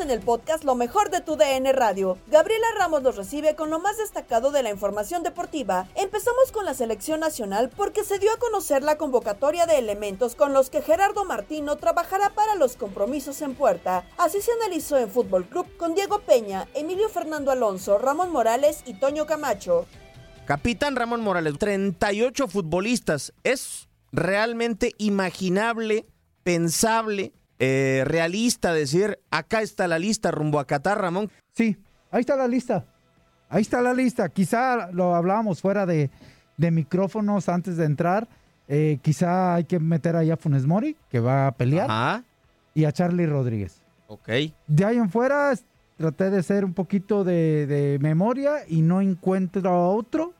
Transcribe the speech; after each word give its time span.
En 0.00 0.10
el 0.10 0.20
podcast 0.20 0.64
Lo 0.64 0.74
mejor 0.74 1.10
de 1.10 1.20
tu 1.20 1.36
DN 1.36 1.72
Radio. 1.72 2.16
Gabriela 2.28 2.66
Ramos 2.78 3.02
nos 3.02 3.16
recibe 3.16 3.54
con 3.54 3.68
lo 3.70 3.78
más 3.80 3.98
destacado 3.98 4.50
de 4.50 4.62
la 4.62 4.70
información 4.70 5.22
deportiva. 5.22 5.88
Empezamos 5.94 6.52
con 6.52 6.64
la 6.64 6.74
selección 6.74 7.20
nacional 7.20 7.70
porque 7.76 8.02
se 8.02 8.18
dio 8.18 8.32
a 8.32 8.38
conocer 8.38 8.82
la 8.82 8.96
convocatoria 8.96 9.66
de 9.66 9.78
elementos 9.78 10.34
con 10.34 10.52
los 10.52 10.70
que 10.70 10.80
Gerardo 10.80 11.24
Martino 11.24 11.76
trabajará 11.76 12.30
para 12.30 12.54
los 12.54 12.76
compromisos 12.76 13.42
en 13.42 13.54
puerta. 13.54 14.04
Así 14.16 14.40
se 14.40 14.52
analizó 14.52 14.96
en 14.96 15.10
Fútbol 15.10 15.46
Club 15.46 15.66
con 15.76 15.94
Diego 15.94 16.20
Peña, 16.20 16.66
Emilio 16.74 17.08
Fernando 17.08 17.50
Alonso, 17.50 17.98
Ramón 17.98 18.30
Morales 18.32 18.82
y 18.86 18.94
Toño 18.94 19.26
Camacho. 19.26 19.86
Capitán 20.46 20.96
Ramón 20.96 21.20
Morales, 21.20 21.58
38 21.58 22.48
futbolistas. 22.48 23.32
¿Es 23.44 23.88
realmente 24.12 24.94
imaginable, 24.98 26.06
pensable, 26.42 27.32
eh, 27.60 28.02
realista 28.06 28.72
decir, 28.72 29.18
acá 29.30 29.62
está 29.62 29.86
la 29.86 29.98
lista 30.00 30.32
rumbo 30.32 30.58
a 30.58 30.66
Qatar, 30.66 31.00
Ramón? 31.00 31.30
Sí, 31.52 31.76
ahí 32.10 32.20
está 32.20 32.34
la 32.34 32.48
lista. 32.48 32.84
Ahí 33.48 33.62
está 33.62 33.80
la 33.82 33.94
lista. 33.94 34.28
Quizá 34.30 34.90
lo 34.92 35.14
hablábamos 35.14 35.60
fuera 35.60 35.86
de, 35.86 36.10
de 36.56 36.70
micrófonos 36.72 37.48
antes 37.48 37.76
de 37.76 37.84
entrar. 37.84 38.26
Eh, 38.66 38.98
quizá 39.02 39.54
hay 39.54 39.64
que 39.64 39.78
meter 39.78 40.16
ahí 40.16 40.30
a 40.30 40.36
Funes 40.36 40.66
Mori, 40.66 40.96
que 41.10 41.20
va 41.20 41.48
a 41.48 41.52
pelear, 41.52 41.90
Ajá, 41.90 42.24
y 42.74 42.84
a 42.84 42.92
Charlie 42.92 43.26
Rodríguez. 43.26 43.82
ok. 44.08 44.28
De 44.66 44.84
ahí 44.84 44.96
en 44.96 45.10
fuera 45.10 45.52
traté 45.96 46.30
de 46.30 46.42
ser 46.42 46.64
un 46.64 46.72
poquito 46.72 47.24
de, 47.24 47.66
de 47.66 47.98
memoria 48.00 48.58
y 48.68 48.80
no 48.82 49.00
encuentro 49.00 49.68
a 49.70 49.88
otro 49.90 50.32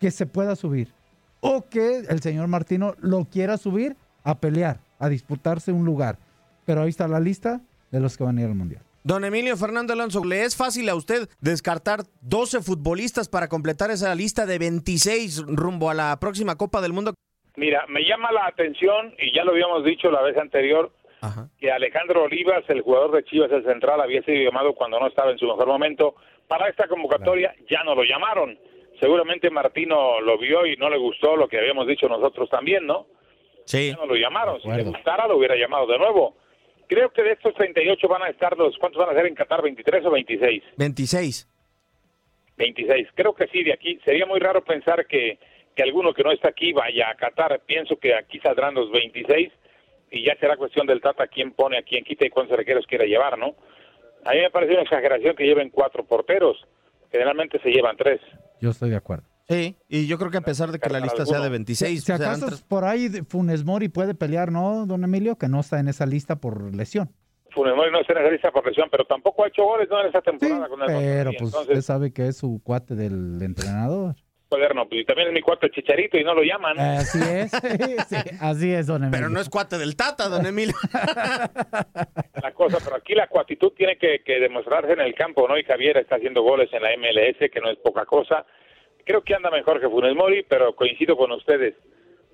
que 0.00 0.10
se 0.10 0.26
pueda 0.26 0.56
subir. 0.56 0.92
O 1.40 1.62
que 1.68 1.98
el 2.00 2.20
señor 2.20 2.48
Martino 2.48 2.94
lo 3.00 3.24
quiera 3.24 3.56
subir 3.56 3.96
a 4.24 4.36
pelear, 4.36 4.80
a 5.02 5.08
disputarse 5.08 5.72
un 5.72 5.84
lugar. 5.84 6.16
Pero 6.64 6.82
ahí 6.82 6.88
está 6.88 7.08
la 7.08 7.20
lista 7.20 7.60
de 7.90 8.00
los 8.00 8.16
que 8.16 8.24
van 8.24 8.38
a 8.38 8.42
ir 8.42 8.46
al 8.46 8.54
Mundial. 8.54 8.82
Don 9.04 9.24
Emilio 9.24 9.56
Fernando 9.56 9.92
Alonso, 9.92 10.24
¿le 10.24 10.44
es 10.44 10.56
fácil 10.56 10.88
a 10.88 10.94
usted 10.94 11.28
descartar 11.40 12.04
12 12.20 12.62
futbolistas 12.62 13.28
para 13.28 13.48
completar 13.48 13.90
esa 13.90 14.14
lista 14.14 14.46
de 14.46 14.60
26 14.60 15.42
rumbo 15.48 15.90
a 15.90 15.94
la 15.94 16.16
próxima 16.20 16.54
Copa 16.54 16.80
del 16.80 16.92
Mundo? 16.92 17.14
Mira, 17.56 17.84
me 17.88 18.04
llama 18.04 18.30
la 18.30 18.46
atención, 18.46 19.12
y 19.18 19.34
ya 19.34 19.42
lo 19.44 19.50
habíamos 19.50 19.84
dicho 19.84 20.08
la 20.08 20.22
vez 20.22 20.38
anterior, 20.38 20.92
que 21.58 21.70
Alejandro 21.70 22.24
Olivas, 22.24 22.64
el 22.68 22.82
jugador 22.82 23.12
de 23.12 23.24
Chivas, 23.24 23.50
el 23.50 23.64
central, 23.64 24.00
había 24.00 24.22
sido 24.22 24.44
llamado 24.44 24.72
cuando 24.74 25.00
no 25.00 25.08
estaba 25.08 25.32
en 25.32 25.38
su 25.38 25.46
mejor 25.46 25.66
momento. 25.66 26.14
Para 26.46 26.68
esta 26.68 26.86
convocatoria 26.86 27.54
ya 27.68 27.82
no 27.84 27.94
lo 27.94 28.04
llamaron. 28.04 28.56
Seguramente 29.00 29.50
Martino 29.50 30.20
lo 30.20 30.38
vio 30.38 30.64
y 30.64 30.76
no 30.76 30.88
le 30.88 30.98
gustó 30.98 31.36
lo 31.36 31.48
que 31.48 31.58
habíamos 31.58 31.88
dicho 31.88 32.08
nosotros 32.08 32.48
también, 32.48 32.86
¿no? 32.86 33.06
Sí. 33.64 33.90
Ya 33.90 33.96
no 33.96 34.06
lo 34.06 34.14
llamaron. 34.14 34.60
Si 34.60 34.68
le 34.68 34.82
gustara, 34.82 35.26
lo 35.26 35.36
hubiera 35.36 35.56
llamado 35.56 35.86
de 35.86 35.98
nuevo. 35.98 36.36
Creo 36.88 37.10
que 37.10 37.22
de 37.22 37.32
estos 37.32 37.54
38 37.54 38.06
van 38.08 38.22
a 38.22 38.28
estar 38.28 38.56
los... 38.56 38.76
¿Cuántos 38.78 39.00
van 39.00 39.14
a 39.14 39.18
ser 39.18 39.26
en 39.26 39.34
Qatar? 39.34 39.60
¿23 39.62 40.04
o 40.06 40.10
26? 40.10 40.62
26. 40.76 41.48
26. 42.56 43.08
Creo 43.14 43.34
que 43.34 43.46
sí, 43.48 43.62
de 43.62 43.72
aquí. 43.72 43.98
Sería 44.04 44.26
muy 44.26 44.40
raro 44.40 44.62
pensar 44.62 45.06
que, 45.06 45.38
que 45.74 45.82
alguno 45.82 46.12
que 46.12 46.22
no 46.22 46.32
está 46.32 46.48
aquí 46.48 46.72
vaya 46.72 47.08
a 47.10 47.14
Qatar. 47.14 47.60
Pienso 47.66 47.96
que 47.96 48.14
aquí 48.14 48.38
saldrán 48.40 48.74
los 48.74 48.90
26 48.90 49.50
y 50.10 50.24
ya 50.24 50.36
será 50.36 50.56
cuestión 50.56 50.86
del 50.86 51.00
Tata 51.00 51.26
quién 51.26 51.52
pone, 51.52 51.78
a 51.78 51.82
quién 51.82 52.04
quita 52.04 52.26
y 52.26 52.30
cuántos 52.30 52.58
arqueros 52.58 52.86
quiere 52.86 53.06
llevar, 53.06 53.38
¿no? 53.38 53.54
A 54.24 54.32
mí 54.32 54.40
me 54.40 54.50
parece 54.50 54.72
una 54.74 54.82
exageración 54.82 55.34
que 55.34 55.44
lleven 55.44 55.70
cuatro 55.70 56.04
porteros. 56.04 56.62
Generalmente 57.10 57.58
se 57.60 57.70
llevan 57.70 57.96
tres. 57.96 58.20
Yo 58.60 58.70
estoy 58.70 58.90
de 58.90 58.96
acuerdo. 58.96 59.24
Sí, 59.52 59.76
y 59.88 60.06
yo 60.06 60.18
creo 60.18 60.30
que 60.30 60.38
a 60.38 60.42
pesar 60.42 60.70
de 60.72 60.78
que 60.78 60.88
la 60.90 61.00
lista 61.00 61.24
sea 61.26 61.40
de 61.40 61.48
26, 61.48 62.00
Si 62.00 62.06
serán 62.06 62.22
acaso 62.22 62.46
tres- 62.46 62.62
por 62.62 62.84
ahí 62.84 63.08
de- 63.08 63.24
Funes 63.24 63.64
Mori 63.64 63.88
puede 63.88 64.14
pelear, 64.14 64.50
¿no, 64.52 64.86
don 64.86 65.04
Emilio? 65.04 65.36
Que 65.36 65.48
no 65.48 65.60
está 65.60 65.78
en 65.80 65.88
esa 65.88 66.06
lista 66.06 66.36
por 66.36 66.74
lesión. 66.74 67.10
Funes 67.50 67.74
Mori 67.76 67.90
no 67.92 68.00
está 68.00 68.14
en 68.14 68.20
esa 68.20 68.30
lista 68.30 68.50
por 68.50 68.66
lesión, 68.66 68.88
pero 68.90 69.04
tampoco 69.04 69.44
ha 69.44 69.48
hecho 69.48 69.64
goles 69.64 69.88
¿no? 69.90 70.00
en 70.00 70.08
esa 70.08 70.22
temporada 70.22 70.68
con 70.68 70.80
el 70.82 70.86
Pero 70.86 71.30
pues 71.38 71.50
Entonces, 71.52 71.68
usted 71.68 71.82
sabe 71.82 72.12
que 72.12 72.28
es 72.28 72.36
su 72.38 72.60
cuate 72.64 72.94
del 72.94 73.40
entrenador. 73.42 74.14
joder, 74.48 74.74
no, 74.74 74.86
pues, 74.88 75.00
y 75.02 75.04
también 75.04 75.28
es 75.28 75.34
mi 75.34 75.40
cuarto 75.42 75.66
Chicharito 75.68 76.18
y 76.18 76.24
no 76.24 76.34
lo 76.34 76.42
llaman. 76.42 76.78
Así 76.78 77.18
es, 77.22 77.50
sí, 78.08 78.16
así 78.40 78.72
es, 78.72 78.86
don 78.86 79.02
Emilio. 79.04 79.18
Pero 79.18 79.28
no 79.30 79.40
es 79.40 79.48
cuate 79.50 79.76
del 79.78 79.96
Tata, 79.96 80.28
don 80.28 80.44
Emilio. 80.46 80.74
la 82.42 82.52
cosa, 82.54 82.78
pero 82.82 82.96
aquí 82.96 83.14
la 83.14 83.24
actitud 83.24 83.72
tiene 83.76 83.96
que, 83.98 84.22
que 84.24 84.40
demostrarse 84.40 84.92
en 84.92 85.00
el 85.00 85.14
campo, 85.14 85.46
¿no? 85.48 85.58
Y 85.58 85.64
Javier 85.64 85.98
está 85.98 86.16
haciendo 86.16 86.42
goles 86.42 86.68
en 86.72 86.82
la 86.82 86.90
MLS, 86.96 87.50
que 87.50 87.60
no 87.60 87.70
es 87.70 87.78
poca 87.78 88.04
cosa. 88.04 88.44
Creo 89.04 89.22
que 89.22 89.34
anda 89.34 89.50
mejor 89.50 89.80
que 89.80 89.88
Funes 89.88 90.14
Mori, 90.14 90.44
pero 90.48 90.74
coincido 90.74 91.16
con 91.16 91.32
ustedes. 91.32 91.74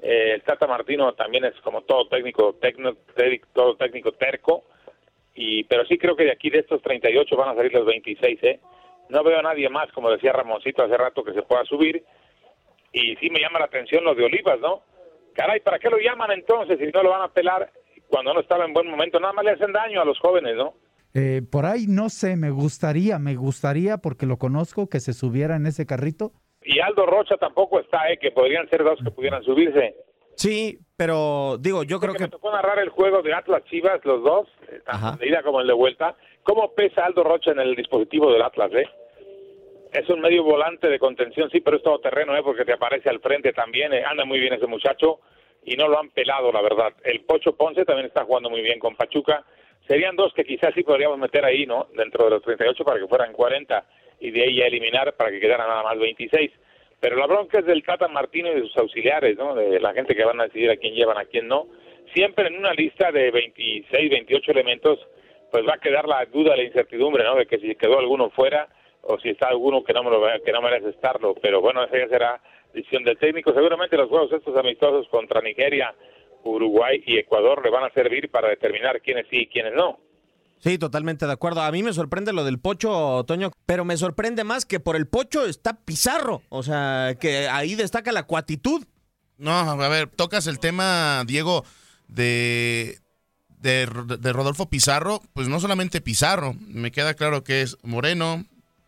Eh, 0.03 0.32
el 0.35 0.43
Tata 0.43 0.67
Martino 0.67 1.12
también 1.15 1.44
es 1.44 1.55
como 1.62 1.82
todo 1.82 2.09
técnico, 2.09 2.55
tecno- 2.61 2.97
te- 3.17 3.41
todo 3.53 3.76
técnico 3.76 4.12
terco, 4.12 4.65
y 5.35 5.65
pero 5.65 5.85
sí 5.87 5.99
creo 5.99 6.15
que 6.17 6.25
de 6.25 6.32
aquí 6.32 6.50
de 6.50 6.59
estos 6.61 6.81
38 6.82 7.37
van 7.37 7.49
a 7.50 7.55
salir 7.55 7.73
los 7.73 7.87
26, 7.87 8.38
¿eh? 8.43 8.61
No 9.09 9.25
veo 9.25 9.38
a 9.38 9.43
nadie 9.43 9.69
más, 9.70 9.91
como 9.93 10.11
decía 10.11 10.32
Ramoncito 10.32 10.82
hace 10.82 10.97
rato, 10.97 11.25
que 11.25 11.32
se 11.32 11.43
pueda 11.43 11.65
subir. 11.65 12.05
Y 12.93 13.17
sí 13.17 13.31
me 13.31 13.41
llama 13.41 13.59
la 13.59 13.65
atención 13.67 14.05
lo 14.05 14.15
de 14.15 14.25
Olivas, 14.25 14.61
¿no? 14.61 14.82
Caray, 15.35 15.61
¿para 15.61 15.79
qué 15.79 15.88
lo 15.88 15.99
llaman 15.99 16.31
entonces 16.32 16.79
si 16.79 16.87
no 16.87 17.03
lo 17.03 17.11
van 17.11 17.23
a 17.23 17.29
pelar 17.32 17.70
cuando 18.09 18.35
no 18.35 18.41
estaba 18.41 18.65
en 18.67 18.73
buen 18.75 18.88
momento? 18.88 19.19
Nada 19.20 19.32
más 19.32 19.44
le 19.44 19.53
hacen 19.53 19.73
daño 19.73 20.00
a 20.00 20.05
los 20.05 20.19
jóvenes, 20.19 20.56
¿no? 20.56 20.75
Eh, 21.15 21.43
por 21.50 21.65
ahí 21.65 21.87
no 21.88 22.09
sé, 22.11 22.37
me 22.37 22.50
gustaría, 22.50 23.19
me 23.19 23.35
gustaría, 23.35 23.97
porque 23.99 24.26
lo 24.26 24.37
conozco, 24.37 24.88
que 24.88 25.00
se 25.00 25.12
subiera 25.15 25.56
en 25.56 25.67
ese 25.67 25.87
carrito. 25.87 26.32
Y 26.70 26.81
Aldo 26.81 27.06
Rocha 27.06 27.38
tampoco 27.38 27.81
está, 27.81 28.12
¿eh? 28.12 28.19
que 28.19 28.31
podrían 28.31 28.69
ser 28.69 28.85
dos 28.85 28.99
que 29.03 29.11
pudieran 29.11 29.43
subirse. 29.43 29.97
Sí, 30.35 30.79
pero 30.99 31.56
digo, 31.59 31.82
yo 31.82 31.99
creo 31.99 32.12
que... 32.12 32.25
Me 32.25 32.29
tocó 32.29 32.53
narrar 32.53 32.79
el 32.79 32.91
juego 32.91 33.23
de 33.23 33.32
Atlas 33.32 33.65
Chivas, 33.65 34.05
los 34.05 34.23
dos, 34.23 34.49
eh, 34.70 34.81
tanto 34.85 35.17
de 35.19 35.29
ida 35.29 35.43
como 35.43 35.62
el 35.62 35.67
de 35.67 35.73
vuelta. 35.73 36.15
¿Cómo 36.43 36.75
pesa 36.75 37.06
Aldo 37.06 37.25
Rocha 37.25 37.53
en 37.53 37.61
el 37.61 37.75
dispositivo 37.75 38.31
del 38.31 38.43
Atlas, 38.43 38.70
eh? 38.75 38.87
Es 39.94 40.06
un 40.11 40.20
medio 40.20 40.44
volante 40.44 40.88
de 40.91 40.99
contención, 40.99 41.49
sí, 41.50 41.62
pero 41.62 41.79
es 41.79 41.82
todo 41.82 42.00
terreno, 42.00 42.37
¿eh? 42.37 42.43
Porque 42.43 42.67
te 42.67 42.75
aparece 42.75 43.09
al 43.09 43.20
frente 43.20 43.55
también. 43.55 43.94
eh, 43.94 44.05
Anda 44.05 44.26
muy 44.26 44.38
bien 44.38 44.53
ese 44.53 44.67
muchacho 44.67 45.20
y 45.65 45.75
no 45.75 45.88
lo 45.88 45.99
han 45.99 46.11
pelado, 46.11 46.53
la 46.53 46.61
verdad. 46.61 46.93
El 47.03 47.23
Pocho 47.23 47.56
Ponce 47.56 47.87
también 47.87 48.09
está 48.09 48.26
jugando 48.26 48.50
muy 48.50 48.61
bien 48.61 48.79
con 48.79 48.94
Pachuca. 48.94 49.43
Serían 49.87 50.17
dos 50.17 50.35
que 50.35 50.44
quizás 50.44 50.75
sí 50.75 50.82
podríamos 50.82 51.19
meter 51.19 51.47
ahí, 51.47 51.65
¿no? 51.65 51.87
Dentro 51.97 52.25
de 52.25 52.31
los 52.32 52.43
38 52.43 52.85
para 52.85 53.00
que 53.00 53.09
fueran 53.09 53.32
40 53.32 53.87
y 54.20 54.31
de 54.31 54.43
ahí 54.43 54.56
ya 54.56 54.67
eliminar 54.67 55.15
para 55.15 55.31
que 55.31 55.41
quedaran 55.41 55.69
nada 55.69 55.82
más 55.82 55.99
26. 55.99 56.50
Pero 57.00 57.17
la 57.17 57.26
bronca 57.26 57.61
es 57.61 57.67
del 57.67 57.82
Tata 57.85 58.09
Martino 58.09 58.50
y 58.50 58.55
de 58.56 58.62
sus 58.62 58.76
auxiliares, 58.76 59.37
¿no? 59.37 59.55
De 59.55 59.79
la 59.79 59.93
gente 59.93 60.15
que 60.15 60.25
van 60.25 60.41
a 60.41 60.44
decidir 60.44 60.70
a 60.70 60.76
quién 60.76 60.94
llevan, 60.94 61.19
a 61.19 61.26
quién 61.26 61.47
no. 61.47 61.69
Siempre 62.12 62.49
en 62.49 62.56
una 62.56 62.73
lista 62.73 63.12
de 63.12 63.31
26, 63.31 64.11
28 64.11 64.50
elementos, 64.50 64.99
pues 65.53 65.65
va 65.67 65.75
a 65.75 65.81
quedar 65.81 66.09
la 66.09 66.25
duda, 66.26 66.56
la 66.56 66.65
incertidumbre, 66.65 67.23
¿no? 67.23 67.37
De 67.37 67.47
que 67.47 67.59
si 67.59 67.75
quedó 67.76 67.99
alguno 67.99 68.31
fuera 68.31 68.69
o 69.03 69.19
si 69.20 69.31
está 69.31 69.49
alguno 69.49 69.85
que 69.85 69.93
no, 69.93 70.03
me 70.03 70.11
lo, 70.11 70.23
que 70.44 70.53
no 70.53 70.61
merece 70.61 70.91
estarlo. 70.91 71.35
Pero 71.41 71.61
bueno, 71.61 71.85
esa 71.85 71.99
ya 71.99 72.09
será 72.09 72.41
decisión 72.73 73.05
del 73.05 73.19
técnico. 73.19 73.53
Seguramente 73.53 73.97
los 73.97 74.09
juegos 74.09 74.32
estos 74.32 74.56
amistosos 74.56 75.06
contra 75.09 75.41
Nigeria, 75.41 75.94
Uruguay 76.43 77.03
y 77.06 77.19
Ecuador 77.19 77.62
le 77.65 77.70
van 77.70 77.85
a 77.85 77.91
servir 77.91 78.31
para 78.31 78.49
determinar 78.49 79.00
quiénes 79.00 79.26
sí 79.29 79.43
y 79.43 79.47
quiénes 79.47 79.75
no. 79.75 79.99
Sí, 80.60 80.78
totalmente 80.78 81.26
de 81.26 81.32
acuerdo. 81.32 81.62
A 81.62 81.70
mí 81.70 81.82
me 81.82 81.93
sorprende 81.93 82.32
lo 82.32 82.44
del 82.44 82.58
Pocho, 82.58 83.25
Toño, 83.26 83.52
pero 83.66 83.84
me 83.84 83.96
sorprende 83.96 84.44
más 84.44 84.64
que 84.66 84.81
por 84.81 84.96
el 84.96 85.06
Pocho 85.06 85.46
está 85.46 85.75
Pizarro. 85.75 86.43
O 86.49 86.62
sea, 86.62 87.16
que 87.20 87.49
ahí 87.49 87.75
destaca 87.75 88.12
la 88.12 88.25
cuatitud. 88.25 88.84
No, 89.37 89.52
a 89.52 89.88
ver, 89.88 90.08
tocas 90.08 90.46
el 90.49 90.58
tema, 90.58 91.22
Diego, 91.26 91.64
de, 92.08 92.99
de, 93.60 93.87
de 94.19 94.32
Rodolfo 94.32 94.69
Pizarro. 94.69 95.22
Pues 95.32 95.49
no 95.49 95.60
solamente 95.60 96.00
Pizarro, 96.00 96.55
me 96.66 96.90
queda 96.90 97.14
claro 97.14 97.44
que 97.44 97.62
es 97.62 97.76
Moreno, 97.82 98.44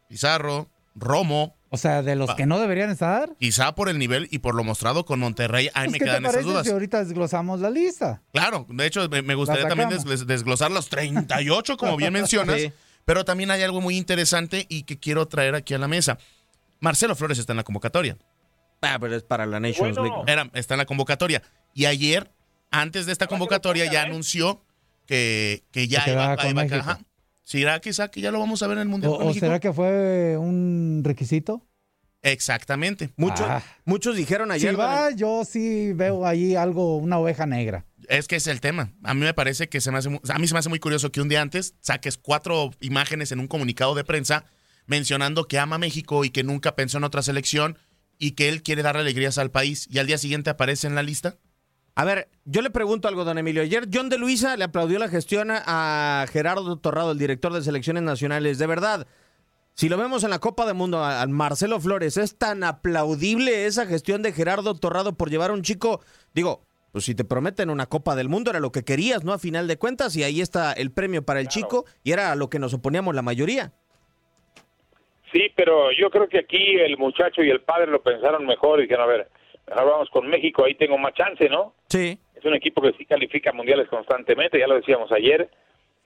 Pizarro, 0.09 0.69
Romo. 0.97 1.57
O 1.73 1.77
sea, 1.77 2.03
de 2.03 2.17
los 2.17 2.35
que 2.35 2.47
no 2.47 2.59
deberían 2.59 2.91
estar. 2.91 3.31
Quizá 3.39 3.75
por 3.77 3.89
el 3.89 3.97
nivel 3.99 4.27
y 4.33 4.41
por 4.41 4.57
lo 4.57 4.65
mostrado 4.65 5.05
con 5.05 5.21
Monterrey, 5.21 5.69
ahí 5.75 5.85
Pues, 5.89 5.93
me 5.93 5.99
¿Qué 5.99 6.05
te 6.05 6.11
quedan 6.11 6.27
esas 6.27 6.45
dudas. 6.45 6.67
si 6.67 6.73
ahorita 6.73 6.99
desglosamos 7.05 7.61
la 7.61 7.71
lista? 7.71 8.23
Claro, 8.33 8.67
de 8.69 8.87
hecho 8.87 9.09
me, 9.09 9.23
me 9.23 9.37
gustaría 9.37 9.69
también 9.69 9.89
des- 9.89 10.27
desglosar 10.27 10.73
los 10.73 10.89
38, 10.89 11.77
como 11.77 11.97
bien 11.97 12.13
mencionas, 12.13 12.57
Sí. 12.61 12.73
pero 13.05 13.25
también 13.25 13.53
hay 13.53 13.63
algo 13.63 13.81
muy 13.81 13.97
interesante 13.97 14.67
y 14.69 14.83
que 14.83 14.99
quiero 14.99 15.29
traer 15.29 15.55
aquí 15.55 15.73
a 15.75 15.79
la 15.79 15.87
mesa. 15.87 16.19
Marcelo 16.81 17.15
Flores 17.15 17.39
está 17.39 17.53
en 17.53 17.59
la 17.59 17.65
convocatoria. 17.65 18.17
Ah, 18.83 18.97
pero 19.01 19.15
es 19.15 19.23
para 19.23 19.47
la 19.47 19.61
Nations 19.61 19.97
Bueno. 19.97 20.25
League. 20.25 20.33
Era, 20.33 20.51
está 20.55 20.75
en 20.75 20.79
la 20.79 20.87
convocatoria. 20.87 21.41
Y 21.73 21.85
ayer, 21.85 22.33
antes 22.73 23.07
de 23.07 23.13
esta 23.13 23.29
convocatoria, 23.29 23.85
ya 23.93 24.03
anunció 24.03 24.65
que, 25.07 25.63
que 25.71 25.87
ya 25.87 26.05
Que 26.05 26.13
iba, 26.13 26.37
con 26.37 26.51
iba- 26.51 26.65
México. 26.65 26.99
¿Será 27.51 27.81
quizá 27.81 28.07
que 28.13 28.21
ya 28.21 28.31
lo 28.31 28.39
vamos 28.39 28.63
a 28.63 28.69
ver 28.69 28.77
en 28.77 28.83
el 28.83 28.89
Mundial 28.89 29.11
¿O, 29.13 29.19
con 29.19 29.27
o 29.27 29.35
será 29.35 29.59
que 29.59 29.73
fue 29.73 30.37
un 30.39 31.03
requisito? 31.05 31.67
Exactamente. 32.23 33.11
Muchos, 33.17 33.41
Ah. 33.41 33.61
muchos 33.85 34.15
dijeron 34.15 34.53
ayer. 34.53 34.71
Si 34.71 34.77
va, 34.77 35.11
yo 35.11 35.43
sí 35.45 35.93
veo 35.93 36.25
ahí 36.25 36.55
algo, 36.55 36.99
una 36.99 37.19
oveja 37.19 37.47
negra. 37.47 37.87
Es 38.07 38.29
que 38.29 38.37
es 38.37 38.47
el 38.47 38.61
tema. 38.61 38.93
A 39.03 39.15
mí 39.15 39.23
me 39.23 39.35
parece 39.35 39.69
que 39.69 39.81
se 39.81 39.91
me 39.91 39.99
hace, 39.99 40.09
a 40.29 40.39
mí 40.39 40.47
se 40.47 40.55
me 40.55 40.61
hace 40.61 40.69
muy 40.69 40.79
curioso 40.79 41.11
que 41.11 41.21
un 41.21 41.29
día 41.29 41.43
antes 41.43 41.75
saques 41.81 42.19
cuatro 42.19 42.71
imágenes 42.79 43.33
en 43.33 43.41
un 43.41 43.49
comunicado 43.49 43.97
de 43.97 44.05
prensa 44.05 44.45
mencionando 44.87 45.49
que 45.49 45.59
ama 45.59 45.75
a 45.75 45.81
México 45.81 46.25
y 46.25 46.31
que 46.31 46.45
nunca 46.45 46.77
pensó 46.77 46.99
en 46.99 47.05
otra 47.05 47.23
selección 47.23 47.79
y 48.17 48.33
que 48.33 48.49
él 48.49 48.63
quiere 48.63 48.83
darle 48.85 49.01
alegrías 49.01 49.39
al 49.39 49.51
país 49.51 49.89
y 49.91 49.99
al 49.99 50.07
día 50.07 50.19
siguiente 50.19 50.51
aparece 50.51 50.87
en 50.87 50.95
la 50.95 51.03
lista. 51.03 51.35
A 51.95 52.05
ver, 52.05 52.29
yo 52.45 52.63
le 52.63 52.71
pregunto 52.71 53.09
algo, 53.09 53.25
don 53.25 53.39
Emilio. 53.39 53.63
Ayer 53.63 53.89
John 53.93 54.09
de 54.09 54.19
Luisa 54.19 54.57
le 54.57 54.65
aplaudió 54.65 54.99
la 54.99 55.09
gestión 55.09 55.49
a 55.51 56.27
Gerardo 56.31 56.79
Torrado, 56.79 57.13
el 57.13 57.19
director 57.19 57.53
de 57.53 57.63
selecciones 57.63 58.03
nacionales. 58.03 58.59
De 58.59 58.67
verdad, 58.67 59.07
si 59.75 59.89
lo 59.89 59.97
vemos 59.97 60.25
en 60.25 60.31
la 60.31 60.39
Copa 60.39 60.67
del 60.67 60.75
Mundo, 60.75 61.05
al 61.05 61.29
Marcelo 61.29 61.81
Flores, 61.81 62.17
es 62.17 62.39
tan 62.39 62.65
aplaudible 62.65 63.67
esa 63.67 63.87
gestión 63.87 64.23
de 64.23 64.33
Gerardo 64.33 64.75
Torrado 64.75 65.15
por 65.15 65.31
llevar 65.31 65.51
a 65.51 65.55
un 65.55 65.63
chico, 65.63 66.01
digo, 66.35 66.63
pues 66.93 67.05
si 67.05 67.15
te 67.15 67.25
prometen 67.25 67.71
una 67.71 67.87
Copa 67.87 68.17
del 68.17 68.29
Mundo 68.29 68.51
era 68.51 68.61
lo 68.61 68.73
que 68.73 68.85
querías, 68.85 69.25
¿no? 69.25 69.33
A 69.33 69.39
final 69.39 69.69
de 69.69 69.79
cuentas, 69.79 70.17
y 70.17 70.25
ahí 70.25 70.41
está 70.41 70.73
el 70.73 70.91
premio 70.91 71.25
para 71.25 71.41
el 71.41 71.49
chico, 71.49 71.87
y 72.03 72.13
era 72.13 72.33
a 72.33 72.37
lo 72.37 72.51
que 72.51 72.59
nos 72.59 72.75
oponíamos 72.75 73.15
la 73.15 73.23
mayoría. 73.23 73.73
Sí, 75.33 75.49
pero 75.55 75.93
yo 75.93 76.11
creo 76.11 76.29
que 76.29 76.41
aquí 76.41 76.77
el 76.77 76.99
muchacho 76.99 77.43
y 77.43 77.51
el 77.51 77.61
padre 77.61 77.91
lo 77.91 78.03
pensaron 78.03 78.45
mejor 78.45 78.81
y 78.81 78.83
dijeron, 78.83 79.05
a 79.05 79.13
ver, 79.13 79.31
mejor 79.77 79.93
vamos 79.93 80.11
con 80.11 80.29
México, 80.29 80.65
ahí 80.65 80.75
tengo 80.75 80.99
más 80.99 81.15
chance, 81.15 81.49
¿no? 81.49 81.75
Sí. 81.89 82.19
Es 82.35 82.45
un 82.45 82.55
equipo 82.55 82.81
que 82.83 82.93
sí 82.99 83.05
califica 83.05 83.53
mundiales 83.53 83.89
constantemente, 83.89 84.59
ya 84.59 84.67
lo 84.67 84.77
decíamos 84.77 85.11
ayer. 85.13 85.51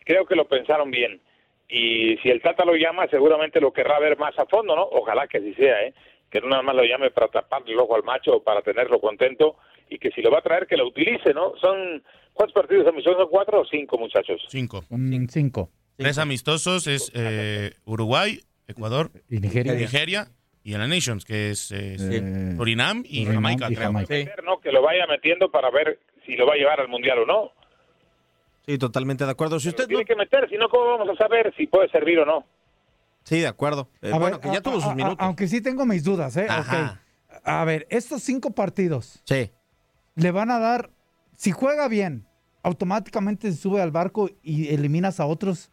Creo 0.05 0.27
que 0.27 0.35
lo 0.35 0.47
pensaron 0.47 0.91
bien. 0.91 1.21
Y 1.69 2.17
si 2.19 2.29
el 2.29 2.43
Tata 2.43 2.65
lo 2.65 2.75
llama, 2.77 3.07
seguramente 3.09 3.61
lo 3.61 3.73
querrá 3.73 3.99
ver 3.99 4.19
más 4.19 4.39
a 4.39 4.47
fondo, 4.47 4.77
¿no? 4.77 4.83
Ojalá 4.83 5.27
que 5.27 5.39
así 5.39 5.55
sea, 5.55 5.83
¿eh? 5.83 5.95
Que 6.31 6.41
no 6.41 6.49
nada 6.49 6.63
más 6.63 6.75
lo 6.75 6.85
llame 6.85 7.11
para 7.11 7.29
taparle 7.29 7.73
el 7.73 7.79
ojo 7.79 7.95
al 7.95 8.03
macho 8.03 8.37
o 8.37 8.43
para 8.43 8.61
tenerlo 8.63 9.01
contento 9.01 9.57
y 9.89 9.99
que 9.99 10.11
si 10.11 10.21
lo 10.21 10.31
va 10.31 10.39
a 10.39 10.43
traer, 10.43 10.67
que 10.67 10.77
lo 10.77 10.87
utilice, 10.87 11.33
¿no? 11.33 11.55
Son, 11.61 12.03
¿cuántos 12.33 12.55
partidos 12.55 12.87
amistosos? 12.87 13.21
¿Son 13.21 13.31
cuatro 13.31 13.61
o 13.61 13.65
cinco, 13.65 13.97
muchachos? 13.99 14.45
Cinco. 14.49 14.85
Cinco. 15.29 15.71
Tres 15.97 16.19
amistosos 16.19 16.87
es 16.87 17.13
eh, 17.15 17.73
Uruguay, 17.85 18.41
Ecuador, 18.67 19.11
Y 19.31 19.39
Nigeria. 19.39 19.75
Nigeria 19.75 20.27
y 20.65 20.73
en 20.75 20.81
la 20.81 20.89
Nations, 20.89 21.25
que 21.25 21.51
es 21.51 21.71
eh, 21.71 21.95
Eh, 22.01 22.55
Surinam 22.57 23.03
y 23.07 23.25
Surinam 23.27 23.35
Jamaica, 23.35 23.71
y 23.71 23.75
creo. 23.77 23.87
Jamaica. 23.89 24.15
Sí. 24.17 24.27
¿no? 24.45 24.59
Que 24.61 24.73
lo 24.73 24.83
vaya 24.83 25.07
metiendo 25.07 25.51
para 25.51 25.71
ver 25.71 26.01
si 26.27 26.35
lo 26.37 26.47
va 26.47 26.55
a 26.55 26.57
llevar 26.57 26.81
al 26.81 26.89
Mundial 26.89 27.19
o 27.21 27.27
no. 27.27 27.51
Sí, 28.67 28.79
totalmente 28.79 29.25
de 29.27 29.31
acuerdo. 29.31 29.61
Si 29.61 29.69
Pero 29.71 29.71
usted 29.73 29.85
no... 29.85 29.89
tiene 29.89 30.05
que 30.07 30.17
meter, 30.17 30.49
si 30.49 30.57
no, 30.57 30.69
¿cómo 30.69 30.87
vamos 30.99 31.09
a 31.11 31.17
saber 31.23 31.55
si 31.57 31.67
puede 31.67 31.89
servir 31.91 32.19
o 32.21 32.25
no? 32.25 32.47
Sí, 33.25 33.41
de 33.41 33.47
acuerdo. 33.47 33.89
Eh, 34.03 34.11
bueno, 34.11 34.39
ver, 34.39 34.41
que 34.41 34.49
ya 34.49 34.59
a- 34.59 34.63
tuvo 34.63 34.79
a- 34.79 34.81
sus 34.81 34.91
a- 34.91 34.95
minutos. 34.95 35.19
Aunque 35.21 35.47
sí 35.49 35.61
tengo 35.61 35.85
mis 35.87 36.03
dudas, 36.03 36.37
¿eh? 36.37 36.47
Ajá. 36.49 37.01
A 37.45 37.65
ver, 37.65 37.87
estos 37.91 38.23
cinco 38.23 38.53
partidos 38.55 39.21
Sí. 39.25 39.51
le 40.15 40.31
van 40.31 40.51
a 40.51 40.59
dar, 40.59 40.91
si 41.37 41.51
juega 41.51 41.89
bien, 41.89 42.27
automáticamente 42.63 43.53
se 43.53 43.59
sube 43.59 43.83
al 43.83 43.91
barco 43.91 44.31
y 44.43 44.73
eliminas 44.75 45.21
a 45.21 45.27
otros 45.27 45.71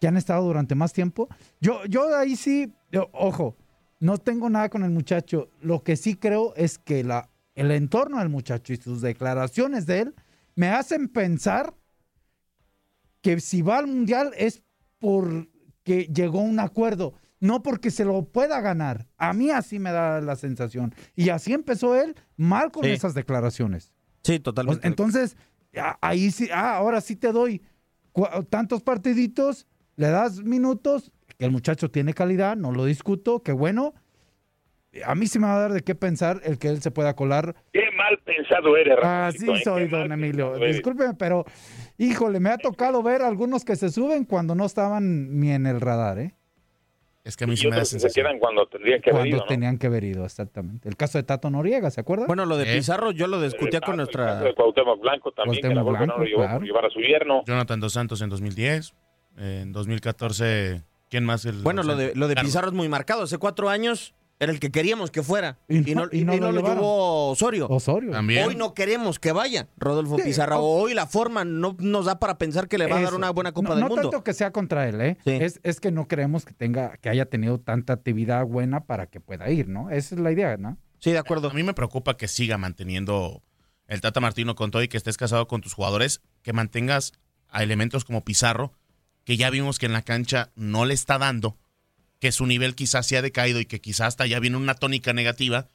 que 0.00 0.06
han 0.06 0.18
estado 0.18 0.44
durante 0.44 0.74
más 0.74 0.92
tiempo. 0.92 1.28
Yo, 1.60 1.84
yo 1.86 2.14
ahí 2.14 2.36
sí, 2.36 2.70
yo- 2.92 3.08
ojo, 3.12 3.56
no 3.98 4.18
tengo 4.18 4.50
nada 4.50 4.68
con 4.68 4.84
el 4.84 4.90
muchacho. 4.90 5.48
Lo 5.60 5.82
que 5.82 5.96
sí 5.96 6.14
creo 6.16 6.54
es 6.56 6.78
que 6.78 7.02
la, 7.04 7.30
el 7.54 7.70
entorno 7.70 8.18
del 8.18 8.28
muchacho 8.28 8.72
y 8.72 8.76
sus 8.76 9.00
declaraciones 9.00 9.86
de 9.86 10.00
él 10.00 10.14
me 10.54 10.68
hacen 10.68 11.08
pensar 11.08 11.74
que 13.20 13.40
si 13.40 13.62
va 13.62 13.78
al 13.78 13.86
mundial 13.86 14.32
es 14.36 14.62
porque 14.98 16.04
llegó 16.14 16.40
a 16.40 16.44
un 16.44 16.60
acuerdo, 16.60 17.14
no 17.40 17.62
porque 17.62 17.90
se 17.90 18.04
lo 18.04 18.22
pueda 18.24 18.60
ganar. 18.60 19.06
A 19.16 19.32
mí 19.32 19.50
así 19.50 19.78
me 19.78 19.92
da 19.92 20.20
la 20.20 20.36
sensación. 20.36 20.94
Y 21.14 21.28
así 21.30 21.52
empezó 21.52 21.94
él 22.00 22.14
mal 22.36 22.70
con 22.70 22.84
Sí. 22.84 22.90
esas 22.90 23.14
declaraciones. 23.14 23.92
Sí, 24.22 24.40
totalmente. 24.40 24.86
Entonces, 24.86 25.36
ahí 26.00 26.30
sí, 26.30 26.48
ah, 26.52 26.76
ahora 26.76 27.00
sí 27.00 27.16
te 27.16 27.32
doy 27.32 27.62
tantos 28.48 28.82
partiditos, 28.82 29.66
le 29.96 30.08
das 30.08 30.42
minutos, 30.42 31.12
el 31.38 31.50
muchacho 31.50 31.90
tiene 31.90 32.14
calidad, 32.14 32.56
no 32.56 32.72
lo 32.72 32.84
discuto, 32.84 33.42
que 33.42 33.52
bueno. 33.52 33.94
A 35.04 35.14
mí 35.14 35.26
sí 35.26 35.38
me 35.38 35.46
va 35.46 35.56
a 35.56 35.60
dar 35.60 35.72
de 35.72 35.82
qué 35.82 35.94
pensar 35.94 36.40
el 36.44 36.58
que 36.58 36.68
él 36.68 36.80
se 36.80 36.90
pueda 36.90 37.14
colar. 37.14 37.54
Qué 37.72 37.82
mal 37.94 38.18
pensado 38.24 38.76
eres, 38.78 38.96
Así 39.02 39.50
¿eh? 39.50 39.60
soy, 39.62 39.88
Qué 39.90 39.96
don 39.96 40.10
Emilio. 40.10 40.56
Discúlpeme, 40.58 41.12
pero 41.14 41.44
híjole, 41.98 42.40
me 42.40 42.48
ha 42.48 42.56
tocado 42.56 43.02
ver 43.02 43.20
algunos 43.20 43.64
que 43.64 43.76
se 43.76 43.90
suben 43.90 44.24
cuando 44.24 44.54
no 44.54 44.64
estaban 44.64 45.38
ni 45.38 45.50
en 45.50 45.66
el 45.66 45.82
radar, 45.82 46.18
¿eh? 46.18 46.34
Es 47.24 47.36
que 47.36 47.42
a 47.44 47.46
mí 47.48 47.54
Y 47.54 47.56
sí 47.56 47.66
me 47.66 47.74
da 47.74 47.80
que 47.82 47.86
se 47.86 48.08
quedan 48.08 48.38
cuando 48.38 48.68
tendrían 48.68 49.02
que 49.02 49.10
haber 49.10 49.22
Cuando 49.22 49.36
ido, 49.36 49.44
¿no? 49.44 49.46
tenían 49.48 49.78
que 49.78 49.88
haber 49.88 50.04
ido, 50.04 50.24
exactamente. 50.24 50.88
El 50.88 50.96
caso 50.96 51.18
de 51.18 51.24
Tato 51.24 51.50
Noriega, 51.50 51.90
¿se 51.90 52.00
acuerdan? 52.00 52.28
Bueno, 52.28 52.46
lo 52.46 52.56
de 52.56 52.72
¿Eh? 52.72 52.76
Pizarro 52.76 53.10
yo 53.10 53.26
lo 53.26 53.42
discutía 53.42 53.80
con 53.80 53.98
El 54.00 54.06
caso 54.06 54.18
nuestra... 54.18 54.40
de 54.40 54.54
Cuauhtémoc 54.54 55.00
Blanco 55.00 55.32
también, 55.32 55.60
que 55.60 55.74
la 55.74 55.82
Cuauhtémoc 55.82 55.98
golpe 55.98 56.06
no 56.06 56.12
lo 56.12 56.18
Blanco, 56.20 56.24
llevó 56.24 56.42
claro. 56.42 56.58
por 56.58 56.66
llevar 56.66 56.84
a 56.86 56.90
su 56.90 57.00
yerno. 57.00 57.42
Jonathan 57.44 57.80
Dos 57.80 57.92
Santos 57.92 58.22
en 58.22 58.30
2010. 58.30 58.94
En 59.38 59.72
2014, 59.72 60.82
¿quién 61.10 61.24
más? 61.24 61.44
El, 61.44 61.62
Bueno, 61.62 61.82
lo 61.82 61.96
de, 61.96 62.14
lo 62.14 62.28
de 62.28 62.34
Carlos. 62.34 62.50
Pizarro 62.50 62.68
es 62.68 62.74
muy 62.74 62.88
marcado. 62.88 63.22
Hace 63.22 63.38
cuatro 63.38 63.68
años 63.68 64.14
era 64.38 64.52
el 64.52 64.60
que 64.60 64.70
queríamos 64.70 65.10
que 65.10 65.22
fuera. 65.22 65.58
Y 65.68 65.90
Y 65.90 65.94
no- 65.94 66.06
no, 66.06 66.08
y 66.12 66.24
no 66.24 66.36
no 66.36 66.52
lo 66.52 66.60
llevó 66.60 67.30
Osorio. 67.30 67.68
Osorio. 67.68 68.10
También. 68.12 68.46
Hoy 68.46 68.54
no 68.54 68.74
queremos 68.74 69.18
que 69.18 69.32
vaya 69.32 69.68
Rodolfo 69.78 70.16
Sí, 70.18 70.24
Pizarro. 70.24 70.58
o- 70.60 70.82
Hoy 70.82 70.92
la 70.94 71.06
forma 71.06 71.44
no 71.44 71.74
nos 71.80 72.04
da 72.04 72.18
para 72.18 72.36
pensar 72.36 72.68
que 72.68 72.76
le 72.76 72.86
va 72.86 72.98
a 72.98 73.02
dar 73.02 73.14
una 73.14 73.30
buena 73.30 73.52
Copa 73.52 73.70
no, 73.70 73.74
del 73.76 73.84
no 73.84 73.88
Mundo. 73.88 74.02
tanto 74.10 74.22
que 74.24 74.34
sea 74.34 74.50
contra 74.52 74.88
él, 74.88 75.00
¿eh? 75.00 75.16
Sí. 75.24 75.30
Es, 75.30 75.58
es 75.62 75.80
que 75.80 75.90
no 75.90 76.06
creemos 76.06 76.44
que 76.44 76.52
tenga, 76.52 76.96
que 76.98 77.08
haya 77.08 77.24
tenido 77.26 77.58
tanta 77.58 77.94
actividad 77.94 78.44
buena 78.44 78.84
para 78.84 79.06
que 79.06 79.20
pueda 79.20 79.48
ir, 79.50 79.68
¿no? 79.68 79.90
Esa 79.90 80.14
es 80.14 80.20
la 80.20 80.30
idea, 80.32 80.56
¿no? 80.58 80.76
Sí, 80.98 81.12
de 81.12 81.18
acuerdo. 81.18 81.48
A 81.50 81.54
mí 81.54 81.62
me 81.62 81.72
preocupa 81.74 82.16
que 82.18 82.28
siga 82.28 82.58
manteniendo 82.58 83.42
el 83.86 84.00
Tata 84.00 84.20
Martino 84.20 84.54
con 84.54 84.70
todo 84.70 84.82
y 84.82 84.88
que 84.88 84.96
estés 84.98 85.16
casado 85.16 85.46
con 85.46 85.60
tus 85.62 85.72
jugadores, 85.72 86.20
que 86.42 86.52
mantengas 86.52 87.12
a 87.48 87.62
elementos 87.62 88.04
como 88.04 88.22
Pizarro, 88.24 88.72
que 89.26 89.36
ya 89.36 89.50
vimos 89.50 89.78
que 89.78 89.86
en 89.86 89.92
la 89.92 90.02
cancha 90.02 90.52
no 90.54 90.86
le 90.86 90.94
está 90.94 91.18
dando, 91.18 91.58
que 92.20 92.30
su 92.30 92.46
nivel 92.46 92.76
quizás 92.76 93.06
se 93.06 93.18
ha 93.18 93.22
decaído 93.22 93.58
y 93.60 93.66
que 93.66 93.80
quizás 93.80 94.06
hasta 94.08 94.26
ya 94.26 94.38
viene 94.38 94.56
una 94.56 94.74
tónica 94.74 95.12
negativa, 95.12 95.68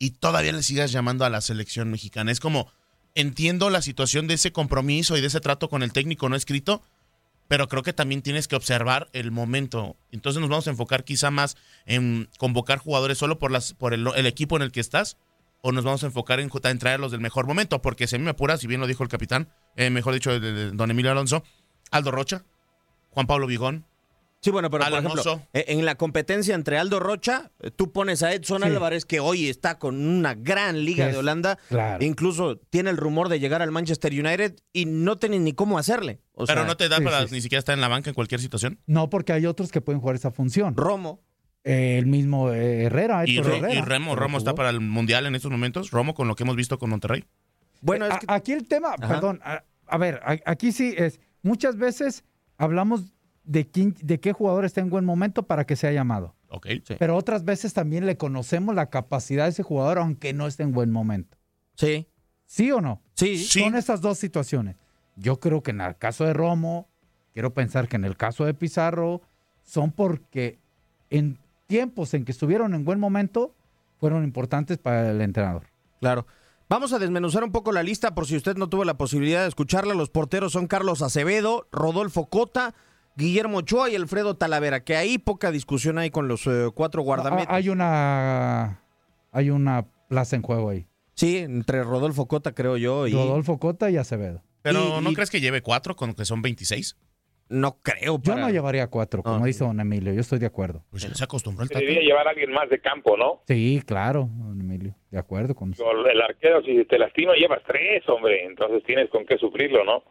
y 0.00 0.10
todavía 0.10 0.52
le 0.52 0.64
sigas 0.64 0.90
llamando 0.90 1.24
a 1.24 1.30
la 1.30 1.40
selección 1.40 1.88
mexicana. 1.88 2.32
Es 2.32 2.40
como, 2.40 2.72
entiendo 3.14 3.70
la 3.70 3.82
situación 3.82 4.26
de 4.26 4.34
ese 4.34 4.50
compromiso 4.50 5.16
y 5.16 5.20
de 5.20 5.28
ese 5.28 5.40
trato 5.40 5.68
con 5.68 5.84
el 5.84 5.92
técnico 5.92 6.28
no 6.28 6.34
escrito, 6.34 6.82
pero 7.46 7.68
creo 7.68 7.84
que 7.84 7.92
también 7.92 8.20
tienes 8.20 8.48
que 8.48 8.56
observar 8.56 9.08
el 9.12 9.30
momento. 9.30 9.94
Entonces 10.10 10.40
nos 10.40 10.50
vamos 10.50 10.66
a 10.66 10.70
enfocar 10.70 11.04
quizá 11.04 11.30
más 11.30 11.56
en 11.86 12.28
convocar 12.36 12.78
jugadores 12.78 13.16
solo 13.16 13.38
por, 13.38 13.52
las, 13.52 13.74
por 13.74 13.94
el, 13.94 14.08
equipo 14.26 14.56
en 14.56 14.62
el 14.62 14.72
que 14.72 14.80
estás, 14.80 15.18
o 15.60 15.70
nos 15.70 15.84
vamos 15.84 16.02
a 16.02 16.06
enfocar 16.06 16.40
en, 16.40 16.50
en 16.52 16.78
traerlos 16.80 17.12
del 17.12 17.20
mejor 17.20 17.46
momento, 17.46 17.80
porque 17.80 18.08
si 18.08 18.16
a 18.16 18.18
mí 18.18 18.24
me 18.24 18.30
apura, 18.30 18.56
si 18.56 18.66
bien 18.66 18.80
lo 18.80 18.88
dijo 18.88 19.04
el 19.04 19.08
capitán, 19.08 19.52
eh, 19.76 19.88
mejor 19.90 20.14
dicho, 20.14 20.40
don 20.40 20.90
Emilio 20.90 21.12
Alonso, 21.12 21.44
Aldo 21.92 22.10
Rocha, 22.10 22.44
Juan 23.12 23.26
Pablo 23.26 23.46
Vigón, 23.46 23.84
Sí, 24.44 24.50
bueno, 24.50 24.70
pero 24.70 24.82
por 24.84 24.98
ejemplo, 24.98 25.40
eh, 25.52 25.66
en 25.68 25.84
la 25.84 25.94
competencia 25.94 26.56
entre 26.56 26.76
Aldo 26.76 26.98
Rocha, 26.98 27.52
eh, 27.60 27.70
tú 27.70 27.92
pones 27.92 28.24
a 28.24 28.32
Edson 28.32 28.62
Sí. 28.62 28.66
Álvarez, 28.68 29.04
que 29.04 29.20
hoy 29.20 29.48
está 29.48 29.78
con 29.78 30.04
una 30.04 30.34
gran 30.34 30.84
liga 30.84 31.06
es- 31.06 31.12
de 31.12 31.18
Holanda, 31.20 31.60
claro. 31.68 32.04
incluso 32.04 32.56
tiene 32.56 32.90
el 32.90 32.96
rumor 32.96 33.28
de 33.28 33.38
llegar 33.38 33.62
al 33.62 33.70
Manchester 33.70 34.10
United 34.12 34.56
y 34.72 34.86
no 34.86 35.16
tienen 35.16 35.44
ni 35.44 35.52
cómo 35.52 35.78
hacerle. 35.78 36.18
O 36.34 36.44
pero 36.44 36.58
sea, 36.62 36.66
no 36.66 36.76
te 36.76 36.88
da 36.88 36.96
sí, 36.96 37.04
para 37.04 37.28
sí, 37.28 37.34
ni 37.36 37.40
siquiera 37.40 37.60
estar 37.60 37.72
en 37.76 37.80
la 37.80 37.86
banca 37.86 38.10
en 38.10 38.14
cualquier 38.14 38.40
situación. 38.40 38.80
No, 38.86 39.08
porque 39.10 39.32
hay 39.32 39.46
otros 39.46 39.70
que 39.70 39.80
pueden 39.80 40.00
jugar 40.00 40.16
esa 40.16 40.32
función. 40.32 40.76
Romo. 40.76 41.20
Eh, 41.62 41.98
el 41.98 42.06
mismo 42.06 42.50
eh, 42.50 42.82
Herrera, 42.86 43.22
Y, 43.24 43.38
Herrera. 43.38 43.72
y 43.72 43.80
Remo, 43.80 44.16
Romo 44.16 44.38
está 44.38 44.56
para 44.56 44.70
el 44.70 44.80
Mundial 44.80 45.24
en 45.26 45.36
estos 45.36 45.52
momentos. 45.52 45.92
Romo 45.92 46.14
con 46.14 46.26
lo 46.26 46.34
que 46.34 46.42
hemos 46.42 46.56
visto 46.56 46.80
con 46.80 46.90
Monterrey. 46.90 47.24
Bueno, 47.80 48.06
es 48.06 48.14
A- 48.14 48.18
que- 48.18 48.26
Aquí 48.26 48.50
el 48.52 48.66
tema, 48.66 48.96
Ajá. 48.98 49.06
perdón, 49.06 49.40
a, 49.44 49.62
a 49.86 49.98
ver, 49.98 50.20
a- 50.24 50.36
aquí 50.50 50.72
sí 50.72 50.92
es, 50.98 51.20
muchas 51.42 51.76
veces 51.76 52.24
hablamos 52.58 53.12
de, 53.44 53.68
quién, 53.68 53.94
de 54.02 54.20
qué 54.20 54.32
jugador 54.32 54.64
está 54.64 54.80
en 54.80 54.90
buen 54.90 55.04
momento 55.04 55.44
para 55.44 55.64
que 55.66 55.76
sea 55.76 55.92
llamado. 55.92 56.34
Ok. 56.48 56.66
Sí. 56.84 56.94
Pero 56.98 57.16
otras 57.16 57.44
veces 57.44 57.72
también 57.72 58.06
le 58.06 58.16
conocemos 58.16 58.74
la 58.74 58.90
capacidad 58.90 59.44
de 59.44 59.50
ese 59.50 59.62
jugador 59.62 59.98
aunque 59.98 60.32
no 60.32 60.46
esté 60.46 60.62
en 60.62 60.72
buen 60.72 60.90
momento. 60.90 61.36
sí, 61.74 62.06
¿Sí 62.46 62.70
o 62.70 62.82
no? 62.82 63.00
sí, 63.14 63.38
Sí. 63.38 63.60
Son 63.60 63.76
esas 63.76 64.02
dos 64.02 64.18
situaciones. 64.18 64.76
Yo 65.16 65.40
creo 65.40 65.62
que 65.62 65.70
en 65.70 65.80
el 65.80 65.96
caso 65.96 66.24
de 66.24 66.34
Romo, 66.34 66.88
quiero 67.32 67.54
pensar 67.54 67.88
que 67.88 67.96
en 67.96 68.04
el 68.04 68.16
caso 68.16 68.44
de 68.44 68.52
Pizarro, 68.52 69.22
son 69.62 69.90
porque 69.90 70.58
en 71.08 71.38
tiempos 71.66 72.12
en 72.12 72.24
que 72.26 72.32
estuvieron 72.32 72.74
en 72.74 72.84
buen 72.84 73.00
momento, 73.00 73.54
fueron 73.98 74.24
importantes 74.24 74.76
para 74.78 75.10
el 75.10 75.20
entrenador. 75.20 75.66
claro. 76.00 76.26
Vamos 76.72 76.94
a 76.94 76.98
desmenuzar 76.98 77.44
un 77.44 77.52
poco 77.52 77.70
la 77.70 77.82
lista 77.82 78.14
por 78.14 78.26
si 78.26 78.34
usted 78.34 78.56
no 78.56 78.66
tuvo 78.66 78.86
la 78.86 78.94
posibilidad 78.96 79.42
de 79.42 79.48
escucharla. 79.48 79.92
Los 79.92 80.08
porteros 80.08 80.52
son 80.52 80.66
Carlos 80.68 81.02
Acevedo, 81.02 81.68
Rodolfo 81.70 82.30
Cota, 82.30 82.74
Guillermo 83.14 83.58
Ochoa 83.58 83.90
y 83.90 83.94
Alfredo 83.94 84.38
Talavera, 84.38 84.82
que 84.82 84.96
ahí 84.96 85.18
poca 85.18 85.50
discusión 85.50 85.98
hay 85.98 86.08
con 86.10 86.28
los 86.28 86.46
eh, 86.46 86.70
cuatro 86.74 87.02
guardametas. 87.02 87.48
Ah, 87.50 87.56
Hay 87.56 87.68
una, 87.68 88.80
hay 89.32 89.50
una 89.50 89.84
plaza 90.08 90.34
en 90.34 90.40
juego 90.40 90.70
ahí. 90.70 90.86
Sí, 91.14 91.36
entre 91.36 91.84
Rodolfo 91.84 92.26
Cota, 92.26 92.54
creo 92.54 92.78
yo, 92.78 93.06
y 93.06 93.12
Rodolfo 93.12 93.58
Cota 93.58 93.90
y 93.90 93.98
Acevedo. 93.98 94.42
Pero 94.62 94.98
Y- 94.98 95.02
¿no 95.04 95.10
y- 95.10 95.14
crees 95.14 95.28
que 95.28 95.42
lleve 95.42 95.60
cuatro 95.60 95.94
con 95.94 96.14
que 96.14 96.24
son 96.24 96.40
26? 96.40 96.96
No 97.48 97.78
creo. 97.82 98.18
Yo 98.22 98.32
para- 98.32 98.40
no 98.42 98.50
llevaría 98.50 98.86
cuatro, 98.88 99.22
como 99.22 99.38
No. 99.40 99.44
dice 99.44 99.64
don 99.64 99.78
Emilio. 99.80 100.12
Yo 100.12 100.20
estoy 100.20 100.38
de 100.38 100.46
acuerdo. 100.46 100.82
Pues 100.90 101.02
ya 101.02 101.14
se 101.14 101.24
acostumbró 101.24 101.62
el 101.64 101.68
Tata. 101.68 101.80
Debería 101.80 102.02
llevar 102.02 102.26
a 102.26 102.30
alguien 102.30 102.50
más 102.52 102.68
de 102.70 102.80
campo, 102.80 103.16
¿no? 103.16 103.42
Sí, 103.46 103.82
claro, 103.86 104.28
don 104.32 104.60
Emilio. 104.60 104.94
De 105.10 105.18
acuerdo 105.18 105.54
con 105.54 105.70
usted. 105.70 105.84
El 106.12 106.20
arquero, 106.22 106.62
si 106.62 106.84
te 106.86 106.98
lastima, 106.98 107.34
llevas 107.34 107.60
tres, 107.66 108.02
hombre. 108.08 108.44
Entonces 108.44 108.82
tienes 108.84 109.10
con 109.10 109.26
qué 109.26 109.36
sufrirlo, 109.38 109.84
¿no? 109.84 110.02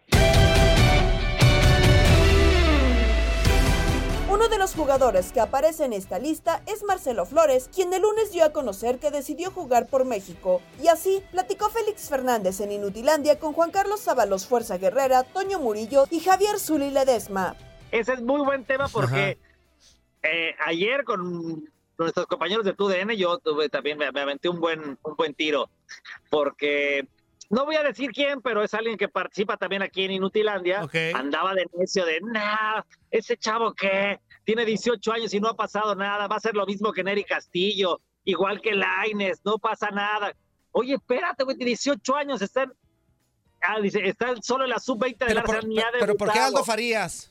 Uno 4.32 4.48
de 4.48 4.58
los 4.58 4.76
jugadores 4.76 5.34
que 5.34 5.42
aparece 5.42 5.84
en 5.84 5.92
esta 5.92 6.18
lista 6.18 6.62
es 6.66 6.86
Marcelo 6.86 7.26
Flores, 7.26 7.70
quien 7.76 7.92
el 7.94 8.04
lunes 8.04 8.32
dio 8.32 8.46
a 8.46 8.54
conocer 8.54 8.98
que 8.98 9.12
decidió 9.12 9.52
jugar 9.52 9.88
por 9.88 10.06
México. 10.06 10.62
Y 10.82 10.88
así 10.88 11.22
platicó 11.32 11.70
Félix 11.70 12.08
Fernández 12.08 12.62
en 12.62 12.72
Inutilandia 12.72 13.40
con 13.40 13.52
Juan 13.52 13.72
Carlos 13.72 14.00
Sábalos 14.00 14.48
Fuerza 14.48 14.78
Guerrera, 14.78 15.24
Toño 15.26 15.60
Murillo 15.60 16.06
y 16.10 16.22
Javier 16.22 16.60
Zuli 16.60 16.92
Ledesma. 16.92 17.58
Ese 17.92 18.14
es 18.14 18.22
muy 18.22 18.40
buen 18.40 18.64
tema 18.64 18.88
porque 18.88 19.38
eh, 20.24 20.56
ayer 20.66 21.04
con 21.04 21.70
nuestros 21.98 22.26
compañeros 22.28 22.64
de 22.64 22.74
TUDN 22.74 23.10
yo 23.18 23.38
tuve 23.40 23.68
también 23.68 23.98
me, 23.98 24.14
me 24.14 24.22
aventé 24.22 24.48
un 24.48 24.62
buen 24.62 24.98
un 25.04 25.16
buen 25.18 25.34
tiro 25.34 25.70
porque 26.30 27.06
no 27.52 27.66
voy 27.66 27.76
a 27.76 27.84
decir 27.84 28.12
quién, 28.12 28.42
pero 28.42 28.64
es 28.64 28.74
alguien 28.74 28.98
que 28.98 29.10
participa 29.10 29.58
también 29.58 29.82
aquí 29.82 30.06
en 30.06 30.12
Inutilandia. 30.12 30.88
Andaba 31.14 31.54
de 31.54 31.66
necio 31.78 32.06
de, 32.06 32.22
nah, 32.22 32.82
ese 33.12 33.36
chavo 33.36 33.74
que 33.74 34.20
tiene 34.46 34.66
18 34.66 35.12
años 35.12 35.34
y 35.34 35.40
no 35.42 35.50
ha 35.50 35.56
pasado 35.56 35.94
nada, 35.94 36.28
va 36.28 36.38
a 36.38 36.40
ser 36.40 36.56
lo 36.56 36.66
mismo 36.66 36.94
que 36.94 37.04
Neri 37.04 37.26
Castillo, 37.26 38.00
igual 38.24 38.62
que 38.62 38.74
Laines, 38.74 39.42
no 39.44 39.60
pasa 39.60 39.90
nada. 39.90 40.34
Oye, 40.72 40.94
espérate, 40.94 41.44
güey, 41.44 41.58
tiene 41.58 41.72
18 41.72 42.16
años, 42.16 42.42
están, 42.42 42.74
ah, 43.62 43.82
dice, 43.82 44.08
están 44.08 44.42
solo 44.42 44.64
en 44.64 44.70
la 44.70 44.80
sub-20 44.80 45.18
de 45.18 45.26
Pero 45.26 45.34
la 45.36 45.44
por, 45.44 45.58
ha 45.58 45.62
pero 46.00 46.16
¿por 46.16 46.32
qué. 46.32 46.40
Aldo 46.40 46.64
Farías? 46.64 47.31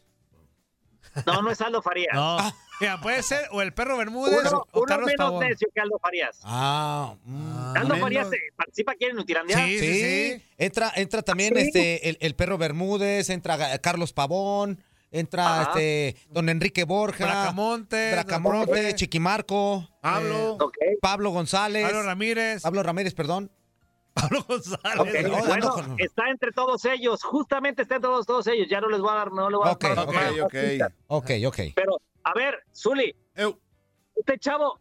No, 1.26 1.42
no 1.42 1.50
es 1.50 1.60
Aldo 1.60 1.82
Farías. 1.82 2.14
No. 2.14 2.38
Mira, 2.80 2.98
puede 3.00 3.22
ser 3.22 3.40
o 3.50 3.60
el 3.60 3.72
perro 3.74 3.96
Bermúdez 3.98 4.40
Uno, 4.48 4.64
o 4.72 4.78
uno 4.80 4.86
Carlos 4.86 5.06
menos 5.08 5.26
Pavón. 5.26 5.46
necio 5.46 5.68
que 5.74 5.80
Aldo 5.80 5.98
Farías. 5.98 6.38
Ah, 6.44 7.14
mm, 7.24 7.76
Aldo 7.76 7.88
menos- 7.94 8.00
Farías 8.00 8.32
eh, 8.32 8.38
participa 8.56 8.92
aquí 8.92 9.04
en 9.04 9.16
Nutilandia. 9.16 9.56
Sí, 9.58 9.78
sí, 9.78 10.00
sí. 10.00 10.42
Entra, 10.56 10.90
entra 10.96 11.22
también 11.22 11.54
Sí. 11.56 11.60
este 11.62 12.08
el, 12.08 12.16
el 12.20 12.34
perro 12.34 12.56
Bermúdez, 12.56 13.28
entra 13.28 13.58
Ga- 13.58 13.80
Carlos 13.82 14.12
Pavón, 14.14 14.82
entra 15.10 15.60
Ajá. 15.60 15.70
este 15.70 16.16
don 16.30 16.48
Enrique 16.48 16.84
Borja, 16.84 17.24
Bracamonte, 17.26 18.12
Bracamonte, 18.12 18.94
Chiquimarco, 18.94 19.86
Pablo. 20.00 20.52
Ok. 20.60 20.76
Pablo 21.02 21.30
González, 21.30 21.84
Pablo 21.84 22.02
Ramírez. 22.02 22.62
Pablo 22.62 22.82
Ramírez, 22.82 23.12
perdón. 23.14 23.50
Pablo 24.14 24.44
González. 24.48 24.98
Ok, 24.98 25.08
no, 25.22 25.28
no, 25.38 25.44
bueno, 25.46 25.76
no, 25.76 25.82
no. 25.88 25.94
está 25.98 26.28
entre 26.30 26.52
todos 26.52 26.84
ellos, 26.84 27.22
justamente 27.22 27.82
está 27.82 27.96
entre 27.96 28.10
todos, 28.10 28.26
todos 28.26 28.46
ellos. 28.48 28.66
Ya 28.68 28.80
no 28.80 28.88
les 28.88 29.00
voy 29.00 29.10
a 29.10 29.14
dar, 29.14 29.32
no 29.32 29.48
le 29.50 29.56
voy 29.56 29.68
a 29.68 29.72
Ok, 29.72 29.82
dar 29.82 29.98
ok, 30.00 30.12
más 30.14 30.32
ok. 30.40 30.54
Ok, 31.06 31.30
ok. 31.46 31.56
Pero, 31.74 32.00
a 32.24 32.34
ver, 32.34 32.62
Zuli, 32.74 33.14
Eu. 33.34 33.58
este 34.16 34.38
chavo 34.38 34.78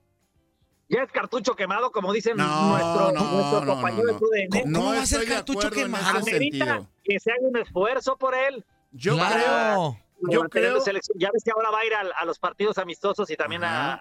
ya 0.90 1.04
es 1.04 1.12
cartucho 1.12 1.56
quemado, 1.56 1.92
como 1.92 2.12
dicen 2.12 2.36
No, 2.38 2.70
nuestro, 2.70 3.12
no, 3.12 3.32
nuestro 3.32 3.62
no, 3.66 3.74
compañero 3.74 4.04
no, 4.08 4.14
de 4.14 4.48
TUDN. 4.50 4.74
¿Cómo 4.74 4.86
va 4.94 5.02
a 5.02 5.06
ser 5.06 5.28
cartucho 5.28 5.70
quemado? 5.70 6.18
Amerita 6.20 6.66
sentido. 6.66 6.88
que 7.04 7.20
se 7.20 7.32
haga 7.32 7.42
un 7.48 7.58
esfuerzo 7.58 8.18
por 8.18 8.34
él. 8.34 8.66
Yo 8.92 9.14
Claro. 9.16 9.36
creo, 9.36 10.00
yo 10.30 10.42
creo, 10.50 10.82
selección. 10.82 11.18
Ya 11.20 11.30
ves 11.32 11.44
que 11.44 11.52
ahora 11.52 11.70
va 11.72 11.80
a 11.80 11.86
ir 11.86 11.94
a, 11.94 12.02
a 12.02 12.26
los 12.26 12.40
partidos 12.40 12.78
amistosos 12.78 13.30
y 13.30 13.36
también 13.36 13.64
a, 13.64 14.00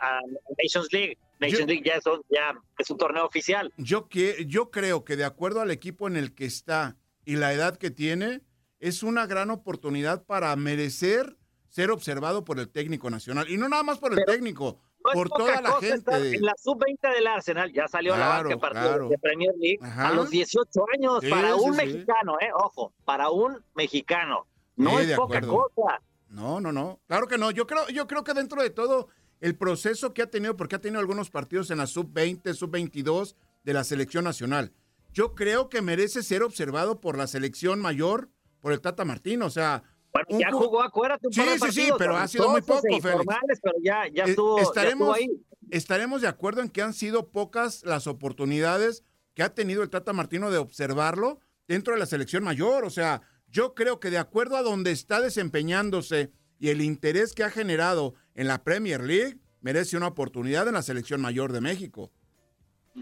Nations 0.63 0.89
League. 0.93 1.19
Nations 1.41 1.61
Yo- 1.61 1.67
League 1.67 1.83
ya, 1.85 2.01
son, 2.01 2.23
ya 2.31 2.55
es 2.79 2.91
un 2.91 2.99
torneo 2.99 3.25
oficial. 3.25 3.73
yo, 3.77 4.09
que, 4.09 4.45
yo 4.47 4.71
creo 4.71 5.05
que 5.05 5.17
de 5.17 5.25
acuerdo 5.25 5.61
al 5.61 5.71
equipo 5.71 6.09
en 6.09 6.17
el 6.17 6.35
que 6.35 6.45
está 6.47 6.97
y 7.25 7.37
la 7.37 7.53
edad 7.53 7.77
que 7.77 7.91
tiene, 7.91 8.41
es 8.81 9.03
una 9.03 9.27
gran 9.27 9.51
oportunidad 9.51 10.25
para 10.25 10.55
merecer 10.57 11.37
ser 11.69 11.91
observado 11.91 12.45
por 12.45 12.59
el 12.59 12.69
técnico 12.71 13.11
nacional. 13.11 13.49
Y 13.51 13.57
no 13.59 13.69
nada 13.69 13.83
más 13.83 13.99
por 13.99 14.13
el 14.13 14.17
Pero 14.25 14.33
técnico, 14.33 14.81
No 15.05 15.11
es 15.11 15.15
por 15.15 15.29
toda 15.29 15.61
la 15.61 15.73
gente. 15.75 16.35
En 16.37 16.43
la 16.43 16.55
sub-20 16.57 17.15
del 17.15 17.27
Arsenal 17.27 17.73
ya 17.73 17.87
salió 17.87 18.15
a 18.15 18.19
la 18.19 18.29
banca 18.29 18.57
partido 18.57 18.89
claro. 18.89 19.09
de 19.11 19.19
Premier 19.19 19.53
League 19.59 19.79
Ajá. 19.83 20.09
a 20.09 20.13
los 20.13 20.31
18 20.31 20.69
años 20.95 21.19
Sí, 21.21 21.29
para 21.31 21.55
sí, 21.55 21.61
un 21.63 21.75
sí. 21.75 21.87
mexicano, 21.87 22.37
eh, 22.41 22.49
ojo, 22.55 22.93
para 23.05 23.29
un 23.31 23.63
mexicano. 23.75 24.47
No 24.77 24.99
es 24.99 25.15
poca 25.15 25.41
cosa. 25.43 26.01
No, 26.29 26.61
no, 26.61 26.73
no. 26.73 27.01
Claro 27.07 27.27
que 27.27 27.39
no. 27.39 27.51
Yo 27.51 27.67
creo, 27.67 27.89
yo 27.89 28.07
creo 28.07 28.25
que 28.25 28.35
dentro 28.35 28.63
de 28.63 28.71
todo 28.71 29.09
el 29.41 29.57
proceso 29.57 30.13
que 30.15 30.23
ha 30.23 30.31
tenido, 30.31 30.57
porque 30.57 30.77
ha 30.77 30.81
tenido 30.81 31.01
algunos 31.01 31.31
partidos 31.31 31.71
en 31.71 31.79
la 31.79 31.87
sub-20, 31.87 32.55
sub-22 32.55 33.35
de 33.65 33.73
la 33.73 33.85
selección 33.85 34.25
nacional, 34.25 34.73
yo 35.13 35.35
creo 35.35 35.69
que 35.69 35.81
merece 35.83 36.23
ser 36.23 36.43
observado 36.43 37.01
por 37.01 37.17
la 37.17 37.27
selección 37.27 37.81
mayor, 37.81 38.29
por 38.61 38.73
el 38.73 38.81
Tata 38.81 39.05
Martino. 39.05 39.47
O 39.47 39.51
sea, 39.51 39.83
Bueno, 40.13 40.27
un 40.31 40.41
ya 40.41 40.49
ju- 40.51 40.59
jugó, 40.59 40.83
acuérdate, 40.83 41.27
un 41.29 41.33
Sí, 41.33 41.41
par 41.41 41.49
de 41.61 41.73
sí, 41.73 41.83
sí, 41.87 41.91
pero 41.99 42.17
ha 42.17 42.27
sido 42.29 42.45
muy 42.49 42.57
amistosos 42.59 42.85
e 42.85 42.89
poco, 42.91 43.03
Félix. 43.03 43.61
pero 43.63 43.75
ya, 43.83 44.03
ya, 44.13 44.25
Eh, 44.25 44.31
estuvo, 44.31 44.57
ya 44.57 44.63
estaremos, 44.65 45.17
estuvo 45.19 45.33
ahí. 45.35 45.45
estaremos 45.71 46.21
de 46.23 46.29
acuerdo 46.29 46.61
en 46.61 46.69
que 46.69 46.83
han 46.83 46.93
sido 46.93 47.29
pocas 47.29 47.85
las 47.85 48.07
oportunidades 48.07 49.05
que 49.35 49.43
ha 49.43 49.55
tenido 49.55 49.83
el 49.83 49.91
Tata 49.91 50.13
Martino 50.13 50.51
de 50.51 50.59
observarlo 50.59 51.41
dentro 51.69 51.95
de 51.95 52.01
la 52.01 52.07
selección 52.07 52.43
mayor. 52.43 52.85
O 52.85 52.91
sea, 52.91 53.23
yo 53.51 53.75
creo 53.75 54.01
que 54.01 54.11
de 54.11 54.19
acuerdo 54.19 54.57
a 54.57 54.63
donde 54.63 54.91
está 54.91 55.21
desempeñándose 55.21 56.31
y 56.59 56.69
el 56.69 56.81
interés 56.83 57.35
que 57.35 57.45
ha 57.45 57.51
generado 57.51 58.15
en 58.35 58.47
la 58.49 58.63
Premier 58.65 59.03
League, 59.03 59.39
merece 59.61 59.97
una 59.97 60.09
oportunidad 60.09 60.67
en 60.69 60.75
la 60.75 60.83
selección 60.83 61.21
mayor 61.21 61.53
de 61.53 61.61
México. 61.61 62.11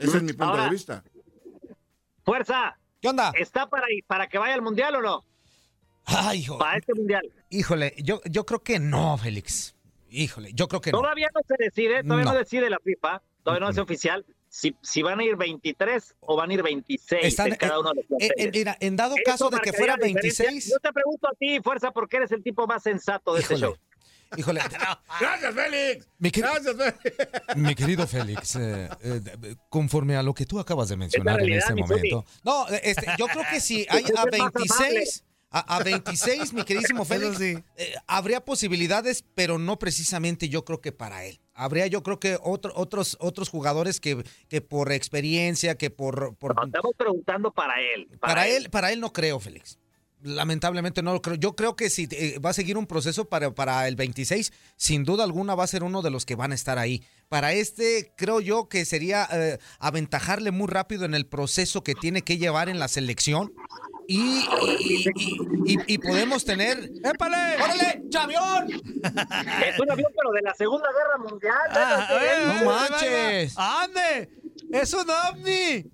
Ese 0.00 0.18
es 0.18 0.22
mi 0.22 0.32
punto 0.32 0.44
Ahora- 0.52 0.64
de 0.64 0.70
vista. 0.70 1.04
Fuerza, 2.24 2.76
¿Qué 3.00 3.08
onda? 3.08 3.32
¿está 3.38 3.68
para, 3.68 3.86
para 4.06 4.26
que 4.28 4.38
vaya 4.38 4.54
al 4.54 4.62
Mundial 4.62 4.96
o 4.96 5.02
no? 5.02 5.24
Ay, 6.04 6.40
hijo. 6.40 6.58
Para 6.58 6.78
este 6.78 6.94
Mundial. 6.94 7.22
Híjole, 7.50 7.94
yo, 8.02 8.20
yo 8.30 8.44
creo 8.46 8.62
que 8.62 8.78
no, 8.78 9.16
Félix. 9.18 9.74
Híjole, 10.08 10.52
yo 10.54 10.66
creo 10.68 10.80
que 10.80 10.92
no. 10.92 11.00
Todavía 11.00 11.28
no 11.34 11.40
se 11.46 11.54
decide, 11.62 12.02
todavía 12.02 12.24
no, 12.24 12.32
No. 12.32 12.38
decide 12.38 12.70
la 12.70 12.78
FIFA, 12.82 13.22
todavía 13.42 13.66
no 13.66 13.70
es 13.70 13.78
oficial. 13.78 14.24
Si, 14.58 14.74
si 14.82 15.02
van 15.02 15.20
a 15.20 15.24
ir 15.24 15.36
23 15.36 16.14
o 16.20 16.34
van 16.36 16.50
a 16.50 16.54
ir 16.54 16.62
26 16.62 17.24
Están- 17.24 17.50
de 17.50 17.56
cada 17.58 17.78
uno 17.80 17.90
de 17.90 17.96
los 17.96 18.04
eh, 18.04 18.06
eh, 18.24 18.28
planteles. 18.28 18.52
mira, 18.54 18.76
en 18.80 18.96
dado 18.96 19.14
Eso 19.16 19.22
caso 19.24 19.50
de 19.50 19.58
que 19.60 19.72
fuera 19.74 19.96
la 19.98 20.06
diferencia. 20.06 20.46
26. 20.46 20.72
Yo 20.72 20.78
te 20.78 20.92
pregunto 20.94 21.28
a 21.28 21.34
ti, 21.38 21.60
Fuerza, 21.62 21.90
porque 21.90 22.16
eres 22.16 22.32
el 22.32 22.42
tipo 22.42 22.66
más 22.66 22.82
sensato 22.82 23.34
de 23.34 23.42
este 23.42 23.54
Híjole, 23.54 23.72
show. 23.74 23.76
híjole. 24.38 24.60
Gracias, 25.20 25.54
Félix. 25.54 26.08
Mi, 26.18 26.30
quer- 26.30 26.40
Gracias, 26.40 26.74
Félix. 26.74 27.56
mi 27.56 27.74
querido 27.74 28.06
Félix, 28.06 28.56
eh, 28.56 28.88
eh, 29.02 29.20
conforme 29.68 30.16
a 30.16 30.22
lo 30.22 30.32
que 30.32 30.46
tú 30.46 30.58
acabas 30.58 30.88
de 30.88 30.96
mencionar 30.96 31.34
en 31.34 31.46
realidad, 31.48 31.68
este 31.70 31.74
momento. 31.74 32.24
No, 32.42 32.66
eh, 32.70 32.80
este, 32.84 33.06
yo 33.18 33.26
creo 33.26 33.44
que 33.50 33.60
si 33.60 33.86
hay 33.90 34.04
a 34.16 34.24
26, 34.24 35.22
a, 35.50 35.76
a 35.76 35.82
26, 35.82 36.52
mi 36.52 36.64
queridísimo 36.64 37.04
Félix, 37.06 37.40
eh, 37.40 37.62
habría 38.06 38.44
posibilidades, 38.44 39.24
pero 39.34 39.58
no 39.58 39.78
precisamente 39.78 40.48
yo 40.48 40.64
creo 40.64 40.80
que 40.80 40.92
para 40.92 41.24
él. 41.24 41.40
Habría 41.54 41.86
yo 41.86 42.02
creo 42.02 42.20
que 42.20 42.38
otro- 42.42 42.72
otros, 42.76 43.16
otros 43.20 43.48
jugadores 43.48 43.98
que, 44.00 44.22
que 44.48 44.60
por 44.60 44.92
experiencia, 44.92 45.76
que 45.78 45.88
por... 45.90 46.36
por 46.36 46.52
Estamos 46.66 46.92
preguntando 46.96 47.50
para 47.52 47.74
él. 47.80 48.08
para 48.20 48.46
él, 48.46 48.68
para 48.70 48.92
él 48.92 49.00
no 49.00 49.12
creo, 49.12 49.40
Félix. 49.40 49.78
Lamentablemente 50.22 51.02
no 51.02 51.12
lo 51.12 51.22
creo. 51.22 51.36
Yo 51.36 51.54
creo 51.54 51.76
que 51.76 51.88
si 51.88 52.08
eh, 52.10 52.38
va 52.44 52.50
a 52.50 52.54
seguir 52.54 52.76
un 52.78 52.86
proceso 52.86 53.26
para, 53.28 53.54
para 53.54 53.86
el 53.86 53.96
26, 53.96 54.52
sin 54.76 55.04
duda 55.04 55.24
alguna 55.24 55.54
va 55.54 55.64
a 55.64 55.68
ser 55.68 55.84
uno 55.84 56.02
de 56.02 56.10
los 56.10 56.24
que 56.26 56.34
van 56.34 56.52
a 56.52 56.54
estar 56.54 56.78
ahí. 56.78 57.04
Para 57.28 57.52
este, 57.52 58.12
creo 58.16 58.40
yo 58.40 58.68
que 58.68 58.84
sería 58.84 59.28
eh, 59.30 59.58
aventajarle 59.78 60.50
muy 60.50 60.66
rápido 60.68 61.04
en 61.04 61.14
el 61.14 61.26
proceso 61.26 61.84
que 61.84 61.94
tiene 61.94 62.22
que 62.22 62.38
llevar 62.38 62.68
en 62.68 62.78
la 62.78 62.88
selección. 62.88 63.52
Y, 64.08 64.18
y, 64.18 65.04
y- 65.16 65.72
y- 65.74 65.78
y 65.94 65.98
podemos 65.98 66.44
tener. 66.44 66.90
¡Épale! 67.04 67.56
¡Órale! 67.62 68.02
¡Chavión! 68.08 68.70
Es 68.70 69.78
un 69.80 69.90
avión, 69.90 70.12
pero 70.16 70.30
de 70.32 70.42
la 70.42 70.54
Segunda 70.54 70.88
Guerra 70.92 71.28
Mundial. 71.28 71.54
Ah, 71.70 72.06
¿no? 72.08 72.16
eh, 72.16 72.46
No 72.46 72.52
eh, 72.52 72.64
manches. 72.64 73.54
¡Ande! 73.56 74.30
¡Es 74.72 74.92
un 74.94 75.06
ovni! 75.10 75.84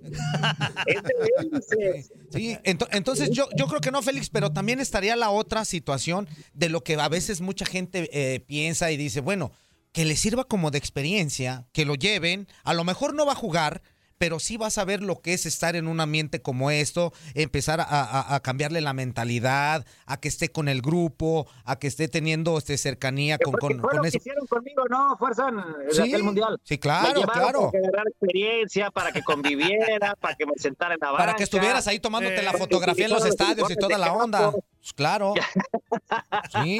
Sí, 2.30 2.56
ento- 2.64 2.88
entonces 2.92 3.30
yo, 3.30 3.46
yo 3.56 3.66
creo 3.66 3.80
que 3.80 3.90
no, 3.90 4.02
Félix, 4.02 4.30
pero 4.30 4.52
también 4.52 4.80
estaría 4.80 5.16
la 5.16 5.30
otra 5.30 5.64
situación 5.64 6.28
de 6.54 6.68
lo 6.68 6.82
que 6.82 6.94
a 6.94 7.08
veces 7.08 7.40
mucha 7.40 7.66
gente 7.66 8.08
eh, 8.12 8.40
piensa 8.40 8.90
y 8.90 8.96
dice, 8.96 9.20
bueno, 9.20 9.52
que 9.92 10.04
le 10.06 10.16
sirva 10.16 10.44
como 10.44 10.70
de 10.70 10.78
experiencia, 10.78 11.66
que 11.72 11.84
lo 11.84 11.94
lleven, 11.94 12.48
a 12.64 12.72
lo 12.72 12.84
mejor 12.84 13.14
no 13.14 13.26
va 13.26 13.32
a 13.32 13.36
jugar, 13.36 13.82
pero 14.22 14.38
sí 14.38 14.56
va 14.56 14.68
a 14.68 14.70
saber 14.70 15.02
lo 15.02 15.20
que 15.20 15.32
es 15.34 15.46
estar 15.46 15.74
en 15.74 15.88
un 15.88 15.98
ambiente 15.98 16.40
como 16.40 16.70
esto, 16.70 17.12
empezar 17.34 17.80
a, 17.80 17.84
a- 17.84 18.36
a 18.36 18.40
cambiarle 18.40 18.80
la 18.80 18.92
mentalidad, 18.92 19.84
a 20.06 20.20
que 20.20 20.28
esté 20.28 20.52
con 20.52 20.68
el 20.68 20.80
grupo, 20.80 21.48
a 21.64 21.80
que 21.80 21.88
esté 21.88 22.06
teniendo 22.06 22.56
este, 22.56 22.78
cercanía 22.78 23.36
con, 23.38 23.54
con, 23.54 23.80
Fue 23.80 23.88
con 23.90 23.96
lo 23.96 24.02
que 24.02 24.08
eso. 24.10 24.18
hicieron 24.18 24.46
conmigo, 24.46 24.84
¿no? 24.88 25.16
Fuerza 25.18 25.48
en 25.48 25.56
Sí, 25.92 26.02
aquel 26.02 26.22
mundial. 26.22 26.60
sí, 26.62 26.78
claro, 26.78 27.20
Me 27.22 27.26
claro. 27.26 27.58
Para 27.62 27.70
que 27.72 27.78
agarrara 27.78 28.10
experiencia, 28.10 28.90
para 28.92 29.10
que 29.10 29.22
conviviera, 29.24 30.14
para 30.20 30.36
que 30.36 30.46
me 30.46 30.52
sentara 30.56 30.94
en 30.94 31.00
la 31.02 31.08
banca. 31.10 31.24
Para 31.24 31.34
que 31.34 31.42
estuvieras 31.42 31.88
ahí 31.88 31.98
tomándote 31.98 32.40
la 32.42 32.52
Eh, 32.52 32.58
fotografía 32.58 33.06
en 33.06 33.10
los 33.14 33.26
estadios 33.26 33.68
y 33.72 33.74
toda 33.74 33.98
la 33.98 34.12
onda. 34.12 34.52
Pues 34.52 34.92
claro. 34.94 35.34
Sí. 36.62 36.78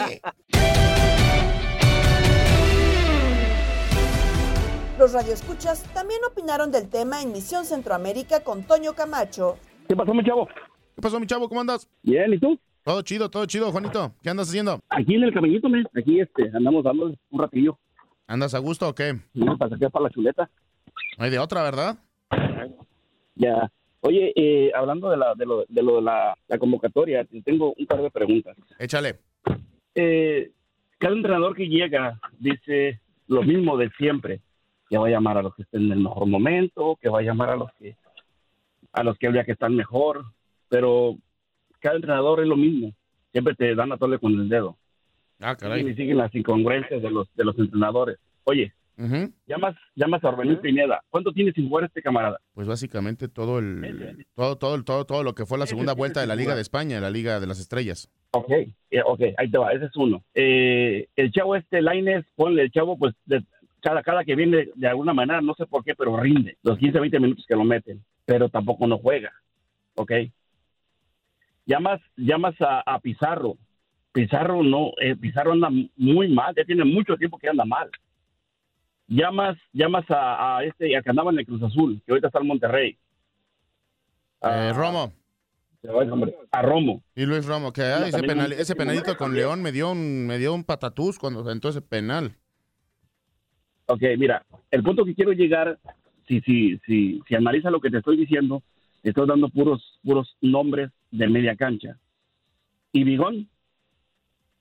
Los 4.99 5.13
radioescuchas 5.15 5.83
también 5.95 6.21
opinaron 6.31 6.71
del 6.71 6.89
tema 6.89 7.23
en 7.23 7.33
Misión 7.33 7.65
Centroamérica 7.65 8.45
con 8.45 8.63
Toño 8.63 8.93
Camacho. 8.93 9.57
¿Qué 9.89 9.97
pasó, 9.97 10.13
mi 10.15 10.23
chavo? 10.23 10.47
¿Qué 10.95 11.01
pasó, 11.01 11.19
mi 11.19 11.27
chavo? 11.27 11.49
¿Cómo 11.49 11.61
andas? 11.61 11.89
Bien, 12.03 12.33
¿y 12.33 12.39
tú? 12.39 12.59
Todo 12.85 13.01
chido, 13.03 13.31
todo 13.31 13.47
chido, 13.47 13.71
Juanito. 13.73 14.13
¿Qué 14.23 14.31
andas 14.31 14.49
haciendo? 14.49 14.81
Aquí 14.91 15.15
en 15.15 15.23
el 15.23 15.33
camellito, 15.33 15.69
men. 15.69 15.87
Aquí 15.97 16.21
este, 16.21 16.51
andamos 16.55 16.85
dando 16.85 17.15
un 17.31 17.41
ratillo. 17.41 17.79
¿Andas 18.27 18.55
a 18.55 18.59
gusto 18.59 18.89
o 18.89 18.95
qué? 18.95 19.19
No, 19.35 19.57
para 19.57 19.71
sacar 19.71 19.91
para 19.91 20.05
la 20.05 20.11
chuleta. 20.11 20.51
No 21.19 21.25
hay 21.25 21.31
de 21.31 21.39
otra, 21.39 21.63
¿verdad? 21.63 21.99
Ya. 23.35 23.71
Oye, 24.01 24.33
eh, 24.37 24.73
hablando 24.75 25.11
de, 25.11 25.17
la, 25.17 25.35
de, 25.35 25.47
lo, 25.47 25.65
de 25.69 25.83
lo 25.83 25.97
de 25.97 26.03
la, 26.03 26.37
la 26.49 26.59
convocatoria, 26.59 27.25
te 27.25 27.41
tengo 27.43 27.73
un 27.79 27.87
par 27.87 28.03
de 28.03 28.11
preguntas. 28.11 28.57
Échale. 28.79 29.21
Eh, 29.95 30.51
cada 30.99 31.15
entrenador 31.15 31.57
que 31.57 31.69
llega 31.69 32.19
dice 32.39 33.01
lo 33.29 33.43
mismo 33.43 33.77
de 33.77 33.91
siempre, 33.97 34.41
que 34.93 34.99
va 34.99 35.07
a 35.07 35.11
llamar 35.11 35.39
a 35.39 35.43
los 35.43 35.55
que 35.57 35.63
estén 35.63 35.85
en 35.87 35.93
el 35.93 36.01
mejor 36.01 36.27
momento, 36.27 36.99
que 37.01 37.09
va 37.09 37.21
a 37.21 37.23
llamar 37.23 37.49
a 37.49 37.57
los 37.57 37.71
que 37.79 37.97
a 38.93 39.03
los 39.03 39.17
que 39.17 39.27
habría 39.27 39.43
que 39.45 39.53
están 39.53 39.75
mejor, 39.75 40.23
pero 40.69 41.17
cada 41.81 41.97
entrenador 41.97 42.41
es 42.43 42.47
lo 42.47 42.57
mismo, 42.57 42.93
siempre 43.33 43.55
te 43.55 43.75
dan 43.75 43.91
a 43.91 43.97
tole 43.97 44.19
con 44.19 44.33
el 44.35 44.51
dedo. 44.51 44.77
Ah, 45.41 45.57
Y 45.79 45.95
siguen 45.95 46.19
las 46.19 46.35
incongruencias 46.35 47.01
de 47.01 47.11
los 47.11 47.27
de 47.35 47.43
los 47.45 47.59
entrenadores. 47.59 48.19
Oye, 48.45 48.75
llamas 49.47 49.75
llamas 49.95 50.23
a 50.25 50.29
Orbelín 50.29 50.59
Pineda, 50.59 51.03
¿cuánto 51.09 51.33
tiene 51.33 51.53
sin 51.53 51.71
jugar 51.71 51.85
este 51.85 52.03
camarada? 52.03 52.39
Pues 52.53 52.69
básicamente 52.69 53.29
todo 53.29 53.61
el 53.61 54.27
todo 54.35 54.57
todo 54.57 54.75
el- 54.75 54.85
todo 54.85 55.07
todo 55.07 55.23
lo 55.23 55.35
que 55.35 55.47
fue 55.47 55.57
la 55.57 55.65
segunda 55.65 55.95
vuelta 55.95 56.21
de 56.21 56.27
la 56.27 56.37
Liga 56.37 56.55
de 56.55 56.61
España, 56.61 57.01
la 57.01 57.09
Liga 57.09 57.41
de 57.41 57.47
las 57.47 57.59
Estrellas. 57.59 58.11
Ok, 58.33 58.51
eh, 58.51 59.01
ok, 59.07 59.21
ahí 59.39 59.51
te 59.51 59.57
va, 59.57 59.73
ese 59.73 59.87
es 59.87 59.97
uno. 59.97 60.23
Eh, 60.35 61.09
el 61.17 61.33
chavo 61.33 61.57
este, 61.57 61.81
Laines, 61.81 62.27
ponle 62.37 62.63
el 62.65 62.71
chavo, 62.71 62.99
pues 62.99 63.15
de- 63.25 63.43
cada, 63.83 64.03
cada 64.03 64.25
que 64.25 64.35
viene 64.37 64.69
de 64.75 64.89
alguna 64.89 65.13
manera, 65.13 65.41
no 65.41 65.55
sé 65.55 65.67
por 65.67 65.85
qué, 65.85 65.95
pero 65.95 66.17
rinde. 66.17 66.57
Los 66.63 66.79
15, 66.79 66.99
20 67.01 67.21
minutos 67.21 67.45
que 67.47 67.57
lo 67.57 67.65
meten, 67.65 68.03
pero 68.25 68.49
tampoco 68.49 68.87
no 68.87 68.99
juega. 68.99 69.33
Ok. 69.97 70.13
Llamas, 71.67 72.01
llamas 72.17 72.55
a, 72.61 72.81
a 72.81 72.99
Pizarro. 73.01 73.57
Pizarro 74.13 74.63
no, 74.63 74.91
eh, 75.01 75.17
Pizarro 75.17 75.53
anda 75.53 75.69
muy 75.97 76.29
mal, 76.29 76.55
ya 76.57 76.65
tiene 76.65 76.85
mucho 76.85 77.17
tiempo 77.17 77.39
que 77.39 77.49
anda 77.49 77.65
mal. 77.65 77.91
Llamas, 79.09 79.57
llamas 79.73 80.05
a, 80.11 80.59
a 80.59 80.65
este, 80.65 80.97
al 80.97 81.03
que 81.03 81.11
andaba 81.11 81.31
en 81.31 81.39
el 81.39 81.47
Cruz 81.47 81.63
Azul, 81.63 82.01
que 82.05 82.13
ahorita 82.13 82.29
está 82.29 82.41
en 82.41 82.47
Monterrey. 82.47 82.99
Ah, 84.41 84.69
Eh, 84.69 84.73
Romo. 84.73 85.13
El 85.83 86.09
nombre. 86.09 86.37
A 86.53 86.63
Romo. 86.63 87.03
Y 87.17 87.27
Luis 87.27 87.45
Romo, 87.45 87.73
que 87.73 87.83
ese, 87.83 88.23
penal, 88.23 88.51
no- 88.51 88.55
ese 88.57 88.77
penalito 88.77 89.17
con 89.17 89.35
León 89.35 89.63
me 89.63 89.73
dio 89.73 89.91
un 89.91 90.27
me 90.29 90.39
dio 90.39 90.55
un 90.55 90.63
patatús 90.63 91.19
cuando 91.19 91.45
sentó 91.45 91.71
ese 91.71 91.83
penal. 91.83 92.37
Ok, 93.87 94.03
mira, 94.19 94.45
el 94.71 94.83
punto 94.83 95.05
que 95.05 95.15
quiero 95.15 95.33
llegar, 95.33 95.79
si, 96.29 96.41
si, 96.43 96.79
si, 96.87 97.21
si 97.29 97.35
analiza 97.35 97.71
lo 97.71 97.81
que 97.81 97.91
te 97.91 97.99
estoy 97.99 98.17
diciendo, 98.17 98.63
te 99.03 99.11
estoy 99.11 99.27
dando 99.27 99.49
puros, 99.49 99.99
puros 100.05 100.37
nombres 100.41 100.91
de 101.11 101.29
media 101.29 101.57
cancha. 101.57 101.99
Y 102.93 103.05
Bigón, 103.05 103.49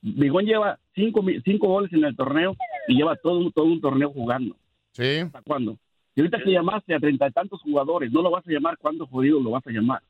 Bigón 0.02 0.46
lleva 0.46 0.80
cinco, 0.96 1.24
cinco 1.46 1.68
goles 1.68 1.94
en 1.94 2.04
el 2.04 2.16
torneo 2.16 2.56
y 2.88 2.96
lleva 2.96 3.16
todo, 3.18 3.38
un- 3.40 3.52
todo 3.52 3.66
un 3.66 3.80
torneo 3.82 4.12
jugando. 4.12 4.56
Sí. 4.94 5.20
¿Hasta 5.20 5.42
cuándo? 5.44 5.78
Y 6.16 6.22
ahorita 6.22 6.40
que 6.44 6.52
llamaste 6.52 6.94
a 6.96 7.00
treinta 7.00 7.28
y 7.28 7.32
tantos 7.32 7.62
jugadores, 7.62 8.12
no 8.12 8.22
lo 8.22 8.32
vas 8.32 8.46
a 8.48 8.52
llamar 8.52 8.78
cuando 8.78 9.06
jodido 9.08 9.40
lo 9.40 9.52
vas 9.52 9.66
a 9.68 9.72
llamar. 9.72 10.02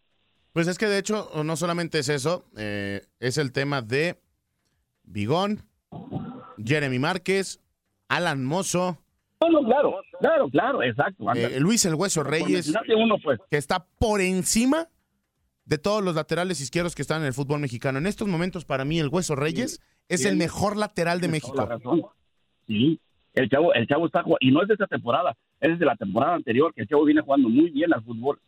Pues 0.54 0.68
es 0.68 0.78
que 0.78 0.88
de 0.88 0.98
hecho 0.98 1.30
no 1.44 1.56
solamente 1.56 2.00
es 2.00 2.10
eso, 2.10 2.46
eh, 2.58 3.02
es 3.20 3.38
el 3.38 3.52
tema 3.52 3.82
de 3.82 4.18
Bigón, 5.04 5.62
Jeremy 6.64 7.00
Márquez, 7.00 7.61
Alan 8.12 8.44
Mozo, 8.44 8.98
No, 9.40 9.50
no, 9.50 9.64
claro, 9.64 10.02
claro, 10.20 10.50
claro, 10.50 10.84
exacto. 10.84 11.34
eh, 11.34 11.62
Luis 11.62 11.86
el 11.86 11.96
Hueso 11.96 12.24
Reyes, 12.24 12.74
uno, 12.94 13.16
pues. 13.24 13.40
que 13.50 13.56
está 13.56 13.86
por 14.00 14.20
encima 14.20 14.90
de 15.64 15.78
todos 15.78 16.04
los 16.04 16.16
laterales 16.16 16.60
izquierdos 16.60 16.94
que 16.94 17.04
están 17.04 17.22
en 17.22 17.28
el 17.28 17.34
fútbol 17.34 17.62
mexicano. 17.62 18.00
En 18.00 18.08
estos 18.08 18.28
momentos, 18.28 18.66
para 18.66 18.84
mí, 18.84 19.00
el 19.00 19.08
Hueso 19.08 19.38
Reyes 19.38 19.80
es 20.10 20.24
sí. 20.24 20.28
el 20.28 20.36
mejor 20.36 20.76
lateral 20.76 21.22
de 21.22 21.30
México. 21.30 21.54
toda 21.54 21.70
la 21.70 21.76
razón. 21.78 22.02
Sí, 22.68 23.00
el 23.34 23.50
chavo, 23.50 23.74
el 23.74 23.88
chavo 23.88 24.08
está 24.08 24.24
jugando, 24.24 24.40
y 24.42 24.52
no 24.52 24.62
es 24.62 24.68
de 24.68 24.74
esta 24.74 24.88
temporada, 24.88 25.38
es 25.62 25.80
de 25.80 25.86
la 25.86 25.96
temporada 25.96 26.36
anterior, 26.36 26.74
que 26.74 26.82
el 26.82 26.90
chavo 26.90 27.06
viene 27.06 27.22
jugando 27.22 27.48
muy 27.48 27.70
bien 27.70 27.94
al 27.94 28.04
fútbol. 28.04 28.42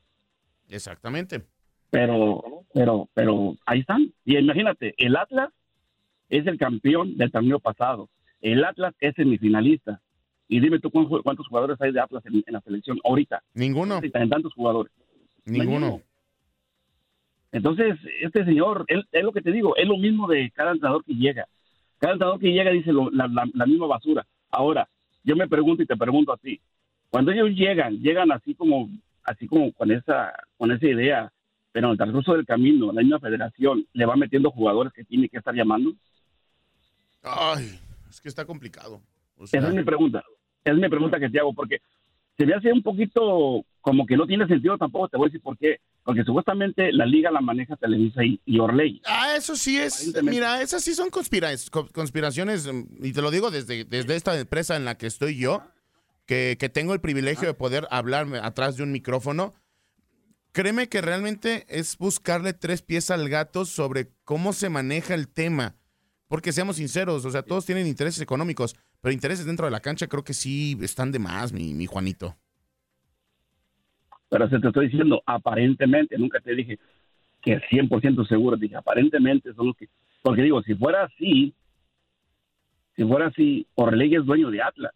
Exactamente. 0.67 1.41
Pero, 1.89 2.65
pero, 2.73 3.07
pero 3.13 3.55
ahí 3.65 3.79
están. 3.79 4.11
Y 4.25 4.37
imagínate, 4.37 4.93
el 4.97 5.15
Atlas 5.15 5.53
es 6.27 6.45
el 6.47 6.57
campeón 6.57 7.15
del 7.15 7.31
torneo 7.31 7.59
pasado. 7.59 8.09
El 8.43 8.63
Atlas 8.65 8.93
es 8.99 9.15
semifinalista. 9.15 9.99
Y 10.49 10.59
dime 10.59 10.79
tú 10.79 10.91
cuántos 10.91 11.47
jugadores 11.47 11.79
hay 11.81 11.91
de 11.93 11.99
Atlas 12.01 12.23
en, 12.25 12.43
en 12.45 12.53
la 12.53 12.61
selección 12.61 12.99
ahorita. 13.03 13.41
Ninguno. 13.55 14.01
En 14.03 14.29
tantos 14.29 14.53
jugadores. 14.53 14.91
Ninguno. 15.45 16.01
Entonces, 17.51 17.97
este 18.21 18.43
señor, 18.45 18.83
él- 18.87 19.07
es 19.11 19.23
lo 19.23 19.31
que 19.31 19.41
te 19.41 19.51
digo, 19.51 19.75
es 19.77 19.87
lo 19.87 19.97
mismo 19.97 20.27
de 20.27 20.51
cada 20.51 20.71
entrenador 20.71 21.03
que 21.05 21.13
llega. 21.13 21.47
Cada 21.99 22.13
entrenador 22.13 22.39
que 22.39 22.51
llega 22.51 22.71
dice 22.71 22.91
lo- 22.91 23.09
la, 23.11 23.27
la- 23.27 23.49
la 23.53 23.65
misma 23.65 23.87
basura. 23.87 24.25
Ahora, 24.51 24.89
yo 25.23 25.35
me 25.35 25.47
pregunto 25.47 25.81
y 25.81 25.85
te 25.85 25.95
pregunto 25.95 26.33
a 26.33 26.37
ti, 26.37 26.59
cuando 27.09 27.31
ellos 27.31 27.49
llegan, 27.51 27.99
llegan 27.99 28.31
así 28.31 28.55
como, 28.55 28.89
así 29.23 29.47
como 29.47 29.71
con 29.71 29.91
esa, 29.91 30.33
con 30.57 30.71
esa 30.71 30.85
idea, 30.87 31.31
pero 31.71 31.87
en 31.87 31.91
el 31.91 31.97
transcurso 31.97 32.33
del 32.33 32.45
camino, 32.45 32.91
la 32.91 33.01
misma 33.01 33.19
federación 33.19 33.85
le 33.93 34.05
va 34.05 34.15
metiendo 34.15 34.51
jugadores 34.51 34.91
que 34.93 35.05
tiene 35.05 35.29
que 35.29 35.37
estar 35.37 35.55
llamando. 35.55 35.93
Ay, 37.23 37.79
es 38.13 38.21
que 38.21 38.29
está 38.29 38.45
complicado. 38.45 39.01
O 39.37 39.47
sea, 39.47 39.59
Esa 39.59 39.69
es 39.69 39.75
mi 39.75 39.83
pregunta. 39.83 40.23
Esa 40.63 40.75
es 40.75 40.81
mi 40.81 40.89
pregunta 40.89 41.19
que 41.19 41.29
te 41.29 41.39
hago, 41.39 41.53
porque 41.53 41.79
se 42.37 42.45
me 42.45 42.53
hace 42.53 42.71
un 42.71 42.81
poquito 42.83 43.65
como 43.81 44.05
que 44.05 44.15
no 44.15 44.25
tiene 44.25 44.47
sentido 44.47 44.77
tampoco, 44.77 45.09
te 45.09 45.17
voy 45.17 45.25
a 45.25 45.29
decir 45.29 45.41
por 45.41 45.57
qué. 45.57 45.77
Porque 46.03 46.23
supuestamente 46.23 46.91
la 46.91 47.05
liga 47.05 47.31
la 47.31 47.39
maneja 47.41 47.75
Televisa 47.77 48.23
y, 48.25 48.39
y 48.45 48.59
Orley. 48.59 49.01
Ah, 49.05 49.35
eso 49.37 49.55
sí 49.55 49.77
es. 49.79 50.13
Mira, 50.21 50.61
esas 50.61 50.83
sí 50.83 50.93
son 50.93 51.09
conspira- 51.09 51.51
co- 51.71 51.87
conspiraciones, 51.93 52.67
mm, 52.71 53.05
y 53.05 53.13
te 53.13 53.21
lo 53.21 53.31
digo 53.31 53.51
desde, 53.51 53.85
desde 53.85 54.15
esta 54.15 54.37
empresa 54.37 54.75
en 54.75 54.83
la 54.85 54.97
que 54.97 55.07
estoy 55.07 55.37
yo. 55.37 55.63
que, 56.25 56.55
que 56.57 56.69
tengo 56.69 56.93
el 56.93 57.01
privilegio 57.01 57.47
de 57.49 57.53
poder 57.53 57.85
hablar 57.91 58.27
atrás 58.43 58.77
de 58.77 58.83
un 58.83 58.91
micrófono, 58.93 59.53
créeme 60.53 60.87
que 60.87 61.01
realmente 61.01 61.65
es 61.67 61.97
buscarle 61.97 62.53
tres 62.53 62.81
pies 62.81 63.11
al 63.11 63.27
gato 63.27 63.65
sobre 63.65 64.09
cómo 64.23 64.53
se 64.53 64.69
maneja 64.69 65.15
el 65.15 65.27
tema. 65.27 65.75
Porque 66.33 66.51
seamos 66.51 66.77
sinceros, 66.77 67.23
o 67.25 67.29
sea, 67.29 67.43
todos 67.43 67.63
tienen 67.63 67.85
intereses 67.85 68.19
económicos, 68.19 68.75
pero 69.01 69.13
intereses 69.13 69.45
dentro 69.45 69.67
de 69.67 69.71
la 69.71 69.81
cancha 69.81 70.07
creo 70.07 70.23
que 70.23 70.33
sí 70.33 70.75
están 70.81 71.11
de 71.11 71.19
más, 71.19 71.53
mi, 71.53 71.75
mi 71.75 71.85
Juanito. 71.85 72.35
Pero 74.29 74.49
se 74.49 74.59
te 74.59 74.67
estoy 74.67 74.87
diciendo, 74.87 75.21
aparentemente, 75.27 76.17
nunca 76.17 76.39
te 76.39 76.55
dije 76.55 76.79
que 77.39 77.61
100% 77.69 78.27
seguro, 78.27 78.57
dije, 78.57 78.75
aparentemente 78.75 79.53
son 79.53 79.67
los 79.67 79.77
que... 79.77 79.87
Porque 80.23 80.41
digo, 80.41 80.63
si 80.63 80.73
fuera 80.73 81.03
así, 81.03 81.53
si 82.95 83.03
fuera 83.03 83.27
así, 83.27 83.67
Orlegui 83.75 84.15
es 84.15 84.25
dueño 84.25 84.49
de 84.49 84.63
Atlas. 84.63 84.93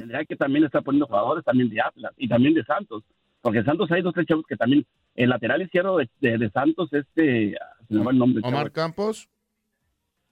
Tendría 0.00 0.24
que 0.24 0.34
también 0.34 0.64
estar 0.64 0.82
poniendo 0.82 1.06
jugadores 1.06 1.44
también 1.44 1.70
de 1.70 1.80
Atlas 1.80 2.12
y 2.16 2.26
también 2.26 2.54
de 2.54 2.64
Santos. 2.64 3.04
Porque 3.40 3.62
Santos 3.62 3.88
hay 3.92 4.02
dos 4.02 4.12
tres 4.12 4.26
chavos 4.26 4.44
que 4.48 4.56
también, 4.56 4.84
el 5.14 5.30
lateral 5.30 5.62
izquierdo 5.62 5.98
de, 5.98 6.10
de- 6.20 6.38
de 6.38 6.50
Santos, 6.50 6.92
este, 6.92 7.56
se 7.86 7.94
me 7.94 8.02
va 8.04 8.10
el 8.10 8.18
nombre. 8.18 8.40
Omar 8.44 8.64
chavo. 8.64 8.72
Campos. 8.72 9.28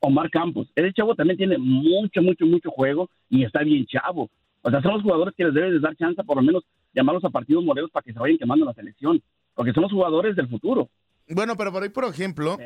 Omar 0.03 0.31
Campos. 0.31 0.69
Ese 0.75 0.93
chavo 0.93 1.15
también 1.15 1.39
tiene 1.39 1.59
mucho, 1.59 2.21
mucho, 2.23 2.45
mucho 2.45 2.71
juego 2.71 3.09
y 3.31 3.45
está 3.45 3.63
bien 3.63 3.87
chavo. 3.87 4.31
O 4.63 4.71
sea, 4.71 4.83
son 4.83 4.95
los 4.95 5.03
jugadores 5.03 5.35
que 5.37 5.45
les 5.45 5.55
debes 5.55 5.73
de 5.73 5.81
dar 5.81 5.97
chance, 5.97 6.23
por 6.25 6.37
lo 6.37 6.43
menos 6.43 6.65
llamarlos 6.93 7.25
a 7.25 7.31
partidos 7.31 7.65
morelos 7.65 7.91
para 7.91 8.05
que 8.05 8.13
se 8.13 8.19
vayan 8.19 8.39
quemando 8.39 8.65
la 8.65 8.75
selección. 8.75 9.23
Porque 9.55 9.73
son 9.73 9.83
los 9.83 9.93
jugadores 9.93 10.37
del 10.37 10.49
futuro. 10.49 10.89
Bueno, 11.29 11.57
pero 11.57 11.73
por 11.73 11.83
ahí, 11.83 11.89
por 11.89 12.05
ejemplo, 12.05 12.59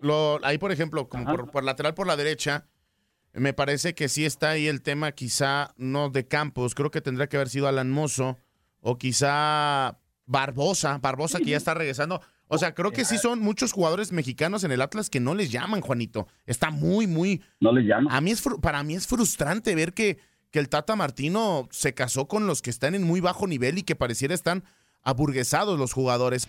lo, 0.00 0.38
ahí, 0.42 0.58
por 0.58 0.72
ejemplo, 0.72 1.08
como 1.08 1.24
por, 1.24 1.50
por 1.50 1.64
lateral 1.64 1.94
por 1.94 2.06
la 2.06 2.16
derecha, 2.16 2.66
me 3.32 3.52
parece 3.52 3.94
que 3.94 4.08
sí 4.08 4.24
está 4.24 4.50
ahí 4.50 4.66
el 4.66 4.82
tema, 4.82 5.12
quizá 5.12 5.72
no 5.76 6.10
de 6.10 6.26
Campos, 6.26 6.74
creo 6.74 6.90
que 6.90 7.00
tendría 7.00 7.28
que 7.28 7.36
haber 7.36 7.48
sido 7.48 7.68
Alan 7.68 7.90
Mozo, 7.90 8.38
o 8.80 8.98
quizá 8.98 9.98
Barbosa, 10.26 10.98
Barbosa 10.98 11.38
que 11.38 11.50
ya 11.50 11.56
está 11.56 11.74
regresando. 11.74 12.20
O 12.52 12.58
sea, 12.58 12.74
creo 12.74 12.90
que 12.90 13.06
sí 13.06 13.16
son 13.16 13.40
muchos 13.40 13.72
jugadores 13.72 14.12
mexicanos 14.12 14.62
en 14.62 14.72
el 14.72 14.82
Atlas 14.82 15.08
que 15.08 15.20
no 15.20 15.34
les 15.34 15.50
llaman, 15.50 15.80
Juanito. 15.80 16.28
Está 16.44 16.70
muy, 16.70 17.06
muy. 17.06 17.42
No 17.60 17.72
les 17.72 17.86
llaman. 17.86 18.12
A 18.14 18.20
mí 18.20 18.30
es, 18.30 18.44
para 18.60 18.82
mí 18.82 18.94
es 18.94 19.06
frustrante 19.06 19.74
ver 19.74 19.94
que, 19.94 20.18
que 20.50 20.58
el 20.58 20.68
Tata 20.68 20.94
Martino 20.94 21.66
se 21.70 21.94
casó 21.94 22.28
con 22.28 22.46
los 22.46 22.60
que 22.60 22.68
están 22.68 22.94
en 22.94 23.04
muy 23.04 23.20
bajo 23.20 23.46
nivel 23.46 23.78
y 23.78 23.84
que 23.84 23.96
pareciera 23.96 24.34
están 24.34 24.64
aburguesados 25.02 25.78
los 25.78 25.94
jugadores. 25.94 26.46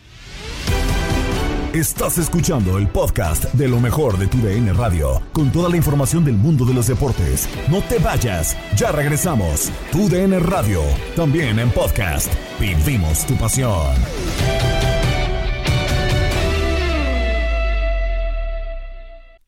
Estás 1.73 2.17
escuchando 2.17 2.77
el 2.77 2.89
podcast 2.89 3.45
de 3.53 3.69
lo 3.69 3.79
mejor 3.79 4.17
de 4.17 4.27
tu 4.27 4.39
DN 4.39 4.73
Radio, 4.73 5.23
con 5.31 5.53
toda 5.53 5.69
la 5.69 5.77
información 5.77 6.25
del 6.25 6.35
mundo 6.35 6.65
de 6.65 6.73
los 6.73 6.87
deportes. 6.87 7.47
No 7.69 7.81
te 7.81 7.97
vayas, 7.97 8.57
ya 8.75 8.91
regresamos. 8.91 9.71
Tu 9.93 10.09
DN 10.09 10.37
Radio, 10.39 10.81
también 11.15 11.59
en 11.59 11.71
podcast. 11.71 12.29
Vivimos 12.59 13.25
tu 13.25 13.37
pasión. 13.37 13.95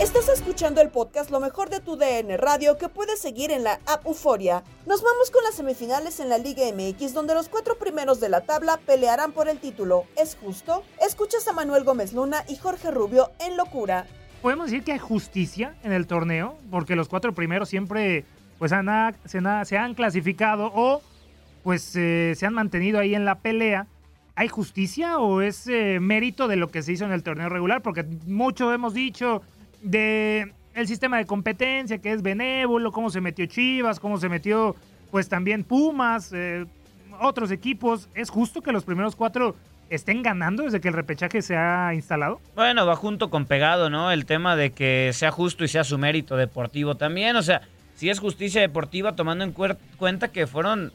Estás 0.00 0.28
escuchando 0.28 0.80
el 0.80 0.90
podcast 0.90 1.30
Lo 1.30 1.40
mejor 1.40 1.70
de 1.70 1.80
tu 1.80 1.96
DN 1.96 2.36
Radio 2.36 2.78
que 2.78 2.88
puedes 2.88 3.18
seguir 3.20 3.50
en 3.50 3.64
la 3.64 3.80
app 3.86 4.06
Euforia. 4.06 4.62
Nos 4.86 5.02
vamos 5.02 5.30
con 5.32 5.42
las 5.42 5.54
semifinales 5.56 6.20
en 6.20 6.28
la 6.28 6.38
Liga 6.38 6.62
MX 6.72 7.14
donde 7.14 7.34
los 7.34 7.48
cuatro 7.48 7.76
primeros 7.78 8.20
de 8.20 8.28
la 8.28 8.42
tabla 8.42 8.78
pelearán 8.86 9.32
por 9.32 9.48
el 9.48 9.58
título. 9.58 10.04
¿Es 10.16 10.36
justo? 10.40 10.84
Escuchas 11.04 11.46
a 11.48 11.52
Manuel 11.52 11.82
Gómez 11.82 12.12
Luna 12.12 12.44
y 12.48 12.56
Jorge 12.56 12.92
Rubio 12.92 13.32
en 13.40 13.56
Locura. 13.56 14.06
Podemos 14.40 14.66
decir 14.70 14.84
que 14.84 14.92
hay 14.92 14.98
justicia 14.98 15.74
en 15.82 15.90
el 15.90 16.06
torneo, 16.06 16.56
porque 16.70 16.94
los 16.94 17.08
cuatro 17.08 17.34
primeros 17.34 17.68
siempre 17.68 18.24
pues 18.60 18.70
han, 18.72 18.88
ha- 18.88 19.14
se, 19.24 19.38
han- 19.38 19.66
se 19.66 19.76
han 19.78 19.94
clasificado 19.94 20.70
o 20.74 21.02
pues 21.64 21.94
eh, 21.96 22.34
se 22.36 22.46
han 22.46 22.54
mantenido 22.54 23.00
ahí 23.00 23.16
en 23.16 23.24
la 23.24 23.40
pelea. 23.40 23.88
¿Hay 24.38 24.46
justicia 24.46 25.18
o 25.18 25.42
es 25.42 25.66
eh, 25.66 25.98
mérito 26.00 26.46
de 26.46 26.54
lo 26.54 26.68
que 26.68 26.80
se 26.82 26.92
hizo 26.92 27.04
en 27.04 27.10
el 27.10 27.24
torneo 27.24 27.48
regular? 27.48 27.82
Porque 27.82 28.04
mucho 28.24 28.72
hemos 28.72 28.94
dicho 28.94 29.42
de 29.82 30.52
el 30.74 30.86
sistema 30.86 31.18
de 31.18 31.26
competencia 31.26 31.98
que 31.98 32.12
es 32.12 32.22
benévolo, 32.22 32.92
cómo 32.92 33.10
se 33.10 33.20
metió 33.20 33.46
Chivas, 33.46 33.98
cómo 33.98 34.16
se 34.16 34.28
metió 34.28 34.76
pues 35.10 35.28
también 35.28 35.64
Pumas, 35.64 36.32
eh, 36.32 36.66
otros 37.18 37.50
equipos. 37.50 38.08
¿Es 38.14 38.30
justo 38.30 38.62
que 38.62 38.70
los 38.70 38.84
primeros 38.84 39.16
cuatro 39.16 39.56
estén 39.90 40.22
ganando 40.22 40.62
desde 40.62 40.80
que 40.80 40.86
el 40.86 40.94
repechaje 40.94 41.42
se 41.42 41.56
ha 41.56 41.92
instalado? 41.92 42.40
Bueno, 42.54 42.86
va 42.86 42.94
junto 42.94 43.30
con 43.30 43.44
pegado, 43.44 43.90
¿no? 43.90 44.12
El 44.12 44.24
tema 44.24 44.54
de 44.54 44.70
que 44.70 45.10
sea 45.14 45.32
justo 45.32 45.64
y 45.64 45.68
sea 45.68 45.82
su 45.82 45.98
mérito 45.98 46.36
deportivo 46.36 46.94
también. 46.94 47.34
O 47.34 47.42
sea, 47.42 47.62
si 47.98 48.10
es 48.10 48.20
justicia 48.20 48.60
deportiva 48.60 49.16
tomando 49.16 49.42
en 49.42 49.52
cuenta 49.52 50.28
que 50.28 50.46
fueron 50.46 50.92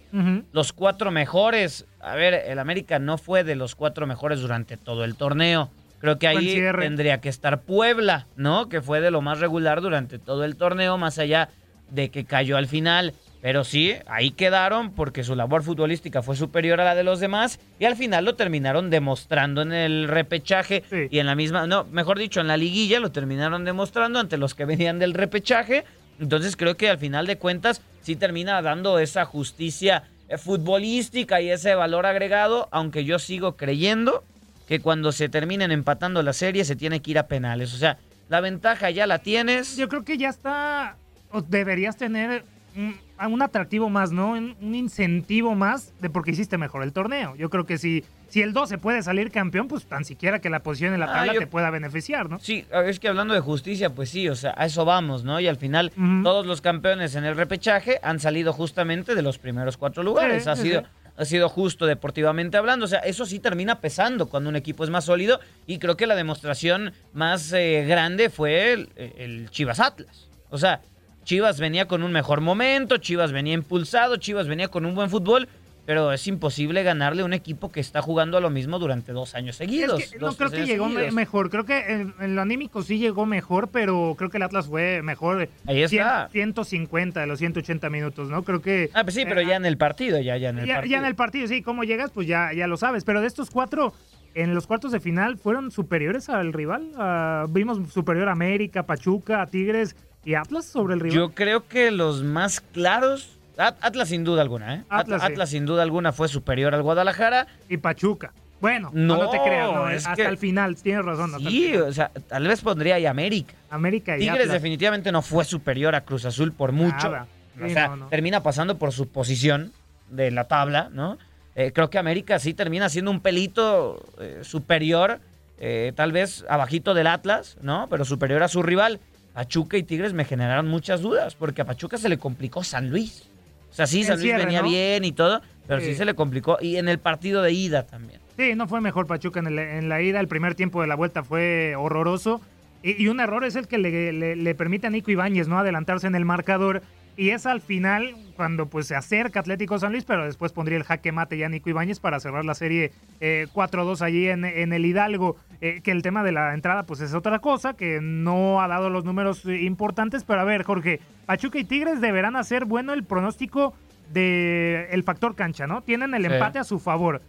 los 0.53 0.71
cuatro 0.71 1.11
mejores. 1.11 1.85
A 1.99 2.15
ver, 2.15 2.33
el 2.33 2.59
América 2.59 2.97
no 2.97 3.17
fue 3.17 3.43
de 3.43 3.57
los 3.57 3.75
cuatro 3.75 4.07
mejores 4.07 4.39
durante 4.39 4.77
todo 4.77 5.03
el 5.03 5.15
torneo. 5.15 5.69
Creo 5.99 6.17
que 6.17 6.29
ahí 6.29 6.61
tendría 6.79 7.19
que 7.19 7.27
estar 7.27 7.59
Puebla, 7.63 8.27
¿no? 8.37 8.69
Que 8.69 8.81
fue 8.81 9.01
de 9.01 9.11
lo 9.11 9.21
más 9.21 9.41
regular 9.41 9.81
durante 9.81 10.17
todo 10.17 10.45
el 10.45 10.55
torneo, 10.55 10.97
más 10.97 11.19
allá 11.19 11.49
de 11.89 12.07
que 12.07 12.23
cayó 12.23 12.55
al 12.55 12.67
final. 12.67 13.13
Pero 13.41 13.65
sí, 13.65 13.95
ahí 14.07 14.31
quedaron 14.31 14.93
porque 14.93 15.25
su 15.25 15.35
labor 15.35 15.61
futbolística 15.61 16.21
fue 16.21 16.37
superior 16.37 16.79
a 16.79 16.85
la 16.85 16.95
de 16.95 17.03
los 17.03 17.19
demás 17.19 17.59
y 17.79 17.83
al 17.83 17.97
final 17.97 18.23
lo 18.23 18.35
terminaron 18.35 18.89
demostrando 18.89 19.61
en 19.61 19.73
el 19.73 20.07
repechaje 20.07 20.83
y 21.11 21.19
en 21.19 21.25
la 21.25 21.35
misma, 21.35 21.67
no, 21.67 21.83
mejor 21.91 22.17
dicho, 22.17 22.39
en 22.39 22.47
la 22.47 22.55
liguilla 22.55 23.01
lo 23.01 23.11
terminaron 23.11 23.65
demostrando 23.65 24.19
ante 24.19 24.37
los 24.37 24.55
que 24.55 24.63
venían 24.63 24.99
del 24.99 25.13
repechaje. 25.13 25.83
Entonces 26.19 26.55
creo 26.55 26.77
que 26.77 26.89
al 26.89 26.97
final 26.97 27.27
de 27.27 27.37
cuentas 27.37 27.81
sí 28.01 28.15
termina 28.15 28.61
dando 28.61 28.99
esa 28.99 29.25
justicia 29.25 30.03
eh, 30.29 30.37
futbolística 30.37 31.41
y 31.41 31.49
ese 31.49 31.75
valor 31.75 32.05
agregado, 32.05 32.67
aunque 32.71 33.05
yo 33.05 33.19
sigo 33.19 33.55
creyendo 33.55 34.23
que 34.67 34.79
cuando 34.79 35.11
se 35.11 35.29
terminen 35.29 35.71
empatando 35.71 36.23
la 36.23 36.33
serie 36.33 36.65
se 36.65 36.75
tiene 36.75 37.01
que 37.01 37.11
ir 37.11 37.19
a 37.19 37.27
penales. 37.27 37.73
O 37.73 37.77
sea, 37.77 37.97
la 38.29 38.41
ventaja 38.41 38.89
ya 38.89 39.07
la 39.07 39.19
tienes. 39.19 39.75
Yo 39.75 39.89
creo 39.89 40.03
que 40.03 40.17
ya 40.17 40.29
está, 40.29 40.95
o 41.31 41.41
deberías 41.41 41.97
tener 41.97 42.45
un, 42.75 42.97
un 43.27 43.41
atractivo 43.41 43.89
más, 43.89 44.11
¿no? 44.11 44.31
Un, 44.31 44.75
incentivo 44.75 45.55
más 45.55 45.93
de 45.99 46.09
porque 46.09 46.31
hiciste 46.31 46.57
mejor 46.57 46.83
el 46.83 46.93
torneo. 46.93 47.35
Yo 47.35 47.49
creo 47.49 47.65
que 47.65 47.77
si, 47.77 48.03
si 48.33 48.41
el 48.41 48.51
12 48.51 48.79
puede 48.79 49.03
salir 49.03 49.29
campeón, 49.29 49.67
pues 49.67 49.85
tan 49.85 50.03
siquiera 50.05 50.39
que 50.39 50.49
la 50.49 50.63
posición 50.63 50.95
en 50.95 50.99
la 51.01 51.05
Ah, 51.05 51.13
tabla 51.17 51.33
yo- 51.33 51.39
te 51.41 51.45
pueda 51.45 51.69
beneficiar, 51.69 52.31
¿no? 52.31 52.39
Sí, 52.39 52.65
es 52.87 52.99
que 52.99 53.07
hablando 53.07 53.35
de 53.35 53.41
justicia, 53.41 53.91
pues 53.91 54.09
sí, 54.09 54.27
o 54.27 54.35
sea, 54.35 54.55
a 54.57 54.65
eso 54.65 54.85
vamos, 54.85 55.23
¿no? 55.23 55.39
Y 55.39 55.47
al 55.47 55.57
final 55.57 55.91
todos 56.23 56.47
los 56.47 56.59
campeones 56.59 57.13
en 57.13 57.25
el 57.25 57.35
repechaje 57.35 57.99
han 58.01 58.19
salido 58.19 58.51
justamente 58.51 59.13
de 59.13 59.21
los 59.21 59.37
primeros 59.37 59.77
cuatro 59.77 60.01
lugares. 60.01 60.45
Sí, 60.45 60.49
ha 60.49 60.55
sido 60.55 60.81
sí. 60.81 60.87
ha 61.15 61.25
sido 61.25 61.47
justo 61.47 61.85
deportivamente 61.85 62.57
hablando, 62.57 62.85
o 62.85 62.87
sea, 62.87 62.99
eso 63.01 63.27
sí 63.27 63.37
termina 63.37 63.79
pesando 63.79 64.27
cuando 64.29 64.49
un 64.49 64.55
equipo 64.55 64.83
es 64.83 64.89
más 64.89 65.05
sólido 65.05 65.39
y 65.67 65.77
creo 65.77 65.95
que 65.95 66.07
la 66.07 66.15
demostración 66.15 66.91
más 67.13 67.53
eh, 67.53 67.85
grande 67.87 68.31
fue 68.31 68.73
el, 68.73 68.89
el 68.95 69.51
Chivas 69.51 69.79
Atlas. 69.79 70.27
O 70.49 70.57
sea, 70.57 70.81
Chivas 71.23 71.59
venía 71.59 71.87
con 71.87 72.01
un 72.01 72.11
mejor 72.11 72.41
momento, 72.41 72.97
Chivas 72.97 73.31
venía 73.31 73.53
impulsado, 73.53 74.17
Chivas 74.17 74.47
venía 74.47 74.69
con 74.69 74.87
un 74.87 74.95
buen 74.95 75.11
fútbol, 75.11 75.47
pero 75.85 76.13
es 76.13 76.27
imposible 76.27 76.81
ganarle 76.83 77.23
a 77.23 77.25
un 77.25 77.33
equipo 77.33 77.71
que 77.71 77.79
está 77.79 78.01
jugando 78.01 78.37
a 78.37 78.41
lo 78.41 78.49
mismo 78.49 78.79
durante 78.79 79.11
dos 79.11 79.35
años 79.35 79.57
seguidos. 79.57 80.01
Es 80.01 80.11
que 80.11 80.19
dos, 80.19 80.31
no 80.31 80.37
creo 80.37 80.51
que 80.51 80.65
llegó 80.65 80.87
seguidos. 80.89 81.13
mejor. 81.13 81.49
Creo 81.49 81.65
que 81.65 81.79
en, 81.91 82.13
en 82.19 82.35
lo 82.35 82.41
anímico 82.41 82.83
sí 82.83 82.97
llegó 82.99 83.25
mejor, 83.25 83.67
pero 83.67 84.15
creo 84.17 84.29
que 84.29 84.37
el 84.37 84.43
Atlas 84.43 84.67
fue 84.67 85.01
mejor. 85.01 85.49
Ahí 85.65 85.83
está. 85.83 86.29
150 86.31 87.19
de 87.19 87.27
los 87.27 87.39
180 87.39 87.89
minutos, 87.89 88.29
¿no? 88.29 88.43
Creo 88.43 88.61
que. 88.61 88.89
Ah, 88.93 89.03
pues 89.03 89.15
sí, 89.15 89.25
pero 89.25 89.41
eh, 89.41 89.45
ya 89.45 89.55
en 89.55 89.65
el 89.65 89.77
partido, 89.77 90.19
ya, 90.19 90.37
ya 90.37 90.49
en 90.49 90.59
el 90.59 90.67
ya, 90.67 90.75
partido. 90.75 90.91
ya 90.91 90.97
en 90.99 91.05
el 91.05 91.15
partido, 91.15 91.47
sí, 91.47 91.61
cómo 91.61 91.83
llegas, 91.83 92.11
pues 92.11 92.27
ya, 92.27 92.53
ya 92.53 92.67
lo 92.67 92.77
sabes. 92.77 93.03
Pero 93.03 93.19
de 93.19 93.27
estos 93.27 93.49
cuatro, 93.49 93.93
en 94.35 94.55
los 94.55 94.67
cuartos 94.67 94.91
de 94.91 94.99
final, 94.99 95.37
¿fueron 95.37 95.71
superiores 95.71 96.29
al 96.29 96.53
rival? 96.53 96.91
Ah, 96.95 97.45
vimos 97.49 97.91
superior 97.91 98.29
a 98.29 98.31
América, 98.31 98.83
Pachuca, 98.83 99.45
Tigres 99.47 99.95
y 100.23 100.35
Atlas 100.35 100.65
sobre 100.65 100.93
el 100.93 101.01
rival. 101.01 101.17
Yo 101.17 101.31
creo 101.31 101.67
que 101.67 101.91
los 101.91 102.23
más 102.23 102.61
claros. 102.61 103.39
At- 103.57 103.77
Atlas 103.81 104.09
sin 104.09 104.23
duda 104.23 104.41
alguna, 104.41 104.75
¿eh? 104.75 104.83
Atlas, 104.89 105.01
Atlas, 105.01 105.21
sí. 105.21 105.31
Atlas 105.33 105.49
sin 105.49 105.65
duda 105.65 105.83
alguna 105.83 106.11
fue 106.11 106.27
superior 106.27 106.73
al 106.73 106.81
Guadalajara. 106.81 107.47
Y 107.69 107.77
Pachuca. 107.77 108.31
Bueno, 108.61 108.91
no, 108.93 109.17
no, 109.17 109.29
te 109.29 109.41
creas, 109.41 109.71
no, 109.73 109.89
es 109.89 110.07
hasta 110.07 110.15
que- 110.23 110.29
el 110.29 110.37
final, 110.37 110.75
tienes 110.77 111.03
razón. 111.03 111.31
Sí, 111.41 111.75
o 111.75 111.91
sea, 111.91 112.09
tal 112.27 112.47
vez 112.47 112.61
pondría 112.61 112.95
ahí 112.95 113.05
América. 113.05 113.53
América 113.69 114.15
y 114.15 114.19
Tigres 114.21 114.39
Atlas. 114.43 114.53
definitivamente 114.53 115.11
no 115.11 115.21
fue 115.21 115.43
superior 115.43 115.95
a 115.95 116.01
Cruz 116.01 116.23
Azul 116.25 116.53
por 116.53 116.71
mucho. 116.71 117.09
Nada. 117.09 117.27
O 117.61 117.67
Sí, 117.67 117.73
sea, 117.73 117.89
no, 117.89 117.95
no. 117.97 118.07
termina 118.07 118.41
pasando 118.41 118.77
por 118.77 118.93
su 118.93 119.09
posición 119.09 119.73
de 120.09 120.31
la 120.31 120.45
tabla, 120.45 120.89
¿no? 120.93 121.17
Eh, 121.55 121.71
creo 121.73 121.89
que 121.89 121.97
América 121.99 122.39
sí 122.39 122.53
termina 122.53 122.87
siendo 122.89 123.11
un 123.11 123.19
pelito 123.19 124.03
eh, 124.19 124.39
superior, 124.43 125.19
eh, 125.59 125.91
tal 125.95 126.11
vez 126.13 126.45
abajito 126.49 126.93
del 126.93 127.07
Atlas, 127.07 127.57
¿no? 127.61 127.87
Pero 127.89 128.05
superior 128.05 128.41
a 128.43 128.47
su 128.47 128.63
rival. 128.63 128.99
Pachuca 129.33 129.77
y 129.77 129.83
Tigres 129.83 130.13
me 130.13 130.25
generaron 130.25 130.67
muchas 130.67 131.01
dudas, 131.01 131.35
porque 131.35 131.61
a 131.63 131.65
Pachuca 131.65 131.97
se 131.97 132.07
le 132.07 132.17
complicó 132.17 132.63
San 132.63 132.89
Luis. 132.89 133.27
O 133.73 133.75
sea, 133.75 133.87
sí, 133.87 134.03
San 134.03 134.15
Luis 134.17 134.23
cierre, 134.23 134.45
venía 134.45 134.61
¿no? 134.61 134.69
bien 134.69 135.03
y 135.03 135.11
todo, 135.11 135.41
pero 135.67 135.79
sí. 135.81 135.87
Sí. 135.87 135.95
se 135.95 136.05
le 136.05 136.13
complicó. 136.13 136.57
Y 136.61 136.77
en 136.77 136.87
el 136.87 136.99
partido 136.99 137.41
de 137.41 137.51
ida 137.51 137.83
también. 137.87 138.21
Sí, 138.37 138.53
no 138.55 138.67
fue 138.67 138.81
mejor 138.81 139.07
Pachuca 139.07 139.39
en, 139.39 139.47
el- 139.47 139.59
en 139.59 139.89
la 139.89 140.01
ida. 140.01 140.19
El 140.19 140.27
primer 140.27 140.53
tiempo 140.55 140.81
de 140.81 140.87
la 140.87 140.95
vuelta 140.95 141.23
fue 141.23 141.75
horroroso. 141.75 142.39
Y, 142.83 143.01
y 143.03 143.07
un 143.07 143.19
error 143.19 143.43
es 143.43 143.55
el 143.55 143.67
que 143.67 143.77
le, 143.79 144.13
le- 144.13 144.35
le 144.35 144.55
permite 144.55 144.87
a 144.87 144.89
Nico 144.91 145.09
Ibáñez 145.11 145.47
no 145.47 145.57
adelantarse 145.57 146.05
en 146.07 146.15
el 146.15 146.25
marcador. 146.25 146.83
Y 147.15 147.29
es 147.29 147.45
al 147.45 147.61
final 147.61 148.15
cuando 148.35 148.65
pues 148.65 148.87
se 148.87 148.95
acerca 148.95 149.39
Atlético 149.39 149.77
San 149.77 149.91
Luis, 149.91 150.03
pero 150.03 150.25
después 150.25 150.51
pondría 150.51 150.77
el 150.77 150.83
jaque 150.83 151.11
mate 151.11 151.37
ya 151.37 151.47
Nico 151.47 151.69
Ibáñez 151.69 151.99
para 151.99 152.19
cerrar 152.19 152.43
la 152.43 152.55
serie 152.55 152.91
eh, 153.19 153.45
4-2 153.53 154.01
allí 154.01 154.27
en, 154.27 154.45
en 154.45 154.73
el 154.73 154.85
Hidalgo. 154.85 155.35
Eh, 155.61 155.81
que 155.83 155.91
el 155.91 156.01
tema 156.01 156.23
de 156.23 156.31
la 156.31 156.53
entrada 156.53 156.83
pues 156.83 156.99
es 157.01 157.13
otra 157.13 157.39
cosa, 157.39 157.73
que 157.75 157.99
no 158.01 158.61
ha 158.61 158.67
dado 158.67 158.89
los 158.89 159.05
números 159.05 159.45
eh, 159.45 159.61
importantes. 159.61 160.23
Pero 160.23 160.41
a 160.41 160.43
ver, 160.43 160.63
Jorge, 160.63 160.99
Pachuca 161.25 161.59
y 161.59 161.63
Tigres 161.63 162.01
deberán 162.01 162.35
hacer 162.35 162.65
bueno 162.65 162.93
el 162.93 163.03
pronóstico 163.03 163.73
del 164.11 164.87
el 164.91 165.03
factor 165.03 165.35
cancha, 165.35 165.67
¿no? 165.67 165.81
Tienen 165.81 166.13
el 166.13 166.25
Sí. 166.25 166.33
empate 166.33 166.59
a 166.59 166.63
su 166.63 166.79
favor 166.79 167.21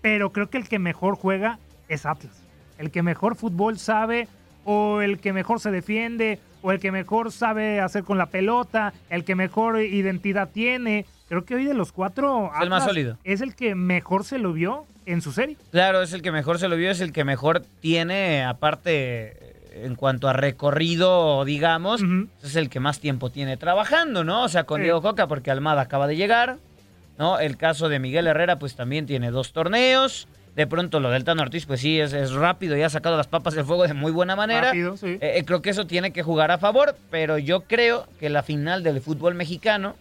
pero 0.00 0.32
creo 0.32 0.50
que 0.50 0.58
el 0.58 0.68
que 0.68 0.78
mejor 0.78 1.16
juega 1.16 1.58
es 1.88 2.04
Atlas. 2.04 2.44
El 2.76 2.90
que 2.90 3.02
mejor 3.02 3.36
fútbol 3.36 3.78
sabe, 3.78 4.28
o 4.66 5.00
el 5.00 5.18
que 5.18 5.32
mejor 5.32 5.60
se 5.60 5.70
defiende, 5.70 6.38
o 6.64 6.72
el 6.72 6.80
que 6.80 6.90
mejor 6.90 7.30
sabe 7.30 7.78
hacer 7.80 8.04
con 8.04 8.16
la 8.16 8.26
pelota, 8.26 8.94
el 9.10 9.22
que 9.24 9.34
mejor 9.34 9.82
identidad 9.82 10.48
tiene. 10.50 11.04
Creo 11.28 11.44
que 11.44 11.54
hoy 11.54 11.64
de 11.66 11.74
los 11.74 11.92
cuatro, 11.92 12.50
Es 12.56 12.62
el 12.62 12.70
más 12.70 12.84
sólido. 12.84 13.18
es 13.22 13.42
el 13.42 13.54
que 13.54 13.74
mejor 13.74 14.24
se 14.24 14.38
lo 14.38 14.54
vio 14.54 14.86
en 15.04 15.20
su 15.20 15.30
serie. 15.32 15.58
Claro, 15.72 16.00
es 16.00 16.14
el 16.14 16.22
que 16.22 16.32
mejor 16.32 16.58
se 16.58 16.68
lo 16.68 16.76
vio, 16.76 16.90
es 16.90 17.02
el 17.02 17.12
que 17.12 17.22
mejor 17.24 17.62
tiene, 17.80 18.42
aparte, 18.44 19.36
en 19.74 19.94
cuanto 19.94 20.26
a 20.26 20.32
recorrido, 20.32 21.44
digamos, 21.44 22.00
es 22.42 22.56
el 22.56 22.70
que 22.70 22.80
más 22.80 22.98
tiempo 22.98 23.28
tiene 23.28 23.58
trabajando, 23.58 24.24
¿no? 24.24 24.44
O 24.44 24.48
sea, 24.48 24.64
con 24.64 24.78
Sí. 24.80 24.84
Diego 24.84 25.02
Coca, 25.02 25.26
porque 25.26 25.50
Almada 25.50 25.82
acaba 25.82 26.06
de 26.06 26.16
llegar, 26.16 26.56
¿no? 27.18 27.38
El 27.38 27.58
caso 27.58 27.90
de 27.90 27.98
Miguel 27.98 28.26
Herrera, 28.26 28.58
pues 28.58 28.74
también 28.74 29.04
tiene 29.04 29.30
dos 29.30 29.52
torneos. 29.52 30.28
De 30.56 30.66
pronto 30.68 31.00
lo 31.00 31.10
del 31.10 31.24
Tano 31.24 31.42
Ortiz, 31.42 31.66
pues 31.66 31.80
sí, 31.80 31.98
es, 31.98 32.12
es 32.12 32.32
rápido 32.32 32.76
y 32.76 32.82
ha 32.82 32.88
sacado 32.88 33.16
las 33.16 33.26
papas 33.26 33.54
del 33.54 33.64
fuego 33.64 33.86
de 33.86 33.94
muy 33.94 34.12
buena 34.12 34.36
manera. 34.36 34.68
Rápido, 34.68 34.96
sí. 34.96 35.18
Eh, 35.20 35.38
eh, 35.38 35.44
creo 35.44 35.62
que 35.62 35.70
eso 35.70 35.86
tiene 35.86 36.12
que 36.12 36.22
jugar 36.22 36.52
a 36.52 36.58
favor, 36.58 36.96
pero 37.10 37.38
yo 37.38 37.62
creo 37.62 38.06
que 38.20 38.30
la 38.30 38.42
final 38.44 38.84
del 38.84 39.00
fútbol 39.00 39.34
mexicano 39.34 39.96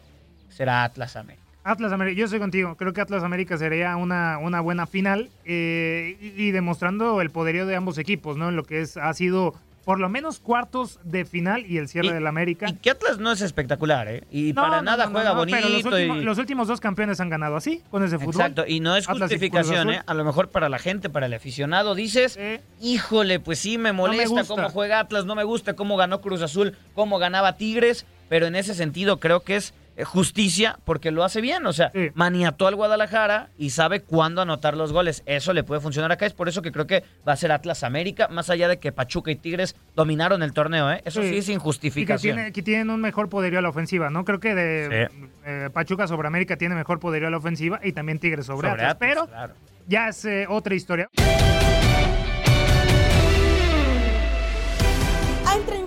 será 0.50 0.84
Atlas 0.84 1.16
América. 1.16 1.42
Atlas 1.64 1.92
América, 1.92 2.20
yo 2.20 2.26
estoy 2.26 2.40
contigo. 2.40 2.76
Creo 2.76 2.94
que 2.94 3.02
Atlas 3.02 3.24
América 3.24 3.58
sería 3.58 3.96
una, 3.96 4.38
una 4.38 4.60
buena 4.62 4.86
final 4.86 5.30
eh, 5.46 6.18
y, 6.22 6.44
y 6.44 6.52
demostrando 6.52 7.22
el 7.22 7.32
poderío 7.32 7.66
de 7.66 7.76
ambos 7.76 7.98
equipos, 7.98 8.38
¿no? 8.38 8.50
En 8.50 8.56
lo 8.56 8.64
que 8.64 8.82
es, 8.82 8.98
ha 8.98 9.14
sido 9.14 9.56
por 9.86 10.00
lo 10.00 10.08
menos 10.10 10.40
cuartos 10.40 11.00
de 11.04 11.26
final 11.26 11.66
y 11.66 11.78
el 11.78 11.88
cierre 11.90 12.14
del 12.14 12.26
América. 12.28 12.68
Y 12.70 12.74
que 12.74 12.90
Atlas 12.92 13.18
no 13.20 13.32
es 13.32 13.42
espectacular, 13.42 14.08
¿eh? 14.08 14.24
Y 14.32 14.54
No, 14.54 14.62
para 14.62 14.78
no, 14.78 14.84
nada 14.84 15.06
no, 15.06 15.12
juega 15.12 15.34
bonito. 15.34 15.58
Pero 15.62 15.70
los 15.70 15.84
últimos, 15.86 16.18
y- 16.18 16.22
los 16.22 16.38
últimos 16.38 16.68
dos 16.68 16.80
campeones 16.80 17.20
han 17.20 17.30
ganado 17.30 17.56
así, 17.58 17.82
con 17.92 18.04
ese 18.04 18.18
fútbol. 18.18 18.32
Exacto, 18.34 18.64
y 18.68 18.80
no 18.80 18.96
es 18.96 19.10
Atlas 19.10 19.30
justificación. 19.30 19.90
¿eh? 19.90 20.02
A 20.06 20.14
lo 20.14 20.24
mejor 20.24 20.50
para 20.50 20.70
la 20.70 20.80
gente, 20.80 21.10
para 21.10 21.26
el 21.26 21.34
aficionado, 21.34 21.96
dices, 21.96 22.40
híjole, 22.82 23.40
pues 23.40 23.60
sí 23.60 23.78
me 23.78 23.92
molesta 23.94 24.44
cómo 24.46 24.70
juega 24.70 25.00
Atlas, 25.00 25.26
no 25.26 25.36
me 25.36 25.44
gusta 25.44 25.76
cómo 25.76 25.98
ganó 25.98 26.22
Cruz 26.22 26.42
Azul, 26.42 26.76
cómo 26.96 27.20
ganaba 27.20 27.58
Tigres, 27.58 28.06
pero 28.30 28.46
en 28.48 28.56
ese 28.56 28.74
sentido 28.74 29.20
creo 29.20 29.42
que 29.42 29.56
es 29.58 29.74
justicia 30.06 30.80
porque 30.86 31.12
lo 31.12 31.24
hace 31.24 31.42
bien, 31.42 31.66
o 31.66 31.74
sea, 31.74 31.92
maniató 32.16 32.68
al 32.68 32.76
Guadalajara 32.76 33.50
y 33.58 33.70
sabe 33.70 34.02
cuándo 34.02 34.42
anotar 34.42 34.76
los 34.76 34.92
goles. 34.92 35.24
Eso 35.26 35.54
le 35.54 35.64
puede 35.64 35.82
funcionar 35.82 36.12
acá, 36.12 36.26
es 36.26 36.34
por 36.34 36.50
eso 36.50 36.62
que 36.62 36.72
creo 36.72 36.88
que 36.88 37.04
va 37.28 37.34
a 37.34 37.36
ser 37.38 37.52
Atlas 37.52 37.84
América, 37.84 38.28
más 38.28 38.50
allá 38.50 38.68
de 38.68 38.78
que 38.80 38.92
Pachuca 38.92 39.32
y 39.32 39.36
Tigres 39.36 39.76
dominaron 39.96 40.42
el 40.44 40.54
torneo, 40.54 40.92
¿eh? 40.92 41.02
Eso 41.06 41.22
sí, 41.22 41.38
es 41.38 41.46
sin 41.46 41.60
Y 41.64 42.06
que, 42.06 42.18
tiene, 42.18 42.52
que 42.52 42.62
tienen 42.64 42.90
un 42.90 43.02
mejor 43.02 43.30
poderío 43.30 43.60
a 43.60 43.62
la 43.62 43.70
ofensiva, 43.70 44.10
¿no? 44.10 44.26
Creo 44.26 44.40
que 44.40 44.56
de 44.56 45.10
Sí. 45.12 45.26
eh, 45.46 45.70
Pachuca 45.74 46.08
sobre 46.08 46.28
América 46.28 46.58
tiene 46.58 46.76
mejor 46.76 47.00
poderío 47.00 47.28
a 47.28 47.32
la 47.32 47.38
ofensiva 47.38 47.80
y 47.84 47.94
también 47.94 48.20
Tigres 48.20 48.46
sobre, 48.46 48.70
Sobre 48.70 48.84
Atlas. 48.84 48.96
Atlas, 48.96 49.10
Pero 49.10 49.28
claro. 49.28 49.54
ya 49.88 50.08
es 50.10 50.26
eh, 50.26 50.46
otra 50.50 50.76
historia. 50.76 51.10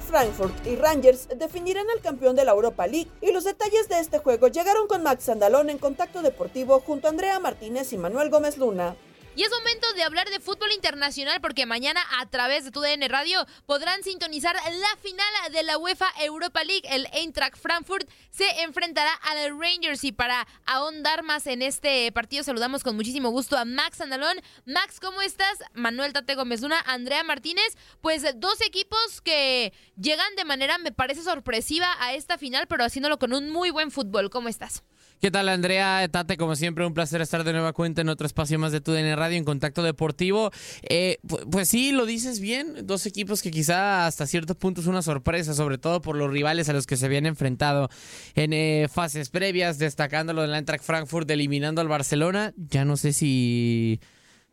Frankfurt 0.07 0.67
y 0.67 0.77
Rangers 0.77 1.29
definirán 1.37 1.87
al 1.91 2.01
campeón 2.01 2.37
de 2.37 2.45
la 2.45 2.53
Europa 2.53 2.87
League 2.87 3.11
y 3.21 3.33
los 3.33 3.45
detalles 3.45 3.89
de 3.89 3.99
este 3.99 4.19
juego 4.19 4.47
llegaron 4.49 4.87
con 4.87 5.03
Max 5.03 5.29
Andalón 5.29 5.69
en 5.69 5.79
Contacto 5.79 6.23
Deportivo 6.23 6.81
junto 6.81 7.09
a 7.09 7.11
Andrea 7.11 7.41
Martínez 7.41 7.93
y 7.93 7.99
Manuel 7.99 8.31
Gómez 8.31 8.57
Luna. 8.57 8.95
Y 9.37 9.43
es 9.43 9.51
momento 9.51 9.93
de 9.93 10.03
hablar 10.03 10.31
de 10.31 10.41
fútbol 10.41 10.73
internacional 10.73 11.43
porque 11.43 11.67
mañana 11.67 12.01
a 12.19 12.25
través 12.25 12.65
de 12.65 12.71
tu 12.71 12.81
DN 12.81 13.07
Radio 13.07 13.45
podrán 13.67 14.03
sintonizar 14.03 14.55
la 14.55 14.97
final 15.03 15.27
de 15.53 15.63
la 15.63 15.77
UEFA 15.77 16.07
Europa 16.21 16.65
League. 16.65 16.89
El 16.89 17.07
Eintracht 17.13 17.59
Frankfurt 17.59 18.09
se 18.31 18.63
enfrentará 18.63 19.13
al 19.13 19.61
Rangers 19.61 20.05
y 20.05 20.13
para 20.13 20.47
ahondar 20.65 21.23
más 21.23 21.47
en 21.49 21.61
este 21.61 22.11
partido 22.13 22.45
saludamos 22.45 22.83
con 22.83 22.97
muchísimo 22.97 23.29
gusto 23.29 23.59
a 23.59 23.67
Max 23.67 24.01
Andalón. 24.01 24.39
Max, 24.65 25.01
¿cómo 25.01 25.21
estás? 25.21 25.59
Manuel 25.75 26.15
Tate 26.15 26.35
Gómez 26.35 26.63
Luna, 26.63 26.83
Andrea 26.87 27.23
Martínez. 27.23 27.77
Pues 28.01 28.25
dos 28.37 28.63
equipos 28.63 29.21
que 29.21 29.75
llegan 30.01 30.35
de 30.37 30.47
manera, 30.47 30.79
me 30.79 30.93
parece 30.93 31.23
sorpresiva 31.23 31.95
a 32.01 32.15
esta 32.15 32.39
final, 32.39 32.69
pero 32.69 32.85
haciéndolo 32.85 33.19
con 33.19 33.35
un 33.35 33.51
muy 33.51 33.69
buen 33.69 33.91
fútbol. 33.91 34.31
¿Cómo 34.31 34.49
estás? 34.49 34.83
¿Qué 35.21 35.31
tal, 35.31 35.49
Andrea? 35.49 36.07
Tate, 36.09 36.37
como 36.37 36.55
siempre, 36.57 36.87
un 36.87 36.93
placer 36.93 37.21
estar 37.23 37.43
de 37.43 37.53
nueva 37.53 37.73
cuenta 37.73 38.03
en 38.03 38.11
otro 38.11 38.27
espacio 38.27 38.59
más 38.59 38.71
de 38.71 38.81
TUDN 38.83 39.17
Radio 39.17 39.39
en 39.39 39.45
Contacto 39.45 39.83
Deportivo. 39.83 40.51
Eh, 40.83 41.17
pu- 41.27 41.49
pues 41.51 41.69
sí, 41.71 41.91
lo 41.91 42.05
dices 42.05 42.39
bien. 42.39 42.87
Dos 42.87 43.07
equipos 43.07 43.41
que 43.41 43.51
quizá 43.51 44.07
hasta 44.07 44.27
cierto 44.27 44.55
punto 44.55 44.83
es 44.83 44.87
una 44.87 45.01
sorpresa, 45.03 45.55
sobre 45.55 45.79
todo 45.79 46.03
por 46.03 46.17
los 46.17 46.31
rivales 46.31 46.69
a 46.69 46.75
los 46.75 46.87
que 46.87 46.99
se 46.99 47.07
habían 47.07 47.25
enfrentado 47.25 47.89
en 48.35 48.53
eh, 48.53 48.89
fases 48.93 49.31
previas, 49.31 49.79
destacándolo 49.79 50.43
del 50.43 50.55
Eintracht 50.55 50.85
Frankfurt, 50.85 51.29
eliminando 51.31 51.81
al 51.81 51.89
Barcelona. 51.89 52.53
Ya 52.57 52.85
no 52.85 52.97
sé 52.99 53.13
si... 53.15 54.01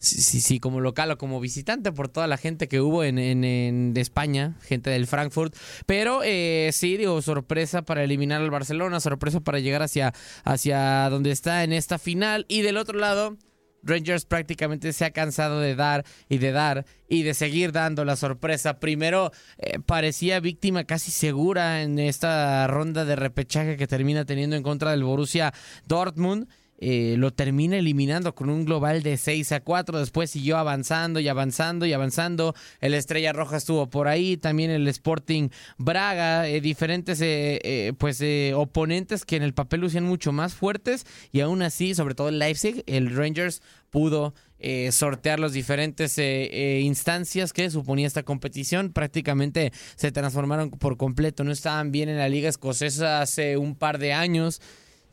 Sí, 0.04 0.42
sí, 0.42 0.60
como 0.60 0.82
local 0.82 1.12
o 1.12 1.18
como 1.18 1.40
visitante 1.40 1.94
por 1.94 2.10
toda 2.10 2.28
la 2.28 2.36
gente 2.36 2.68
que 2.68 2.82
hubo 2.82 3.06
en, 3.06 3.18
en- 3.18 3.46
en 3.46 3.94
España, 3.96 4.58
gente 4.62 4.90
del 4.90 5.08
Frankfurt. 5.08 5.56
Pero 5.86 6.20
eh, 6.26 6.72
sí, 6.74 6.98
digo, 6.98 7.22
sorpresa 7.22 7.84
para 7.84 8.04
eliminar 8.04 8.42
al 8.42 8.52
Barcelona, 8.52 9.00
sorpresa 9.00 9.40
para 9.40 9.60
llegar 9.60 9.82
hacia, 9.82 10.14
hacia 10.44 11.10
donde 11.10 11.32
está 11.32 11.64
en 11.64 11.72
esta 11.72 12.00
final. 12.00 12.46
Y 12.50 12.64
del 12.64 12.76
otro 12.76 13.00
lado, 13.00 13.38
Rangers 13.82 14.26
prácticamente 14.26 14.92
se 14.92 15.06
ha 15.06 15.12
cansado 15.12 15.62
de 15.62 15.76
dar 15.76 16.04
y 16.28 16.38
de 16.38 16.52
dar 16.52 16.86
y 17.08 17.24
de 17.24 17.34
seguir 17.34 17.72
dando 17.72 18.04
la 18.04 18.18
sorpresa. 18.18 18.82
Primero 18.82 19.32
eh, 19.58 19.80
parecía 19.86 20.42
víctima 20.42 20.84
casi 20.84 21.12
segura 21.12 21.82
en 21.82 21.98
esta 21.98 22.68
ronda 22.68 23.06
de 23.06 23.16
repechaje 23.16 23.78
que 23.78 23.88
termina 23.88 24.26
teniendo 24.26 24.58
en 24.58 24.64
contra 24.64 24.92
del 24.92 25.06
Borussia 25.06 25.54
Dortmund. 25.86 26.50
Eh, 26.80 27.16
lo 27.18 27.32
termina 27.32 27.78
eliminando 27.78 28.36
con 28.36 28.50
un 28.50 28.66
global 28.66 29.04
de 29.04 29.18
6 29.18 29.52
a 29.54 29.60
4. 29.62 30.00
Después 30.00 30.32
siguió 30.32 30.58
avanzando 30.58 31.20
y 31.20 31.28
avanzando 31.28 31.86
y 31.86 31.94
avanzando. 31.94 32.56
El 32.82 32.94
Estrella 32.94 33.32
Roja 33.32 33.58
estuvo 33.58 33.90
por 33.90 34.08
ahí. 34.08 34.38
También 34.38 34.70
el 34.72 34.88
Sporting 34.88 35.50
Braga. 35.78 36.48
eh, 36.48 36.60
diferentes 36.62 37.22
eh, 37.22 37.60
eh, 37.64 37.94
pues 37.98 38.20
eh, 38.22 38.54
oponentes 38.56 39.24
que 39.26 39.36
en 39.36 39.44
el 39.44 39.54
papel 39.54 39.82
lucían 39.82 40.04
mucho 40.04 40.32
más 40.32 40.54
fuertes. 40.56 41.06
Y 41.32 41.40
aún 41.42 41.62
así, 41.62 41.96
sobre 41.96 42.16
todo 42.16 42.30
el 42.30 42.40
Leipzig, 42.40 42.84
el 42.88 43.16
Rangers 43.16 43.62
pudo 43.90 44.34
eh, 44.60 44.92
sortear 44.92 45.40
las 45.40 45.54
diferentes 45.54 46.18
instancias 46.18 47.54
que 47.54 47.70
suponía 47.70 48.08
esta 48.08 48.24
competición. 48.24 48.92
Prácticamente 48.92 49.72
se 49.96 50.12
transformaron 50.12 50.72
por 50.72 50.98
completo. 50.98 51.44
No 51.44 51.52
estaban 51.52 51.92
bien 51.92 52.10
en 52.10 52.18
la 52.18 52.28
liga 52.30 52.50
escocesa 52.50 53.22
hace 53.22 53.58
un 53.58 53.76
par 53.76 54.00
de 54.00 54.14
años. 54.14 54.62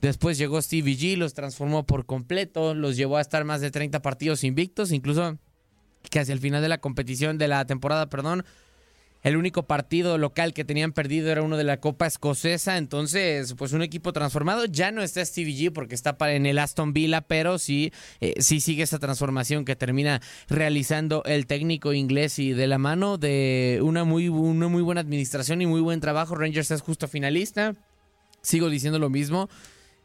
Después 0.01 0.39
llegó 0.39 0.61
Stevie 0.63 0.97
G, 0.97 1.17
los 1.17 1.35
transformó 1.35 1.85
por 1.85 2.07
completo, 2.07 2.75
los 2.75 2.97
llevó 2.97 3.19
a 3.19 3.21
estar 3.21 3.45
más 3.45 3.61
de 3.61 3.71
30 3.71 4.01
partidos 4.01 4.45
invictos, 4.45 4.93
incluso 4.93 5.39
que 6.11 6.21
hacia 6.21 6.33
el 6.33 6.41
final 6.41 6.63
de 6.63 6.69
la 6.69 6.79
competición, 6.79 7.37
de 7.37 7.49
la 7.49 7.67
temporada, 7.67 8.09
perdón, 8.09 8.45
el 9.23 9.37
único 9.37 9.65
partido 9.65 10.17
local 10.17 10.55
que 10.55 10.65
tenían 10.65 10.93
perdido 10.93 11.31
era 11.31 11.43
uno 11.43 11.59
de 11.59 11.65
la 11.65 11.79
Copa 11.79 12.07
Escocesa, 12.07 12.79
entonces 12.79 13.55
pues 13.55 13.73
un 13.73 13.83
equipo 13.83 14.15
transformado, 14.15 14.65
ya 14.65 14.93
no 14.93 15.03
está 15.03 15.23
Stevie 15.23 15.57
G 15.57 15.73
porque 15.73 15.95
está 15.95 16.17
en 16.31 16.47
el 16.47 16.59
Aston 16.59 16.95
Villa, 16.95 17.21
pero 17.21 17.59
sí, 17.59 17.93
eh, 18.21 18.35
sí 18.39 18.61
sigue 18.61 18.85
esa 18.85 18.99
transformación 18.99 19.67
que 19.67 19.77
termina 19.77 20.23
realizando 20.49 21.23
el 21.27 21.47
técnico 21.47 21.93
inglés 21.93 22.39
y 22.39 22.53
de 22.53 22.67
la 22.67 22.79
mano 22.79 23.19
de 23.19 23.81
una 23.83 24.05
muy, 24.05 24.31
una 24.31 24.69
muy 24.69 24.83
buena 24.83 25.03
administración 25.03 25.61
y 25.61 25.67
muy 25.67 25.83
buen 25.83 26.01
trabajo, 26.01 26.35
Rangers 26.35 26.71
es 26.71 26.81
justo 26.81 27.07
finalista, 27.07 27.75
sigo 28.41 28.71
diciendo 28.71 28.99
lo 28.99 29.11
mismo, 29.11 29.51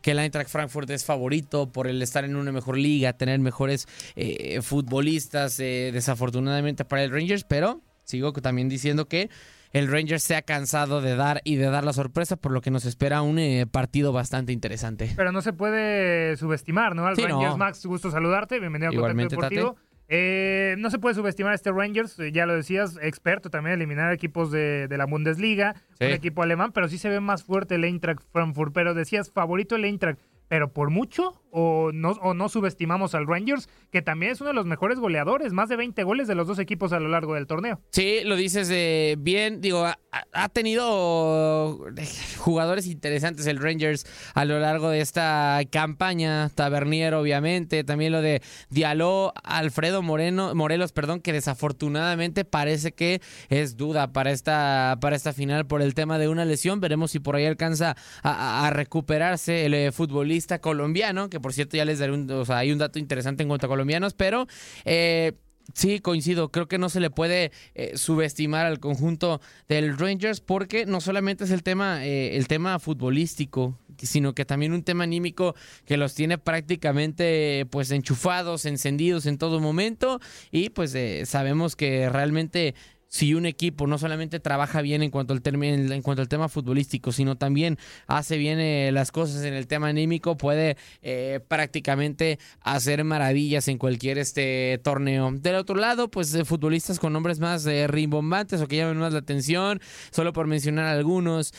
que 0.06 0.12
el 0.12 0.20
Eintracht 0.20 0.52
Frankfurt 0.52 0.88
es 0.92 1.04
favorito 1.04 1.72
por 1.72 1.88
el 1.88 2.00
estar 2.00 2.26
en 2.26 2.36
una 2.36 2.52
mejor 2.52 2.78
liga, 2.78 3.14
tener 3.14 3.40
mejores 3.40 3.88
eh, 4.16 4.62
futbolistas, 4.62 5.60
eh, 5.60 5.90
desafortunadamente 5.92 6.86
para 6.86 7.04
el 7.04 7.10
Rangers, 7.10 7.44
pero 7.44 7.82
sigo 8.04 8.32
también 8.34 8.70
diciendo 8.70 9.08
que 9.08 9.32
el 9.72 9.92
Rangers 9.92 10.22
se 10.22 10.36
ha 10.36 10.44
cansado 10.44 11.02
de 11.02 11.16
dar 11.16 11.42
y 11.44 11.56
de 11.56 11.66
dar 11.72 11.84
la 11.84 11.92
sorpresa, 11.92 12.38
por 12.38 12.52
lo 12.52 12.62
que 12.62 12.70
nos 12.70 12.86
espera 12.86 13.24
un 13.24 13.40
eh, 13.40 13.66
partido 13.66 14.14
bastante 14.14 14.54
interesante. 14.54 15.12
Pero 15.16 15.32
no 15.32 15.42
se 15.42 15.54
puede 15.54 16.38
subestimar, 16.38 16.96
¿no? 16.96 17.08
Al 17.08 17.16
Sí, 17.16 17.24
Rangers, 17.24 17.54
no. 17.54 17.58
Max, 17.58 17.84
gusto 17.88 18.12
saludarte. 18.12 18.60
Bienvenido 18.60 18.92
a 18.92 18.94
Igualmente, 18.94 19.36
Contacto 19.36 19.56
Deportivo. 19.56 19.85
Eh, 20.08 20.76
no 20.78 20.90
se 20.92 21.00
puede 21.00 21.16
subestimar 21.16 21.52
a 21.54 21.56
este 21.56 21.72
Rangers, 21.72 22.20
eh, 22.20 22.32
ya 22.32 22.46
lo 22.46 22.54
decías, 22.56 22.98
experto 23.02 23.50
también 23.50 23.74
en 23.74 23.80
eliminar 23.82 24.14
equipos 24.14 24.52
de, 24.52 24.88
de 24.88 24.98
la 24.98 25.06
Bundesliga, 25.06 25.74
Sí. 26.00 26.06
un 26.06 26.12
equipo 26.12 26.44
alemán, 26.44 26.72
pero 26.74 26.88
sí 26.88 26.98
se 26.98 27.10
ve 27.10 27.20
más 27.20 27.44
fuerte 27.44 27.76
el 27.76 27.84
Eintracht 27.86 28.22
Frankfurt. 28.32 28.74
Pero 28.74 28.94
decías, 28.94 29.32
favorito 29.32 29.76
el 29.76 29.86
Eintracht, 29.86 30.20
pero 30.48 30.72
por 30.72 30.90
mucho, 30.90 31.42
o 31.52 31.92
no, 31.94 32.12
o 32.12 32.34
no 32.34 32.50
subestimamos 32.50 33.16
al 33.16 33.28
Rangers, 33.28 33.70
que 33.92 34.02
también 34.02 34.34
es 34.34 34.42
uno 34.42 34.50
de 34.50 34.54
los 34.54 34.66
mejores 34.66 35.00
goleadores, 35.00 35.54
más 35.54 35.70
de 35.70 35.78
20 35.78 36.04
goles 36.04 36.28
de 36.28 36.36
los 36.36 36.48
dos 36.48 36.60
equipos 36.60 36.92
a 36.92 37.00
lo 37.00 37.08
largo 37.08 37.34
del 37.34 37.48
torneo. 37.48 37.82
Sí, 37.92 38.20
lo 38.26 38.36
dices 38.36 38.70
eh, 38.72 39.16
bien. 39.18 39.62
Digo, 39.62 39.86
ha, 39.86 40.50
tenido 40.50 41.88
eh, 41.98 42.06
jugadores 42.38 42.88
interesantes 42.88 43.48
el 43.48 43.60
Rangers 43.60 44.06
a 44.34 44.44
lo 44.44 44.60
largo 44.60 44.90
de 44.90 45.00
esta 45.00 45.62
campaña. 45.72 46.50
Tavernier, 46.50 47.14
obviamente. 47.14 47.84
También 47.84 48.12
lo 48.12 48.22
de 48.22 48.42
Diallo, 48.70 49.34
Alfredo 49.44 50.02
Moreno, 50.02 50.54
Morelos, 50.56 50.92
perdón, 50.92 51.22
que 51.22 51.32
desafortunadamente 51.32 52.44
parece 52.44 52.92
que 52.92 53.22
es 53.50 53.78
duda 53.78 54.12
para 54.12 54.32
esta, 54.32 54.98
para 55.00 55.16
esta 55.16 55.32
final 55.32 55.66
por 55.66 55.82
el 55.82 55.94
tema 55.94 56.20
de 56.20 56.28
una 56.28 56.44
lesión. 56.44 56.82
Veremos 56.82 57.12
si 57.12 57.20
por 57.20 57.38
ahí 57.38 57.46
alcanza 57.46 57.96
a 58.24 58.70
recuperarse 58.74 59.66
el 59.66 59.74
eh, 59.74 59.92
futbolista 59.94 60.35
colombiano, 60.60 61.30
que 61.30 61.40
por 61.40 61.54
cierto 61.54 61.78
ya 61.78 61.86
les 61.86 62.00
daré 62.00 62.12
un, 62.12 62.30
hay 62.50 62.72
un 62.72 62.78
dato 62.78 63.00
interesante 63.00 63.44
en 63.44 63.50
cuanto 63.50 63.66
a 63.66 63.70
colombianos, 63.70 64.14
pero 64.14 64.48
eh, 64.86 65.34
Sí, 65.74 66.00
coincido. 66.00 66.52
Creo 66.52 66.68
que 66.68 66.78
no 66.78 66.90
se 66.90 67.00
le 67.00 67.10
puede 67.10 67.52
eh, 67.74 67.98
subestimar 67.98 68.66
al 68.66 68.80
conjunto 68.80 69.42
del 69.68 69.98
Rangers 69.98 70.40
porque 70.40 70.86
no 70.86 71.02
solamente 71.02 71.46
es 71.46 71.52
el 71.52 71.64
tema, 71.64 72.06
eh, 72.06 72.38
el 72.38 72.48
tema 72.48 72.78
futbolístico, 72.78 73.78
sino 73.98 74.36
que 74.36 74.46
también 74.46 74.74
un 74.74 74.84
tema 74.84 75.06
anímico 75.06 75.56
que 75.86 75.98
los 75.98 76.14
tiene 76.14 76.38
prácticamente 76.38 77.66
pues 77.72 77.90
enchufados, 77.90 78.66
encendidos 78.66 79.26
en 79.26 79.38
todo 79.38 79.60
momento 79.60 80.20
y 80.52 80.70
pues 80.70 80.96
sabemos 81.28 81.76
que 81.76 82.10
realmente 82.10 82.76
si 83.08 83.34
un 83.34 83.46
equipo 83.46 83.88
no 83.88 83.98
solamente 83.98 84.40
trabaja 84.40 84.82
bien 84.82 85.04
en 85.04 85.12
cuanto 85.12 85.34
al 85.34 85.42
en 85.46 86.02
cuanto 86.02 86.22
al 86.22 86.28
tema 86.28 86.50
futbolístico, 86.50 87.12
sino 87.12 87.38
también 87.38 87.78
hace 88.08 88.38
bien 88.38 88.60
eh, 88.60 88.92
las 88.92 89.12
cosas 89.12 89.44
en 89.44 89.54
el 89.54 89.68
tema 89.68 89.88
anímico, 89.88 90.38
puede 90.38 90.78
eh, 91.02 91.40
prácticamente 91.48 92.40
hacer 92.62 93.04
maravillas 93.04 93.68
en 93.68 93.78
cualquier 93.78 94.18
este 94.18 94.80
torneo. 94.84 95.32
Del 95.32 95.56
otro 95.56 95.76
lado, 95.76 96.10
pues 96.10 96.38
futbolistas 96.46 97.00
con 97.00 97.14
nombres 97.14 97.40
más 97.40 97.66
eh, 97.66 97.88
rimbombantes 97.88 98.62
o 98.62 98.68
que 98.68 98.78
llamen 98.78 98.98
más 98.98 99.14
la 99.14 99.20
atención, 99.20 99.82
solo 100.12 100.34
por 100.34 100.48
mencionar 100.48 100.86
algunos, 100.86 101.54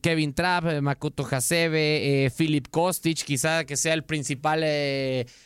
Kevin 0.00 0.34
Trapp, 0.34 0.80
Makoto 0.82 1.26
Hasebe, 1.30 2.30
Philip 2.36 2.66
Kostic, 2.68 3.24
quizá 3.24 3.64
que 3.64 3.76
sea 3.76 3.94
el 3.94 4.04
principal 4.04 4.64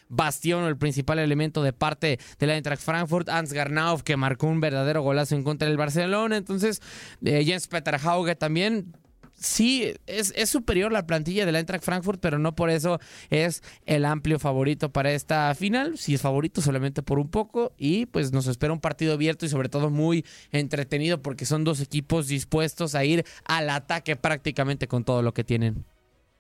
bastión 0.09 0.65
o 0.65 0.69
el 0.69 0.77
principal 0.77 1.19
elemento 1.19 1.63
de 1.63 1.73
parte 1.73 2.19
de 2.39 2.47
la 2.47 2.55
Eintracht 2.55 2.83
Frankfurt, 2.83 3.29
Hans 3.29 3.53
Garnauf, 3.53 4.03
que 4.03 4.17
marcó 4.17 4.47
un 4.47 4.61
verdadero 4.61 5.03
golazo 5.03 5.26
en 5.33 5.45
contra 5.45 5.69
del 5.69 5.77
Barcelona, 5.77 6.37
entonces 6.37 6.81
eh, 7.25 7.45
Jens 7.45 7.69
Peter 7.69 7.99
Hauge 8.03 8.37
también 8.37 8.93
sí, 9.39 9.95
es, 10.07 10.33
es 10.37 10.51
superior 10.51 10.93
la 10.93 11.07
plantilla 11.07 11.47
de 11.47 11.53
la 11.53 11.59
Eintracht 11.59 11.85
Frankfurt, 11.85 12.21
pero 12.21 12.39
no 12.39 12.55
por 12.55 12.71
eso 12.71 12.99
es 13.31 13.63
el 13.85 14.05
amplio 14.05 14.39
favorito 14.39 14.91
para 14.91 15.13
esta 15.13 15.55
final. 15.55 15.99
Sí 15.99 16.15
es 16.15 16.23
favorito 16.23 16.61
solamente 16.61 17.03
por 17.03 17.19
un 17.19 17.31
poco 17.31 17.73
y 17.77 18.07
pues 18.07 18.33
nos 18.33 18.47
espera 18.47 18.73
un 18.73 18.81
partido 18.81 19.15
abierto 19.15 19.47
y 19.47 19.49
sobre 19.49 19.69
todo 19.69 19.91
muy 19.91 20.25
entretenido 20.51 21.23
porque 21.23 21.47
son 21.47 21.65
dos 21.65 21.81
equipos 21.81 22.29
dispuestos 22.29 22.95
a 22.95 23.05
ir 23.05 23.25
al 23.45 23.71
ataque 23.71 24.17
prácticamente 24.17 24.89
con 24.89 25.05
todo 25.05 25.23
lo 25.23 25.33
que 25.35 25.45
tienen. 25.45 25.85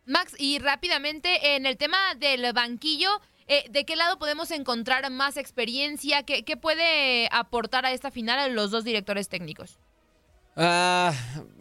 Max, 0.06 0.34
y 0.38 0.60
rápidamente 0.60 1.56
en 1.56 1.66
el 1.66 1.76
tema 1.76 1.98
del 2.18 2.52
banquillo, 2.52 3.08
eh, 3.48 3.64
¿de 3.70 3.84
qué 3.84 3.96
lado 3.96 4.18
podemos 4.18 4.50
encontrar 4.50 5.10
más 5.10 5.36
experiencia? 5.36 6.22
¿Qué, 6.24 6.56
puede 6.56 7.28
aportar 7.32 7.86
a 7.86 7.92
esta 7.92 8.10
final 8.10 8.38
a 8.38 8.48
los 8.48 8.70
dos 8.70 8.84
directores 8.84 9.28
técnicos? 9.28 9.78
Ah, 10.56 11.12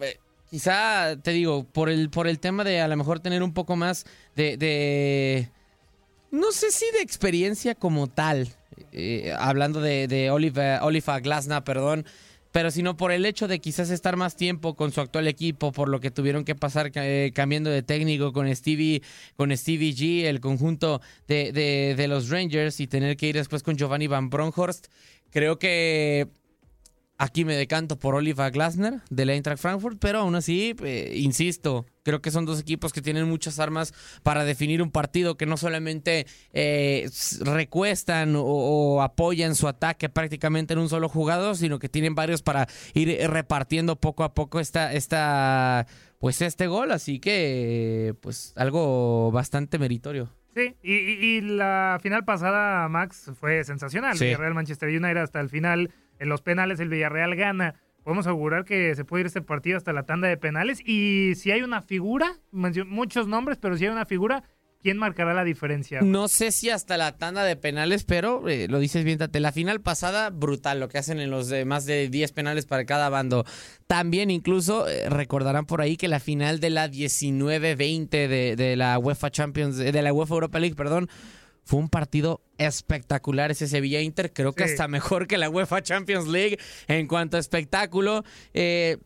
eh, 0.02 0.18
quizá 0.50 1.16
te 1.22 1.32
digo, 1.32 1.64
por 1.66 1.90
el, 1.90 2.10
por 2.10 2.28
el 2.28 2.40
tema 2.40 2.64
de 2.64 2.82
a 2.82 2.88
lo 2.88 2.96
mejor 2.96 3.20
tener 3.20 3.44
un 3.44 3.54
poco 3.54 3.76
más 3.76 4.06
de. 4.36 4.58
de- 4.58 5.52
no 6.32 6.52
sé 6.52 6.72
si 6.72 6.86
de 6.92 7.02
experiencia 7.02 7.76
como 7.76 8.08
tal. 8.08 8.50
eh, 8.92 9.34
hablando 9.38 9.80
de, 9.80 10.08
de 10.08 10.32
Oliver, 10.32 10.80
Oliver 10.82 11.22
Glasner, 11.22 11.64
perdón. 11.64 12.06
Pero 12.56 12.72
sino 12.72 12.96
por 12.96 13.12
el 13.12 13.26
hecho 13.26 13.50
de 13.50 13.60
quizás 13.60 13.90
estar 13.90 14.16
más 14.16 14.38
tiempo 14.38 14.78
con 14.78 14.94
su 14.94 15.02
actual 15.02 15.28
equipo, 15.28 15.74
por 15.74 15.90
lo 15.90 16.00
que 16.00 16.10
tuvieron 16.10 16.46
que 16.46 16.56
pasar 16.56 16.90
eh, 16.96 17.32
cambiando 17.36 17.70
de 17.70 17.84
técnico 17.84 18.32
con 18.32 18.48
Stevie, 18.56 19.02
con 19.36 19.52
Stevie 19.58 19.94
G, 19.94 20.24
el 20.24 20.40
conjunto 20.40 21.02
de, 21.28 21.52
de- 21.52 21.96
de 21.98 22.08
los 22.08 22.30
Rangers, 22.30 22.80
y 22.80 22.88
tener 22.88 23.18
que 23.18 23.28
ir 23.28 23.36
después 23.36 23.62
con 23.62 23.76
Giovanni 23.76 24.08
Van 24.08 24.30
Bronckhorst. 24.30 24.88
Creo 25.32 25.60
que 25.60 26.30
Aquí 27.18 27.44
me 27.44 27.56
decanto 27.58 27.98
por 28.00 28.16
Oliver 28.16 28.50
Glasner 28.52 29.02
de 29.10 29.26
la 29.26 29.34
Eintracht 29.34 29.62
Frankfurt, 29.62 29.98
pero 30.00 30.20
aún 30.20 30.36
así, 30.36 30.76
eh, 30.82 31.14
insisto, 31.18 31.86
creo 32.06 32.22
que 32.22 32.32
son 32.32 32.46
dos 32.46 32.60
equipos 32.62 32.94
que 32.94 33.02
tienen 33.02 33.28
muchas 33.28 33.60
armas 33.60 33.94
para 34.24 34.46
definir 34.46 34.82
un 34.82 34.92
partido 34.92 35.36
que 35.36 35.48
no 35.48 35.58
solamente 35.58 36.28
eh, 36.54 37.10
recuestan 37.42 38.36
o, 38.36 38.44
o 38.44 39.02
apoyan 39.02 39.56
su 39.56 39.68
ataque 39.68 40.08
prácticamente 40.08 40.74
en 40.74 40.80
un 40.80 40.88
solo 40.88 41.10
jugador, 41.10 41.58
sino 41.58 41.80
que 41.80 41.90
tienen 41.90 42.16
varios 42.16 42.44
para 42.44 42.68
ir 42.94 43.10
eh, 43.10 43.28
repartiendo 43.28 43.96
poco 43.98 44.24
a 44.24 44.34
poco 44.34 44.60
esta, 44.60 44.94
esta, 44.94 45.88
pues 46.20 46.42
este 46.42 46.68
gol, 46.68 46.92
así 46.92 47.20
que 47.20 48.16
pues 48.22 48.54
algo 48.56 49.32
bastante 49.32 49.80
meritorio. 49.80 50.30
Sí, 50.56 50.74
y, 50.84 51.42
la 51.42 52.00
final 52.02 52.24
pasada, 52.24 52.88
Max, 52.88 53.30
fue 53.38 53.66
sensacional. 53.66 54.18
Sí. 54.18 54.26
Villarreal 54.26 54.54
Manchester 54.54 54.88
United 54.88 55.18
hasta 55.18 55.42
el 55.42 55.50
final, 55.50 55.92
en 56.18 56.30
los 56.30 56.42
penales 56.42 56.80
el 56.80 56.88
Villarreal 56.88 57.36
gana. 57.36 57.76
Podemos 58.06 58.28
asegurar 58.28 58.66
que 58.66 58.94
se 58.94 59.04
puede 59.04 59.22
ir 59.22 59.26
este 59.26 59.42
partido 59.42 59.78
hasta 59.78 59.92
la 59.92 60.04
tanda 60.04 60.28
de 60.28 60.38
penales. 60.38 60.80
Y 60.86 61.34
si 61.34 61.50
hay 61.50 61.64
una 61.64 61.82
figura, 61.82 62.38
muchos 62.52 63.28
nombres, 63.28 63.58
pero 63.60 63.76
si 63.78 63.86
hay 63.86 63.90
una 63.90 64.06
figura, 64.06 64.44
¿quién 64.84 65.00
marcará 65.00 65.34
la 65.34 65.44
diferencia? 65.44 66.02
No 66.02 66.28
sé 66.28 66.52
si 66.52 66.70
hasta 66.70 66.98
la 66.98 67.18
tanda 67.18 67.44
de 67.44 67.56
penales, 67.56 68.04
pero 68.04 68.48
eh, 68.48 68.68
lo 68.70 68.78
dices 68.78 69.04
bien, 69.06 69.18
Tate. 69.18 69.40
La 69.40 69.52
final 69.52 69.82
pasada, 69.82 70.30
brutal, 70.30 70.80
lo 70.80 70.88
que 70.88 71.00
hacen 71.00 71.20
en 71.20 71.32
los 71.32 71.50
de 71.50 71.66
más 71.66 71.88
de 71.88 72.08
10 72.08 72.32
penales 72.34 72.68
para 72.68 72.86
cada 72.86 73.10
bando. 73.10 73.44
También 73.88 74.30
incluso 74.30 74.88
eh, 74.88 75.10
recordarán 75.10 75.66
por 75.66 75.82
ahí 75.82 75.98
que 75.98 76.08
la 76.08 76.20
final 76.20 76.60
de 76.60 76.70
la 76.70 76.88
19-20 76.88 78.08
de, 78.08 78.56
de 78.56 78.76
la 78.76 79.00
UEFA 79.00 79.32
Champions, 79.32 79.78
de 79.78 80.02
la 80.04 80.14
UEFA 80.14 80.36
Europa 80.36 80.60
League, 80.60 80.76
perdón, 80.76 81.10
fue 81.66 81.80
un 81.80 81.90
partido 81.90 82.42
espectacular 82.58 83.52
ese 83.52 83.68
Sevilla 83.68 84.00
Inter, 84.02 84.32
creo 84.32 84.54
que 84.54 84.64
hasta 84.64 84.88
mejor 84.88 85.28
que 85.28 85.38
la 85.38 85.50
UEFA 85.50 85.82
Champions 85.82 86.28
League 86.28 86.58
en 86.88 87.08
cuanto 87.08 87.36
a 87.38 87.40
espectáculo. 87.40 88.24
Eh, 88.54 88.98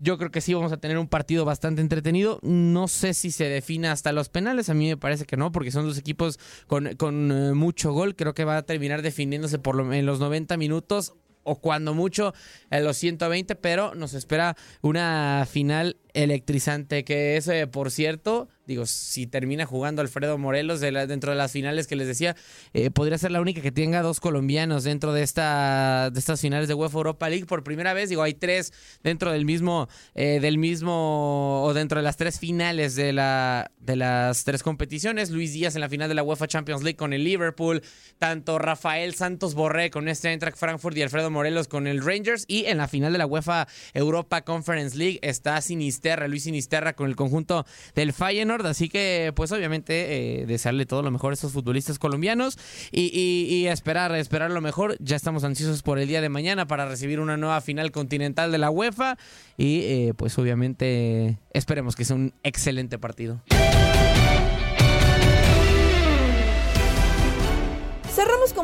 yo 0.00 0.16
creo 0.16 0.30
que 0.30 0.40
sí 0.40 0.54
vamos 0.54 0.70
a 0.70 0.76
tener 0.76 0.96
un 0.96 1.08
partido 1.08 1.44
bastante 1.44 1.82
entretenido. 1.82 2.38
No 2.42 2.86
sé 2.86 3.14
si 3.14 3.32
se 3.32 3.48
defina 3.48 3.90
hasta 3.90 4.12
los 4.12 4.28
penales. 4.28 4.68
A 4.70 4.74
mí 4.74 4.86
me 4.86 4.96
parece 4.96 5.24
que 5.24 5.36
no, 5.36 5.50
porque 5.50 5.72
son 5.72 5.86
dos 5.86 5.98
equipos 5.98 6.38
con, 6.68 6.94
con, 6.94 7.32
eh, 7.32 7.52
mucho 7.54 7.92
gol. 7.92 8.14
Creo 8.14 8.32
que 8.32 8.44
va 8.44 8.58
a 8.58 8.62
terminar 8.62 9.02
definiéndose 9.02 9.58
por 9.58 9.74
lo- 9.74 9.92
en 9.92 10.06
los 10.06 10.20
90 10.20 10.56
minutos 10.56 11.14
o 11.42 11.56
cuando 11.60 11.94
mucho 11.94 12.32
en 12.70 12.84
los 12.84 12.96
120, 12.96 13.56
pero 13.56 13.94
nos 13.96 14.14
espera 14.14 14.54
una 14.82 15.44
final 15.50 15.96
electrizante 16.12 17.02
que 17.04 17.36
es, 17.36 17.48
eh, 17.48 17.66
por 17.66 17.90
cierto, 17.90 18.48
digo, 18.68 18.84
si 18.84 19.26
termina 19.26 19.64
jugando 19.64 20.02
Alfredo 20.02 20.36
Morelos 20.36 20.80
dentro 20.80 21.32
de 21.32 21.36
las 21.38 21.50
finales 21.50 21.86
que 21.86 21.96
les 21.96 22.06
decía, 22.06 22.36
eh, 22.74 22.90
podría 22.90 23.16
ser 23.16 23.30
la 23.30 23.40
única 23.40 23.62
que 23.62 23.72
tenga 23.72 24.02
dos 24.02 24.20
colombianos 24.20 24.84
dentro 24.84 25.14
de, 25.14 25.22
esta, 25.22 26.10
de 26.10 26.20
estas 26.20 26.40
finales 26.40 26.68
de 26.68 26.74
UEFA 26.74 26.98
Europa 26.98 27.28
League 27.30 27.46
por 27.46 27.64
primera 27.64 27.94
vez. 27.94 28.10
Digo, 28.10 28.22
hay 28.22 28.34
tres 28.34 28.74
dentro 29.02 29.32
del 29.32 29.46
mismo, 29.46 29.88
eh, 30.14 30.38
del 30.40 30.58
mismo, 30.58 31.64
o 31.64 31.72
dentro 31.72 31.98
de 31.98 32.02
las 32.02 32.18
tres 32.18 32.38
finales 32.38 32.94
de, 32.94 33.14
la, 33.14 33.72
de 33.80 33.96
las 33.96 34.44
tres 34.44 34.62
competiciones. 34.62 35.30
Luis 35.30 35.54
Díaz 35.54 35.74
en 35.74 35.80
la 35.80 35.88
final 35.88 36.10
de 36.10 36.14
la 36.14 36.22
UEFA 36.22 36.46
Champions 36.46 36.82
League 36.82 36.96
con 36.96 37.14
el 37.14 37.24
Liverpool, 37.24 37.82
tanto 38.18 38.58
Rafael 38.58 39.14
Santos 39.14 39.54
Borré 39.54 39.90
con 39.90 40.08
este 40.08 40.28
Eintracht 40.28 40.58
Frankfurt 40.58 40.94
y 40.98 41.02
Alfredo 41.02 41.30
Morelos 41.30 41.68
con 41.68 41.86
el 41.86 42.04
Rangers. 42.04 42.44
Y 42.46 42.66
en 42.66 42.76
la 42.76 42.86
final 42.86 43.12
de 43.12 43.18
la 43.18 43.26
UEFA 43.26 43.66
Europa 43.94 44.42
Conference 44.42 44.94
League 44.94 45.20
está 45.22 45.58
Sinisterra, 45.62 46.28
Luis 46.28 46.42
Sinisterra 46.42 46.92
con 46.92 47.08
el 47.08 47.16
conjunto 47.16 47.64
del 47.94 48.12
Feyenoord. 48.12 48.57
Así 48.66 48.88
que, 48.88 49.32
pues 49.34 49.52
obviamente, 49.52 50.40
eh, 50.40 50.46
desearle 50.46 50.86
todo 50.86 51.02
lo 51.02 51.10
mejor 51.10 51.32
a 51.32 51.34
estos 51.34 51.52
futbolistas 51.52 51.98
colombianos 51.98 52.58
y, 52.90 53.66
esperar, 53.66 54.14
esperar 54.14 54.50
lo 54.50 54.60
mejor. 54.60 54.96
Ya 55.00 55.16
estamos 55.16 55.44
ansiosos 55.44 55.82
por 55.82 55.98
el 55.98 56.08
día 56.08 56.20
de 56.20 56.28
mañana 56.28 56.66
para 56.66 56.86
recibir 56.88 57.20
una 57.20 57.36
nueva 57.36 57.60
final 57.60 57.90
continental 57.90 58.52
de 58.52 58.58
la 58.58 58.70
UEFA. 58.70 59.16
Y 59.56 59.80
eh, 59.82 60.14
pues 60.16 60.38
obviamente 60.38 61.38
esperemos 61.52 61.96
que 61.96 62.04
sea 62.04 62.16
un 62.16 62.34
excelente 62.42 62.98
partido. 62.98 63.42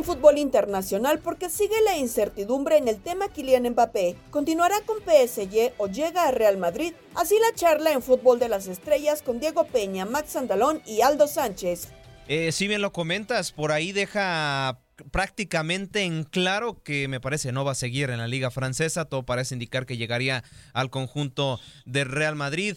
Fútbol 0.04 0.38
internacional 0.38 1.18
porque 1.18 1.48
sigue 1.48 1.80
la 1.84 1.96
incertidumbre 1.96 2.76
en 2.76 2.88
el 2.88 3.00
tema 3.00 3.28
Kylian 3.28 3.70
Mbappé. 3.70 4.16
¿Continuará 4.30 4.76
con 4.86 4.98
PSG 4.98 5.72
o 5.78 5.88
llega 5.88 6.28
a 6.28 6.30
Real 6.30 6.58
Madrid? 6.58 6.92
Así 7.14 7.36
la 7.38 7.54
charla 7.56 7.92
en 7.92 8.02
fútbol 8.02 8.38
de 8.38 8.48
las 8.48 8.66
estrellas 8.66 9.22
con 9.22 9.40
Diego 9.40 9.64
Peña, 9.64 10.04
Max 10.04 10.36
Andalón 10.36 10.82
y 10.86 11.00
Aldo 11.00 11.26
Sánchez. 11.26 11.88
Eh, 12.28 12.52
si 12.52 12.68
bien 12.68 12.82
lo 12.82 12.92
comentas, 12.92 13.52
por 13.52 13.72
ahí 13.72 13.92
deja 13.92 14.80
prácticamente 15.10 16.02
en 16.02 16.24
claro 16.24 16.82
que 16.82 17.08
me 17.08 17.20
parece 17.20 17.52
no 17.52 17.64
va 17.64 17.72
a 17.72 17.76
seguir 17.76 18.10
en 18.10 18.18
la 18.18 18.28
liga 18.28 18.50
francesa, 18.50 19.06
todo 19.06 19.24
parece 19.24 19.54
indicar 19.54 19.86
que 19.86 19.96
llegaría 19.96 20.44
al 20.72 20.90
conjunto 20.90 21.60
de 21.84 22.04
Real 22.04 22.36
Madrid. 22.36 22.76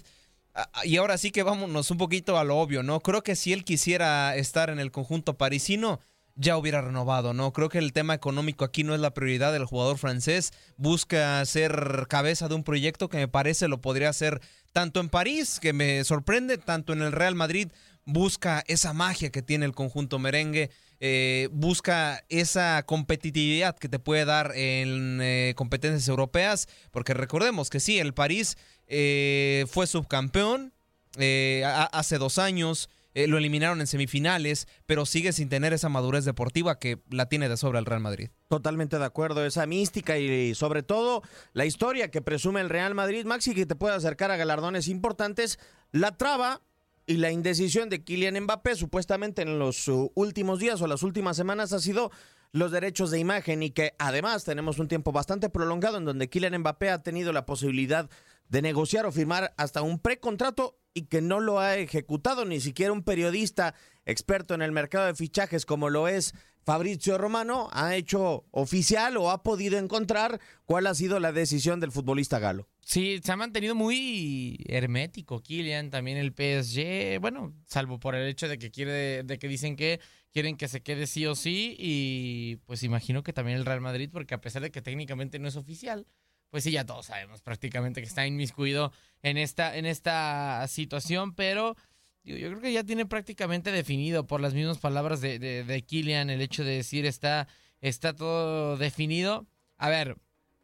Ah, 0.53 0.69
Y 0.83 0.97
ahora 0.97 1.17
sí 1.17 1.31
que 1.31 1.43
vámonos 1.43 1.91
un 1.91 1.97
poquito 1.97 2.37
a 2.37 2.43
lo 2.43 2.57
obvio, 2.57 2.83
¿no? 2.83 2.99
Creo 2.99 3.21
que 3.21 3.35
si 3.35 3.53
él 3.53 3.63
quisiera 3.63 4.35
estar 4.35 4.69
en 4.69 4.79
el 4.79 4.91
conjunto 4.91 5.37
parisino, 5.37 5.99
ya 6.37 6.57
hubiera 6.57 6.81
renovado, 6.81 7.33
¿no? 7.33 7.51
Creo 7.51 7.67
que 7.67 7.79
el 7.79 7.93
tema 7.93 8.13
económico 8.13 8.63
aquí 8.63 8.83
no 8.83 8.93
es 8.93 9.01
la 9.01 9.13
prioridad 9.13 9.51
del 9.51 9.65
jugador 9.65 9.97
francés. 9.97 10.51
Busca 10.77 11.43
ser 11.45 12.05
cabeza 12.07 12.47
de 12.47 12.55
un 12.55 12.63
proyecto 12.63 13.09
que 13.09 13.17
me 13.17 13.27
parece 13.27 13.67
lo 13.67 13.81
podría 13.81 14.09
hacer 14.09 14.39
tanto 14.71 14.99
en 14.99 15.09
París, 15.09 15.59
que 15.59 15.73
me 15.73 16.03
sorprende, 16.03 16.57
tanto 16.57 16.93
en 16.93 17.01
el 17.01 17.11
Real 17.11 17.35
Madrid. 17.35 17.69
Busca 18.05 18.63
esa 18.67 18.93
magia 18.93 19.31
que 19.31 19.41
tiene 19.41 19.65
el 19.65 19.73
conjunto 19.73 20.19
merengue. 20.19 20.69
eh, 20.99 21.49
busca 21.51 22.23
esa 22.29 22.81
competitividad 22.83 23.77
que 23.77 23.89
te 23.89 23.99
puede 23.99 24.25
dar 24.25 24.53
en 24.55 25.19
eh, 25.21 25.53
competencias 25.55 26.07
europeas, 26.07 26.67
porque 26.91 27.13
recordemos 27.13 27.69
que 27.69 27.79
sí, 27.79 27.99
el 27.99 28.13
París 28.13 28.57
eh, 28.87 29.65
fue 29.69 29.85
subcampeón 29.85 30.73
eh, 31.19 31.63
hace 31.65 32.17
dos 32.17 32.37
años, 32.37 32.89
eh, 33.17 33.25
lo 33.25 33.39
eliminaron 33.39 33.81
en 33.81 33.87
semifinales, 33.87 34.67
pero 34.85 35.07
sigue 35.07 35.33
sin 35.33 35.49
tener 35.49 35.73
esa 35.73 35.89
madurez 35.89 36.23
deportiva 36.23 36.77
que 36.77 37.01
la 37.09 37.27
tiene 37.27 37.49
de 37.49 37.57
sobra 37.57 37.79
el 37.79 37.87
Real 37.87 37.99
Madrid. 37.99 38.29
Totalmente 38.47 38.99
de 38.99 39.05
acuerdo, 39.05 39.43
esa 39.43 39.65
mística 39.65 40.19
y 40.19 40.53
sobre 40.53 40.83
todo 40.83 41.23
la 41.53 41.65
historia 41.65 42.11
que 42.11 42.21
presume 42.21 42.61
el 42.61 42.69
Real 42.69 42.93
Madrid, 42.93 43.25
Maxi, 43.25 43.55
que 43.55 43.65
te 43.65 43.75
puede 43.75 43.95
acercar 43.95 44.29
a 44.29 44.37
galardones 44.37 44.87
importantes, 44.87 45.57
la 45.91 46.15
traba 46.15 46.61
y 47.07 47.17
la 47.17 47.31
indecisión 47.31 47.89
de 47.89 48.03
Kylian 48.03 48.39
Mbappé 48.43 48.75
supuestamente 48.75 49.41
en 49.41 49.57
los 49.57 49.87
uh, 49.87 50.11
últimos 50.13 50.59
días 50.59 50.79
o 50.83 50.87
las 50.87 51.01
últimas 51.01 51.37
semanas 51.37 51.73
ha 51.73 51.79
sido 51.79 52.11
los 52.51 52.71
derechos 52.71 53.11
de 53.11 53.19
imagen 53.19 53.63
y 53.63 53.71
que 53.71 53.93
además 53.99 54.43
tenemos 54.43 54.79
un 54.79 54.87
tiempo 54.87 55.11
bastante 55.11 55.49
prolongado 55.49 55.97
en 55.97 56.05
donde 56.05 56.29
Kylian 56.29 56.59
Mbappé 56.59 56.89
ha 56.89 57.03
tenido 57.03 57.33
la 57.33 57.45
posibilidad 57.45 58.09
de 58.49 58.61
negociar 58.61 59.05
o 59.05 59.11
firmar 59.11 59.53
hasta 59.57 59.81
un 59.81 59.99
precontrato 59.99 60.79
y 60.93 61.03
que 61.03 61.21
no 61.21 61.39
lo 61.39 61.59
ha 61.59 61.75
ejecutado 61.75 62.45
ni 62.45 62.59
siquiera 62.59 62.91
un 62.91 63.03
periodista 63.03 63.75
experto 64.05 64.53
en 64.53 64.61
el 64.61 64.71
mercado 64.71 65.05
de 65.05 65.15
fichajes 65.15 65.65
como 65.65 65.89
lo 65.89 66.07
es 66.07 66.33
Fabrizio 66.67 67.17
Romano 67.17 67.69
ha 67.71 67.95
hecho 67.95 68.45
oficial 68.51 69.15
o 69.15 69.31
ha 69.31 69.41
podido 69.41 69.77
encontrar 69.77 70.41
cuál 70.65 70.87
ha 70.87 70.95
sido 70.95 71.17
la 71.21 71.31
decisión 71.31 71.79
del 71.79 71.93
futbolista 71.93 72.39
galo. 72.39 72.67
Sí, 72.81 73.21
se 73.23 73.31
ha 73.31 73.37
mantenido 73.37 73.73
muy 73.73 74.65
hermético 74.67 75.41
Kylian, 75.41 75.91
también 75.91 76.17
el 76.17 76.33
PSG, 76.33 77.21
bueno, 77.21 77.53
salvo 77.65 78.01
por 78.01 78.15
el 78.15 78.27
hecho 78.27 78.49
de 78.49 78.57
que 78.57 78.69
quiere, 78.69 79.23
de 79.23 79.39
que 79.39 79.47
dicen 79.47 79.77
que 79.77 80.01
quieren 80.31 80.57
que 80.57 80.67
se 80.67 80.81
quede 80.81 81.07
sí 81.07 81.25
o 81.25 81.35
sí, 81.35 81.75
y 81.79 82.57
pues 82.65 82.83
imagino 82.83 83.23
que 83.23 83.33
también 83.33 83.57
el 83.57 83.65
Real 83.65 83.81
Madrid, 83.81 84.09
porque 84.11 84.35
a 84.35 84.41
pesar 84.41 84.61
de 84.61 84.71
que 84.71 84.81
técnicamente 84.81 85.39
no 85.39 85.47
es 85.47 85.55
oficial, 85.55 86.05
pues 86.49 86.63
sí, 86.63 86.71
ya 86.71 86.85
todos 86.85 87.07
sabemos 87.07 87.41
prácticamente 87.41 88.01
que 88.01 88.07
está 88.07 88.25
inmiscuido 88.25 88.91
en 89.21 89.37
esta, 89.37 89.75
en 89.75 89.85
esta 89.85 90.65
situación, 90.67 91.33
pero 91.33 91.75
yo 92.23 92.35
creo 92.35 92.61
que 92.61 92.73
ya 92.73 92.83
tiene 92.83 93.05
prácticamente 93.05 93.71
definido 93.71 94.27
por 94.27 94.41
las 94.41 94.53
mismas 94.53 94.79
palabras 94.79 95.21
de, 95.21 95.39
de, 95.39 95.63
de 95.63 95.81
Kylian 95.81 96.29
el 96.29 96.41
hecho 96.41 96.63
de 96.63 96.71
decir 96.71 97.05
está, 97.05 97.47
está 97.81 98.13
todo 98.13 98.77
definido. 98.77 99.47
A 99.77 99.89
ver, 99.89 100.17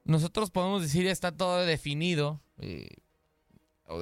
nosotros 0.04 0.52
podemos 0.52 0.82
decir 0.82 1.08
está 1.08 1.32
todo 1.32 1.66
definido 1.66 2.42
eh, 2.60 2.90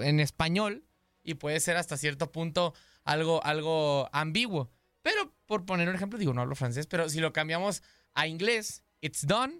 en 0.01 0.19
español 0.19 0.85
y 1.23 1.35
puede 1.35 1.59
ser 1.59 1.77
hasta 1.77 1.97
cierto 1.97 2.31
punto 2.31 2.73
algo, 3.03 3.43
algo 3.43 4.09
ambiguo. 4.11 4.71
Pero 5.01 5.33
por 5.51 5.65
poner 5.65 5.89
un 5.89 5.95
ejemplo, 5.95 6.17
digo, 6.17 6.33
no 6.33 6.39
hablo 6.39 6.55
francés, 6.55 6.87
pero 6.87 7.09
si 7.09 7.19
lo 7.19 7.33
cambiamos 7.33 7.83
a 8.13 8.25
inglés, 8.25 8.83
it's 9.01 9.27
done, 9.27 9.59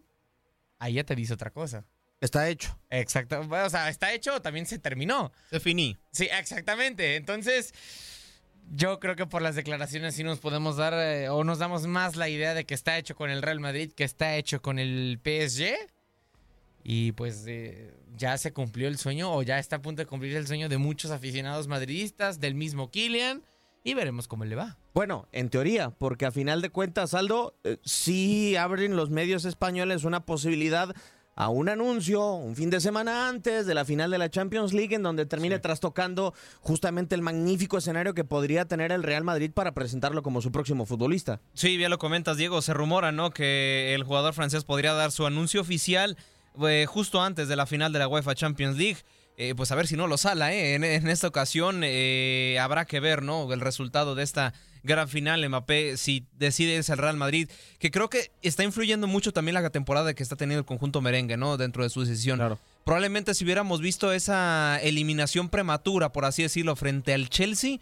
ahí 0.79 0.93
ya 0.93 1.03
te 1.03 1.17
dice 1.17 1.33
otra 1.33 1.51
cosa. 1.51 1.85
Está 2.21 2.47
hecho. 2.47 2.79
Exacto. 2.89 3.43
Bueno, 3.43 3.65
o 3.65 3.69
sea, 3.69 3.89
está 3.89 4.13
hecho, 4.13 4.41
también 4.41 4.65
se 4.65 4.79
terminó. 4.79 5.33
Se 5.49 5.59
finí. 5.59 5.97
Sí, 6.13 6.29
exactamente. 6.31 7.17
Entonces, 7.17 7.73
yo 8.69 9.01
creo 9.01 9.17
que 9.17 9.25
por 9.25 9.41
las 9.41 9.55
declaraciones 9.55 10.15
sí 10.15 10.23
nos 10.23 10.39
podemos 10.39 10.77
dar 10.77 10.93
eh, 10.93 11.27
o 11.27 11.43
nos 11.43 11.59
damos 11.59 11.87
más 11.87 12.15
la 12.15 12.29
idea 12.29 12.53
de 12.53 12.65
que 12.65 12.73
está 12.73 12.97
hecho 12.97 13.17
con 13.17 13.29
el 13.29 13.41
Real 13.41 13.59
Madrid, 13.59 13.91
que 13.91 14.05
está 14.05 14.37
hecho 14.37 14.61
con 14.61 14.79
el 14.79 15.19
PSG. 15.21 15.75
Y 16.85 17.11
pues 17.11 17.43
eh, 17.47 17.93
ya 18.15 18.37
se 18.37 18.53
cumplió 18.53 18.87
el 18.87 18.97
sueño 18.97 19.33
o 19.33 19.43
ya 19.43 19.59
está 19.59 19.75
a 19.75 19.81
punto 19.81 20.01
de 20.01 20.05
cumplir 20.05 20.37
el 20.37 20.47
sueño 20.47 20.69
de 20.69 20.77
muchos 20.77 21.11
aficionados 21.11 21.67
madridistas, 21.67 22.39
del 22.39 22.55
mismo 22.55 22.91
Kylian. 22.91 23.43
Y 23.83 23.93
veremos 23.95 24.27
cómo 24.27 24.45
le 24.45 24.55
va. 24.55 24.77
Bueno, 24.93 25.27
en 25.31 25.49
teoría, 25.49 25.89
porque 25.89 26.25
a 26.25 26.31
final 26.31 26.61
de 26.61 26.69
cuentas, 26.69 27.13
Aldo, 27.13 27.55
eh, 27.63 27.77
sí 27.83 28.55
abren 28.55 28.95
los 28.95 29.09
medios 29.09 29.45
españoles 29.45 30.03
una 30.03 30.25
posibilidad 30.25 30.93
a 31.35 31.49
un 31.49 31.69
anuncio 31.69 32.33
un 32.33 32.55
fin 32.55 32.69
de 32.69 32.81
semana 32.81 33.29
antes 33.29 33.65
de 33.65 33.73
la 33.73 33.85
final 33.85 34.11
de 34.11 34.17
la 34.17 34.29
Champions 34.29 34.73
League 34.73 34.93
en 34.93 35.01
donde 35.01 35.25
termine 35.25 35.59
trastocando 35.59 36.33
justamente 36.59 37.15
el 37.15 37.21
magnífico 37.21 37.77
escenario 37.77 38.13
que 38.13 38.23
podría 38.23 38.65
tener 38.65 38.91
el 38.91 39.01
Real 39.01 39.23
Madrid 39.23 39.51
para 39.51 39.73
presentarlo 39.73 40.21
como 40.21 40.41
su 40.41 40.51
próximo 40.51 40.85
futbolista. 40.85 41.41
Sí, 41.53 41.77
bien 41.77 41.89
lo 41.89 41.97
comentas, 41.97 42.37
Diego. 42.37 42.61
Se 42.61 42.73
rumora, 42.73 43.11
¿no? 43.11 43.31
Que 43.31 43.95
el 43.95 44.03
jugador 44.03 44.33
francés 44.33 44.65
podría 44.65 44.93
dar 44.93 45.11
su 45.11 45.25
anuncio 45.25 45.61
oficial 45.61 46.17
eh, 46.61 46.85
justo 46.87 47.21
antes 47.21 47.47
de 47.47 47.55
la 47.55 47.65
final 47.65 47.93
de 47.93 47.99
la 47.99 48.07
UEFA 48.07 48.35
Champions 48.35 48.77
League. 48.77 48.99
Eh, 49.37 49.55
pues 49.55 49.71
a 49.71 49.75
ver 49.75 49.87
si 49.87 49.95
no 49.95 50.07
lo 50.07 50.17
sala, 50.17 50.53
¿eh? 50.53 50.75
En, 50.75 50.83
en 50.83 51.07
esta 51.07 51.27
ocasión 51.27 51.81
eh, 51.83 52.57
habrá 52.61 52.85
que 52.85 52.99
ver, 52.99 53.23
¿no? 53.23 53.51
El 53.51 53.61
resultado 53.61 54.13
de 54.13 54.23
esta 54.23 54.53
gran 54.83 55.07
final. 55.09 55.47
Mbappé, 55.47 55.97
si 55.97 56.25
decide 56.37 56.75
irse 56.75 56.91
al 56.91 56.97
Real 56.97 57.17
Madrid, 57.17 57.49
que 57.79 57.91
creo 57.91 58.09
que 58.09 58.31
está 58.41 58.63
influyendo 58.63 59.07
mucho 59.07 59.31
también 59.31 59.55
la 59.55 59.69
temporada 59.69 60.13
que 60.13 60.23
está 60.23 60.35
teniendo 60.35 60.59
el 60.59 60.65
conjunto 60.65 61.01
merengue, 61.01 61.37
¿no? 61.37 61.57
Dentro 61.57 61.83
de 61.83 61.89
su 61.89 62.01
decisión. 62.01 62.57
Probablemente 62.83 63.33
si 63.33 63.43
hubiéramos 63.43 63.79
visto 63.81 64.11
esa 64.11 64.79
eliminación 64.81 65.49
prematura, 65.49 66.11
por 66.11 66.25
así 66.25 66.43
decirlo, 66.43 66.75
frente 66.75 67.13
al 67.13 67.29
Chelsea, 67.29 67.77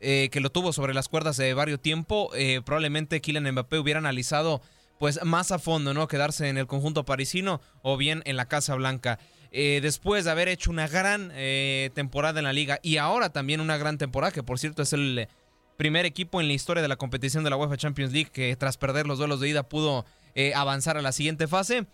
eh, 0.00 0.28
que 0.32 0.40
lo 0.40 0.50
tuvo 0.50 0.72
sobre 0.72 0.94
las 0.94 1.08
cuerdas 1.08 1.36
de 1.36 1.54
varios 1.54 1.80
tiempo, 1.80 2.30
eh, 2.34 2.60
probablemente 2.64 3.20
Kylian 3.20 3.50
Mbappé 3.52 3.78
hubiera 3.78 3.98
analizado 3.98 4.60
pues 4.98 5.24
más 5.24 5.50
a 5.50 5.58
fondo, 5.58 5.94
¿no? 5.94 6.08
Quedarse 6.08 6.48
en 6.48 6.58
el 6.58 6.66
conjunto 6.66 7.04
parisino 7.04 7.60
o 7.82 7.96
bien 7.96 8.22
en 8.26 8.36
la 8.36 8.46
Casa 8.46 8.74
Blanca. 8.74 9.18
Eh, 9.52 9.80
después 9.82 10.24
de 10.24 10.30
haber 10.30 10.48
hecho 10.48 10.70
una 10.70 10.86
gran 10.86 11.32
eh, 11.34 11.90
temporada 11.94 12.38
en 12.38 12.44
la 12.44 12.52
liga 12.52 12.78
y 12.82 12.98
ahora 12.98 13.30
también 13.30 13.60
una 13.60 13.76
gran 13.78 13.98
temporada, 13.98 14.32
que 14.32 14.42
por 14.42 14.58
cierto 14.58 14.82
es 14.82 14.92
el 14.92 15.28
primer 15.80 16.04
equipo 16.04 16.42
en 16.42 16.46
la 16.46 16.52
historia 16.52 16.82
de 16.82 16.88
la 16.88 16.96
competición 16.96 17.42
de 17.42 17.48
la 17.48 17.56
UEFA 17.56 17.78
Champions 17.78 18.12
League 18.12 18.30
que 18.30 18.54
tras 18.54 18.76
perder 18.76 19.06
los 19.06 19.16
duelos 19.16 19.40
de 19.40 19.48
ida 19.48 19.66
pudo 19.66 20.04
eh, 20.34 20.52
avanzar 20.52 20.98
a 20.98 21.00
la 21.00 21.10
siguiente 21.10 21.48
fase. 21.48 21.86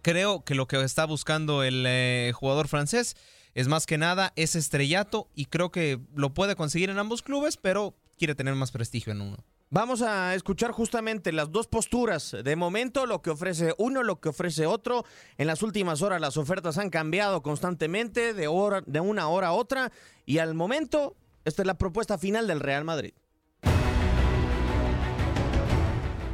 Creo 0.00 0.44
que 0.44 0.54
lo 0.54 0.68
que 0.68 0.80
está 0.80 1.06
buscando 1.06 1.64
el 1.64 1.84
eh, 1.88 2.30
jugador 2.36 2.68
francés 2.68 3.16
es 3.54 3.66
más 3.66 3.86
que 3.86 3.98
nada 3.98 4.32
ese 4.36 4.60
estrellato 4.60 5.28
y 5.34 5.46
creo 5.46 5.72
que 5.72 5.98
lo 6.14 6.34
puede 6.34 6.54
conseguir 6.54 6.88
en 6.88 7.00
ambos 7.00 7.22
clubes, 7.22 7.56
pero 7.56 7.96
quiere 8.20 8.34
tener 8.34 8.54
más 8.54 8.70
prestigio 8.70 9.14
en 9.14 9.22
uno. 9.22 9.38
Vamos 9.70 10.02
a 10.02 10.34
escuchar 10.34 10.72
justamente 10.72 11.32
las 11.32 11.50
dos 11.50 11.66
posturas. 11.66 12.36
De 12.44 12.54
momento, 12.54 13.06
lo 13.06 13.22
que 13.22 13.30
ofrece 13.30 13.74
uno, 13.78 14.02
lo 14.02 14.20
que 14.20 14.28
ofrece 14.28 14.66
otro. 14.66 15.06
En 15.38 15.46
las 15.46 15.62
últimas 15.62 16.02
horas 16.02 16.20
las 16.20 16.36
ofertas 16.36 16.76
han 16.76 16.90
cambiado 16.90 17.42
constantemente 17.42 18.34
de, 18.34 18.46
hora, 18.46 18.82
de 18.84 19.00
una 19.00 19.28
hora 19.28 19.48
a 19.48 19.52
otra. 19.52 19.90
Y 20.26 20.36
al 20.36 20.54
momento, 20.54 21.16
esta 21.46 21.62
es 21.62 21.66
la 21.66 21.78
propuesta 21.78 22.18
final 22.18 22.46
del 22.46 22.60
Real 22.60 22.84
Madrid. 22.84 23.14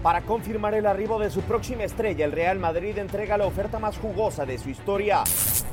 Para 0.07 0.22
confirmar 0.22 0.72
el 0.74 0.86
arribo 0.86 1.18
de 1.18 1.30
su 1.30 1.40
próxima 1.40 1.82
estrella, 1.82 2.26
el 2.26 2.30
Real 2.30 2.61
Madrid 2.61 2.96
entrega 2.96 3.36
la 3.36 3.44
oferta 3.44 3.80
más 3.80 3.98
jugosa 3.98 4.46
de 4.46 4.57
su 4.57 4.70
historia. 4.70 5.24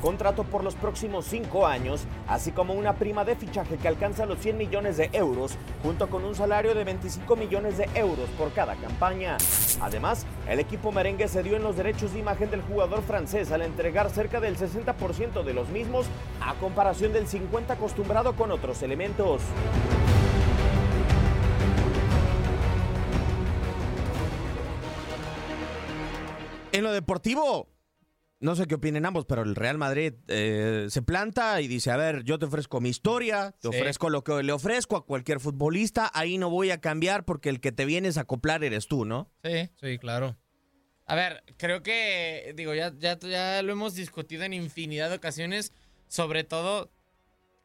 Contrato 0.02 0.42
por 0.42 0.64
los 0.64 0.74
próximos 0.74 1.26
cinco 1.26 1.68
años, 1.68 2.04
así 2.26 2.50
como 2.50 2.74
una 2.74 2.94
prima 2.94 3.24
de 3.24 3.36
fichaje 3.36 3.76
que 3.76 3.86
alcanza 3.86 4.26
los 4.26 4.40
100 4.40 4.58
millones 4.58 4.96
de 4.96 5.08
euros, 5.12 5.56
junto 5.84 6.10
con 6.10 6.24
un 6.24 6.34
salario 6.34 6.74
de 6.74 6.82
25 6.82 7.36
millones 7.36 7.78
de 7.78 7.88
euros 7.94 8.28
por 8.30 8.52
cada 8.52 8.74
campaña. 8.74 9.36
Además, 9.80 10.26
el 10.48 10.58
equipo 10.58 10.90
merengue 10.90 11.28
cedió 11.28 11.54
en 11.54 11.62
los 11.62 11.76
derechos 11.76 12.12
de 12.12 12.18
imagen 12.18 12.50
del 12.50 12.62
jugador 12.62 13.02
francés 13.02 13.52
al 13.52 13.62
entregar 13.62 14.10
cerca 14.10 14.40
del 14.40 14.58
60% 14.58 15.44
de 15.44 15.54
los 15.54 15.68
mismos, 15.68 16.06
a 16.40 16.54
comparación 16.54 17.12
del 17.12 17.28
50% 17.28 17.70
acostumbrado 17.70 18.34
con 18.34 18.50
otros 18.50 18.82
elementos. 18.82 19.42
En 26.74 26.82
lo 26.84 26.92
deportivo, 26.92 27.70
no 28.40 28.56
sé 28.56 28.66
qué 28.66 28.74
opinen 28.74 29.06
ambos, 29.06 29.26
pero 29.26 29.42
el 29.42 29.54
Real 29.54 29.78
Madrid 29.78 30.14
eh, 30.28 30.86
se 30.90 31.02
planta 31.02 31.60
y 31.60 31.68
dice, 31.68 31.90
a 31.90 31.96
ver, 31.96 32.24
yo 32.24 32.38
te 32.38 32.46
ofrezco 32.46 32.80
mi 32.80 32.88
historia, 32.88 33.52
te 33.60 33.68
Sí. 33.70 33.76
ofrezco 33.76 34.10
lo 34.10 34.24
que 34.24 34.42
le 34.42 34.52
ofrezco 34.52 34.96
a 34.96 35.06
cualquier 35.06 35.40
futbolista, 35.40 36.10
ahí 36.12 36.36
no 36.36 36.50
voy 36.50 36.70
a 36.72 36.80
cambiar 36.80 37.24
porque 37.24 37.48
el 37.48 37.60
que 37.60 37.72
te 37.72 37.84
vienes 37.84 38.18
a 38.18 38.22
acoplar 38.22 38.64
eres 38.64 38.88
tú, 38.88 39.04
¿no? 39.04 39.30
Sí. 39.44 39.70
Sí, 39.80 39.98
claro. 39.98 40.36
A 41.06 41.14
ver, 41.14 41.44
creo 41.58 41.82
que, 41.82 42.52
digo, 42.56 42.74
ya, 42.74 42.92
ya, 42.98 43.18
ya 43.20 43.62
lo 43.62 43.72
hemos 43.72 43.94
discutido 43.94 44.42
en 44.42 44.52
infinidad 44.52 45.10
de 45.10 45.16
ocasiones, 45.16 45.72
sobre 46.08 46.44
todo 46.44 46.90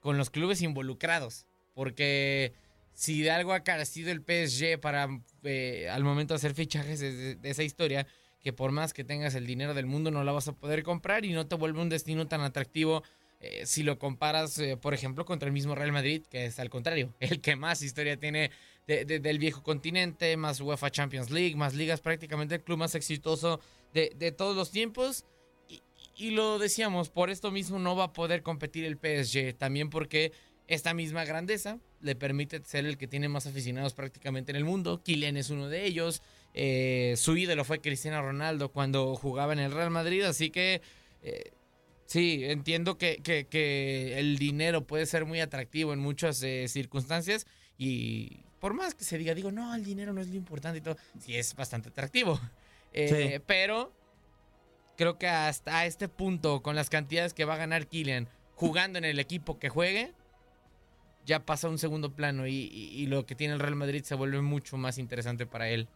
con 0.01 0.17
los 0.17 0.29
clubes 0.29 0.61
involucrados, 0.61 1.45
porque 1.73 2.53
si 2.93 3.21
de 3.21 3.31
algo 3.31 3.53
ha 3.53 3.63
carecido 3.63 4.11
el 4.11 4.21
PSG 4.21 4.79
para, 4.79 5.07
eh, 5.43 5.87
al 5.89 6.03
momento 6.03 6.33
de 6.33 6.37
hacer 6.37 6.53
fichajes 6.53 6.99
de, 6.99 7.35
de 7.35 7.49
esa 7.49 7.63
historia, 7.63 8.05
que 8.41 8.53
por 8.53 8.71
más 8.71 8.93
que 8.93 9.03
tengas 9.03 9.35
el 9.35 9.45
dinero 9.45 9.73
del 9.73 9.85
mundo 9.85 10.11
no 10.11 10.23
la 10.23 10.31
vas 10.31 10.47
a 10.47 10.53
poder 10.53 10.83
comprar 10.83 11.25
y 11.25 11.33
no 11.33 11.47
te 11.47 11.55
vuelve 11.55 11.81
un 11.81 11.89
destino 11.89 12.27
tan 12.27 12.41
atractivo 12.41 13.03
eh, 13.41 13.65
si 13.65 13.83
lo 13.83 13.97
comparas, 13.97 14.57
eh, 14.59 14.75
por 14.75 14.93
ejemplo, 14.93 15.23
contra 15.25 15.47
el 15.47 15.53
mismo 15.53 15.73
Real 15.73 15.93
Madrid, 15.93 16.23
que 16.29 16.45
es 16.45 16.59
al 16.59 16.69
contrario, 16.69 17.13
el 17.21 17.39
que 17.39 17.55
más 17.55 17.81
historia 17.81 18.17
tiene 18.17 18.51
de- 18.85 19.05
de- 19.05 19.19
del 19.19 19.39
viejo 19.39 19.63
continente, 19.63 20.35
más 20.35 20.59
UEFA 20.59 20.89
Champions 20.91 21.29
League, 21.31 21.55
más 21.55 21.73
ligas, 21.73 22.01
prácticamente 22.01 22.55
el 22.55 22.63
club 22.63 22.79
más 22.79 22.95
exitoso 22.95 23.61
de, 23.93 24.11
de 24.17 24.31
todos 24.33 24.55
los 24.57 24.71
tiempos. 24.71 25.23
Y, 25.69 25.81
y 26.17 26.31
lo 26.31 26.59
decíamos, 26.59 27.09
por 27.09 27.29
esto 27.29 27.49
mismo 27.51 27.79
no 27.79 27.95
va 27.95 28.05
a 28.05 28.13
poder 28.13 28.41
competir 28.43 28.83
el 28.83 28.97
PSG, 28.97 29.55
también 29.57 29.89
porque 29.89 30.33
esta 30.67 30.93
misma 30.93 31.23
grandeza 31.23 31.79
le 32.01 32.15
permite 32.15 32.61
ser 32.65 32.85
el 32.85 32.97
que 32.97 33.07
tiene 33.07 33.29
más 33.29 33.47
aficionados 33.47 33.93
prácticamente 33.93 34.51
en 34.51 34.55
el 34.57 34.65
mundo. 34.65 35.01
Kylian 35.03 35.37
es 35.37 35.49
uno 35.49 35.69
de 35.69 35.85
ellos. 35.85 36.21
Eh, 36.53 37.13
su 37.17 37.37
ídolo 37.37 37.63
fue 37.63 37.79
Cristiano 37.81 38.21
Ronaldo 38.21 38.69
cuando 38.71 39.15
jugaba 39.15 39.53
en 39.53 39.59
el 39.59 39.71
Real 39.71 39.89
Madrid, 39.91 40.23
así 40.23 40.49
que... 40.49 40.81
eh, 41.23 41.51
Sí, 42.05 42.43
entiendo 42.43 42.97
que, 42.97 43.17
que- 43.17 43.45
que 43.45 44.17
el 44.17 44.39
dinero 44.39 44.87
puede 44.87 45.05
ser 45.05 45.25
muy 45.25 45.41
atractivo 45.41 45.93
en 45.93 45.99
muchas 45.99 46.41
eh, 46.41 46.65
circunstancias 46.67 47.45
y 47.77 48.39
por 48.59 48.73
más 48.73 48.95
que 48.95 49.03
se 49.03 49.19
diga, 49.19 49.35
digo, 49.35 49.51
no, 49.51 49.75
el 49.75 49.83
dinero 49.85 50.11
no 50.11 50.19
es 50.19 50.27
lo 50.29 50.35
importante 50.35 50.79
y 50.79 50.81
todo, 50.81 50.97
sí 51.19 51.35
es 51.37 51.53
bastante 51.55 51.89
atractivo. 51.89 52.39
Sí. 52.91 53.35
Pero 53.45 53.93
creo 54.97 55.19
que 55.19 55.27
hasta 55.27 55.85
este 55.85 56.09
punto, 56.09 56.63
con 56.63 56.75
las 56.75 56.89
cantidades 56.89 57.35
que 57.35 57.45
va 57.45 57.53
a 57.53 57.57
ganar 57.57 57.85
Kylian 57.85 58.27
jugando 58.55 58.97
en 58.97 59.05
el 59.05 59.19
equipo 59.19 59.59
que 59.59 59.69
juegue, 59.69 60.11
ya 61.27 61.45
pasa 61.45 61.67
a 61.67 61.69
un 61.69 61.77
segundo 61.77 62.15
plano 62.15 62.47
y, 62.47 62.55
y- 62.55 62.89
y 63.03 63.05
lo 63.05 63.27
que 63.27 63.35
tiene 63.35 63.53
el 63.53 63.59
Real 63.59 63.75
Madrid 63.75 64.01
se 64.03 64.15
vuelve 64.15 64.41
mucho 64.41 64.77
más 64.77 64.97
interesante 64.97 65.45
para 65.45 65.69
él. 65.69 65.87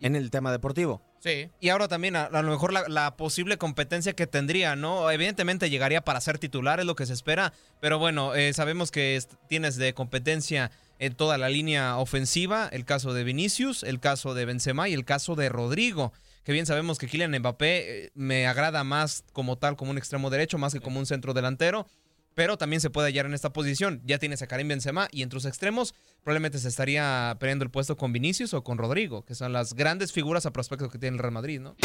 En 0.00 0.14
el 0.14 0.30
tema 0.30 0.52
deportivo. 0.52 1.02
Sí. 1.20 1.48
Y 1.58 1.70
ahora 1.70 1.88
también, 1.88 2.16
a, 2.16 2.28
lo 2.30 2.50
mejor, 2.50 2.72
la, 2.72 3.16
posible 3.16 3.56
competencia 3.56 4.12
que 4.12 4.26
tendría, 4.26 4.76
¿no? 4.76 5.10
Evidentemente 5.10 5.70
llegaría 5.70 6.02
para 6.02 6.20
ser 6.20 6.38
titular, 6.38 6.80
es 6.80 6.86
lo 6.86 6.94
que 6.94 7.06
se 7.06 7.14
espera. 7.14 7.52
Pero 7.80 7.98
bueno, 7.98 8.34
eh, 8.34 8.52
sabemos 8.52 8.90
que 8.90 9.20
tienes 9.48 9.76
de 9.76 9.94
competencia 9.94 10.70
en 10.98 11.14
toda 11.14 11.38
la 11.38 11.48
línea 11.48 11.96
ofensiva. 11.96 12.68
El 12.70 12.84
caso 12.84 13.14
de 13.14 13.24
Vinicius, 13.24 13.82
el 13.82 14.00
caso 14.00 14.34
de 14.34 14.44
Benzema 14.44 14.88
y 14.88 14.94
el 14.94 15.04
caso 15.04 15.34
de 15.34 15.48
Rodrigo. 15.48 16.12
Que 16.44 16.52
bien 16.52 16.66
sabemos 16.66 16.98
que 16.98 17.08
Kylian 17.08 17.36
Mbappé 17.38 18.04
eh, 18.04 18.10
me 18.14 18.46
agrada 18.46 18.84
más 18.84 19.24
como 19.32 19.56
tal, 19.56 19.76
como 19.76 19.90
un 19.90 19.98
extremo 19.98 20.30
derecho, 20.30 20.58
más 20.58 20.72
que 20.72 20.80
como 20.80 21.00
un 21.00 21.06
centro 21.06 21.34
delantero. 21.34 21.88
Pero 22.36 22.58
también 22.58 22.82
se 22.82 22.90
puede 22.90 23.08
hallar 23.08 23.24
en 23.24 23.32
esta 23.32 23.50
posición. 23.54 24.02
Ya 24.04 24.18
tienes 24.18 24.42
a 24.42 24.46
Karim 24.46 24.68
Benzema 24.68 25.08
y 25.10 25.22
entre 25.22 25.38
los 25.38 25.46
extremos 25.46 25.94
probablemente 26.22 26.58
se 26.58 26.68
estaría 26.68 27.34
peleando 27.40 27.64
el 27.64 27.70
puesto 27.70 27.96
con 27.96 28.12
Vinicius 28.12 28.52
o 28.52 28.62
con 28.62 28.76
Rodrigo, 28.76 29.24
que 29.24 29.34
son 29.34 29.54
las 29.54 29.72
grandes 29.72 30.12
figuras 30.12 30.44
a 30.44 30.52
prospectos 30.52 30.92
que 30.92 30.98
tiene 30.98 31.16
el 31.16 31.22
Real 31.22 31.32
Madrid, 31.32 31.60
¿no? 31.60 31.76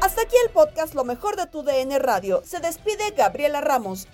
Hasta 0.00 0.22
aquí 0.22 0.34
el 0.46 0.52
podcast 0.54 0.94
Lo 0.94 1.04
mejor 1.04 1.36
de 1.36 1.46
tu 1.48 1.62
DN 1.62 1.98
Radio. 1.98 2.42
Se 2.46 2.60
despide 2.60 3.10
Gabriela 3.14 3.60
Ramos. 3.60 4.08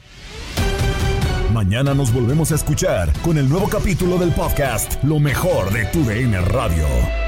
Mañana 1.52 1.94
nos 1.94 2.12
volvemos 2.12 2.50
a 2.50 2.56
escuchar 2.56 3.12
con 3.20 3.38
el 3.38 3.48
nuevo 3.48 3.68
capítulo 3.68 4.18
del 4.18 4.32
podcast 4.32 5.00
Lo 5.04 5.20
mejor 5.20 5.72
de 5.72 5.84
tu 5.86 6.02
DN 6.02 6.40
Radio. 6.40 7.27